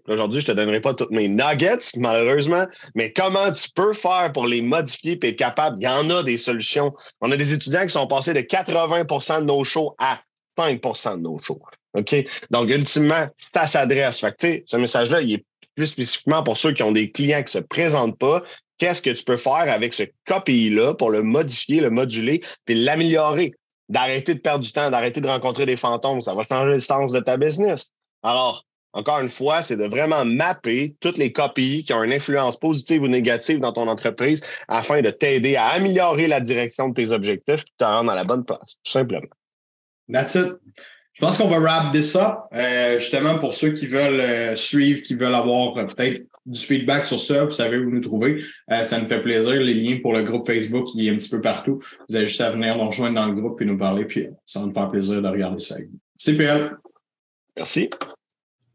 Aujourd'hui, 0.09 0.41
je 0.41 0.51
ne 0.51 0.53
te 0.53 0.61
donnerai 0.61 0.81
pas 0.81 0.95
toutes 0.95 1.13
mes 1.13 1.29
nuggets, 1.29 1.79
malheureusement, 1.97 2.67
mais 2.95 3.13
comment 3.13 3.53
tu 3.53 3.71
peux 3.71 3.93
faire 3.93 4.33
pour 4.33 4.47
les 4.47 4.63
modifier 4.63 5.19
et 5.23 5.29
être 5.29 5.37
capable? 5.37 5.77
Il 5.81 5.85
y 5.85 5.89
en 5.89 6.11
a 6.11 6.23
des 6.23 6.39
solutions. 6.39 6.93
On 7.21 7.31
a 7.31 7.37
des 7.37 7.53
étudiants 7.53 7.83
qui 7.83 7.91
sont 7.91 8.07
passés 8.07 8.35
de 8.35 8.41
80% 8.41 9.41
de 9.41 9.45
nos 9.45 9.63
shows 9.63 9.95
à 9.99 10.21
5% 10.59 11.17
de 11.17 11.23
nos 11.23 11.39
shows. 11.39 11.63
OK? 11.95 12.17
Donc, 12.51 12.69
ultimement, 12.69 13.29
ça 13.37 13.67
s'adresse. 13.67 14.21
Fait 14.21 14.65
ce 14.67 14.77
message-là, 14.77 15.21
il 15.21 15.35
est 15.35 15.45
plus 15.77 15.87
spécifiquement 15.87 16.43
pour 16.43 16.57
ceux 16.57 16.73
qui 16.73 16.83
ont 16.83 16.93
des 16.93 17.11
clients 17.11 17.43
qui 17.43 17.57
ne 17.57 17.63
se 17.63 17.67
présentent 17.67 18.19
pas. 18.19 18.43
Qu'est-ce 18.79 19.03
que 19.03 19.11
tu 19.11 19.23
peux 19.23 19.37
faire 19.37 19.53
avec 19.53 19.95
ce 19.95 20.05
KPI-là 20.27 20.95
pour 20.95 21.11
le 21.11 21.23
modifier, 21.23 21.81
le 21.81 21.91
moduler, 21.91 22.43
puis 22.65 22.75
l'améliorer? 22.75 23.53
D'arrêter 23.89 24.35
de 24.35 24.41
perdre 24.41 24.65
du 24.65 24.73
temps, 24.73 24.89
d'arrêter 24.91 25.21
de 25.21 25.27
rencontrer 25.27 25.67
des 25.67 25.77
fantômes. 25.77 26.21
Ça 26.21 26.35
va 26.35 26.45
changer 26.45 26.75
le 26.75 26.81
sens 26.81 27.11
de 27.13 27.19
ta 27.19 27.37
business. 27.37 27.89
Alors, 28.23 28.65
encore 28.93 29.21
une 29.21 29.29
fois, 29.29 29.63
c'est 29.63 29.77
de 29.77 29.87
vraiment 29.87 30.25
mapper 30.25 30.97
toutes 31.01 31.19
les 31.19 31.33
copies 31.33 31.85
qui 31.85 31.93
ont 31.93 32.03
une 32.03 32.13
influence 32.13 32.59
positive 32.59 33.03
ou 33.03 33.09
négative 33.09 33.61
dans 33.61 33.73
ton 33.73 33.89
entreprise 33.89 34.43
afin 34.69 35.01
de 35.01 35.11
t'aider 35.11 35.57
à 35.57 35.67
améliorer 35.67 36.27
la 36.27 36.41
direction 36.41 36.89
de 36.89 36.95
tes 36.95 37.13
objectifs 37.13 37.61
et 37.61 37.73
te 37.79 37.85
rendre 37.85 38.07
dans 38.07 38.15
la 38.15 38.25
bonne 38.25 38.45
place, 38.45 38.79
tout 38.85 38.91
simplement. 38.91 39.29
That's 40.11 40.35
it. 40.35 40.57
Je 41.21 41.27
pense 41.27 41.37
qu'on 41.37 41.49
va 41.49 41.59
wrap 41.59 41.93
this 41.93 42.17
up. 42.17 42.39
Euh, 42.55 42.99
justement, 42.99 43.39
pour 43.39 43.55
ceux 43.55 43.73
qui 43.73 43.87
veulent 43.87 44.21
euh, 44.21 44.55
suivre, 44.55 45.03
qui 45.03 45.15
veulent 45.15 45.35
avoir 45.35 45.77
euh, 45.77 45.85
peut-être 45.85 46.23
du 46.47 46.59
feedback 46.59 47.07
sur 47.07 47.21
ça, 47.21 47.45
vous 47.45 47.53
savez 47.53 47.77
où 47.77 47.91
nous 47.91 48.01
trouver. 48.01 48.43
ça 48.69 48.99
nous 48.99 49.05
fait 49.05 49.21
plaisir. 49.21 49.53
Les 49.53 49.75
liens 49.75 49.99
pour 50.01 50.15
le 50.15 50.23
groupe 50.23 50.47
Facebook, 50.47 50.87
il 50.95 51.07
est 51.07 51.11
un 51.11 51.17
petit 51.17 51.29
peu 51.29 51.43
partout. 51.43 51.79
Vous 52.09 52.17
avez 52.17 52.27
juste 52.27 52.41
à 52.41 52.51
venir 52.51 52.79
nous 52.79 52.87
rejoindre 52.87 53.17
dans 53.17 53.27
le 53.27 53.35
groupe 53.35 53.61
et 53.61 53.67
nous 53.67 53.77
parler, 53.77 54.07
puis 54.07 54.29
ça 54.47 54.61
va 54.61 54.67
nous 54.67 54.73
faire 54.73 54.91
plaisir 54.91 55.21
de 55.21 55.29
regarder 55.29 55.59
ça 55.59 55.75
avec 55.75 55.89
vous. 55.89 55.99
CPL. 56.17 56.79
Merci. 57.57 57.91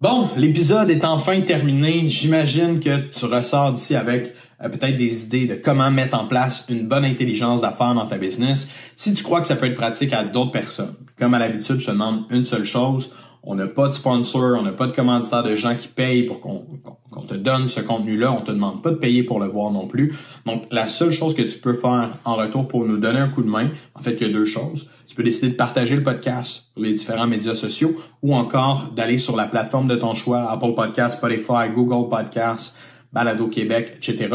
Bon, 0.01 0.29
l'épisode 0.35 0.89
est 0.89 1.05
enfin 1.05 1.39
terminé. 1.39 2.09
J'imagine 2.09 2.81
que 2.81 2.97
tu 2.97 3.25
ressors 3.25 3.71
d'ici 3.71 3.95
avec 3.95 4.35
euh, 4.61 4.67
peut-être 4.67 4.97
des 4.97 5.23
idées 5.23 5.45
de 5.45 5.55
comment 5.55 5.89
mettre 5.89 6.19
en 6.19 6.27
place 6.27 6.65
une 6.67 6.85
bonne 6.85 7.05
intelligence 7.05 7.61
d'affaires 7.61 7.95
dans 7.95 8.05
ta 8.05 8.17
business. 8.17 8.69
Si 8.97 9.13
tu 9.13 9.23
crois 9.23 9.39
que 9.39 9.47
ça 9.47 9.55
peut 9.55 9.67
être 9.67 9.75
pratique 9.75 10.11
à 10.11 10.25
d'autres 10.25 10.51
personnes, 10.51 10.95
comme 11.17 11.33
à 11.33 11.39
l'habitude, 11.39 11.79
je 11.79 11.85
te 11.85 11.91
demande 11.91 12.25
une 12.29 12.45
seule 12.45 12.65
chose. 12.65 13.13
On 13.47 13.55
n'a 13.55 13.67
pas 13.67 13.87
de 13.89 13.93
sponsor, 13.93 14.57
on 14.59 14.63
n'a 14.63 14.71
pas 14.71 14.87
de 14.87 14.91
commanditaire 14.91 15.43
de 15.43 15.55
gens 15.55 15.75
qui 15.75 15.87
payent 15.87 16.23
pour 16.23 16.41
qu'on 16.41 17.21
te 17.27 17.35
donne 17.35 17.67
ce 17.67 17.79
contenu-là. 17.79 18.31
On 18.31 18.41
te 18.41 18.51
demande 18.51 18.81
pas 18.81 18.89
de 18.89 18.95
payer 18.95 19.23
pour 19.23 19.39
le 19.39 19.45
voir 19.45 19.71
non 19.71 19.85
plus. 19.85 20.15
Donc, 20.45 20.63
la 20.71 20.87
seule 20.87 21.11
chose 21.11 21.35
que 21.35 21.43
tu 21.43 21.59
peux 21.59 21.73
faire 21.73 22.17
en 22.25 22.35
retour 22.35 22.67
pour 22.67 22.85
nous 22.85 22.97
donner 22.97 23.19
un 23.19 23.29
coup 23.29 23.43
de 23.43 23.49
main, 23.49 23.69
en 23.93 24.01
fait, 24.01 24.13
il 24.13 24.27
y 24.27 24.29
a 24.29 24.33
deux 24.33 24.45
choses. 24.45 24.89
Tu 25.07 25.15
peux 25.15 25.23
décider 25.23 25.49
de 25.49 25.55
partager 25.55 25.95
le 25.95 26.03
podcast 26.03 26.71
sur 26.73 26.81
les 26.81 26.93
différents 26.93 27.27
médias 27.27 27.53
sociaux 27.53 27.95
ou 28.23 28.33
encore 28.33 28.91
d'aller 28.95 29.19
sur 29.19 29.35
la 29.35 29.45
plateforme 29.45 29.87
de 29.87 29.95
ton 29.95 30.15
choix, 30.15 30.49
Apple 30.49 30.73
Podcast, 30.75 31.17
Spotify, 31.17 31.69
Google 31.73 32.09
Podcast, 32.09 32.75
Balado 33.13 33.47
Québec, 33.47 33.93
etc. 33.97 34.27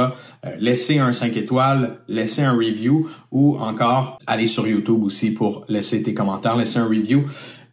Euh, 0.47 0.57
laissez 0.59 0.99
un 0.99 1.13
5 1.13 1.37
étoiles, 1.37 1.99
laissez 2.09 2.43
un 2.43 2.53
review 2.53 3.11
ou 3.31 3.59
encore 3.59 4.19
aller 4.27 4.47
sur 4.47 4.67
YouTube 4.67 5.03
aussi 5.03 5.35
pour 5.35 5.67
laisser 5.69 6.03
tes 6.03 6.15
commentaires, 6.15 6.57
laisser 6.57 6.79
un 6.79 6.87
review. 6.87 7.25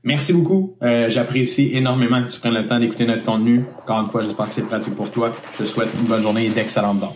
Merci 0.04 0.34
beaucoup. 0.34 0.76
Euh, 0.84 1.10
J'apprécie 1.10 1.72
énormément 1.74 2.22
que 2.24 2.32
tu 2.32 2.40
prennes 2.40 2.54
le 2.54 2.66
temps 2.66 2.80
d'écouter 2.80 3.06
notre 3.06 3.24
contenu. 3.24 3.66
Encore 3.82 4.02
une 4.02 4.08
fois, 4.08 4.22
j'espère 4.22 4.48
que 4.48 4.54
c'est 4.54 4.68
pratique 4.68 4.96
pour 4.96 5.12
toi. 5.12 5.36
Je 5.54 5.64
te 5.64 5.66
souhaite 5.66 5.90
une 6.00 6.06
bonne 6.06 6.22
journée 6.22 6.46
et 6.46 6.50
d'excellentes 6.50 7.00
dons. 7.00 7.14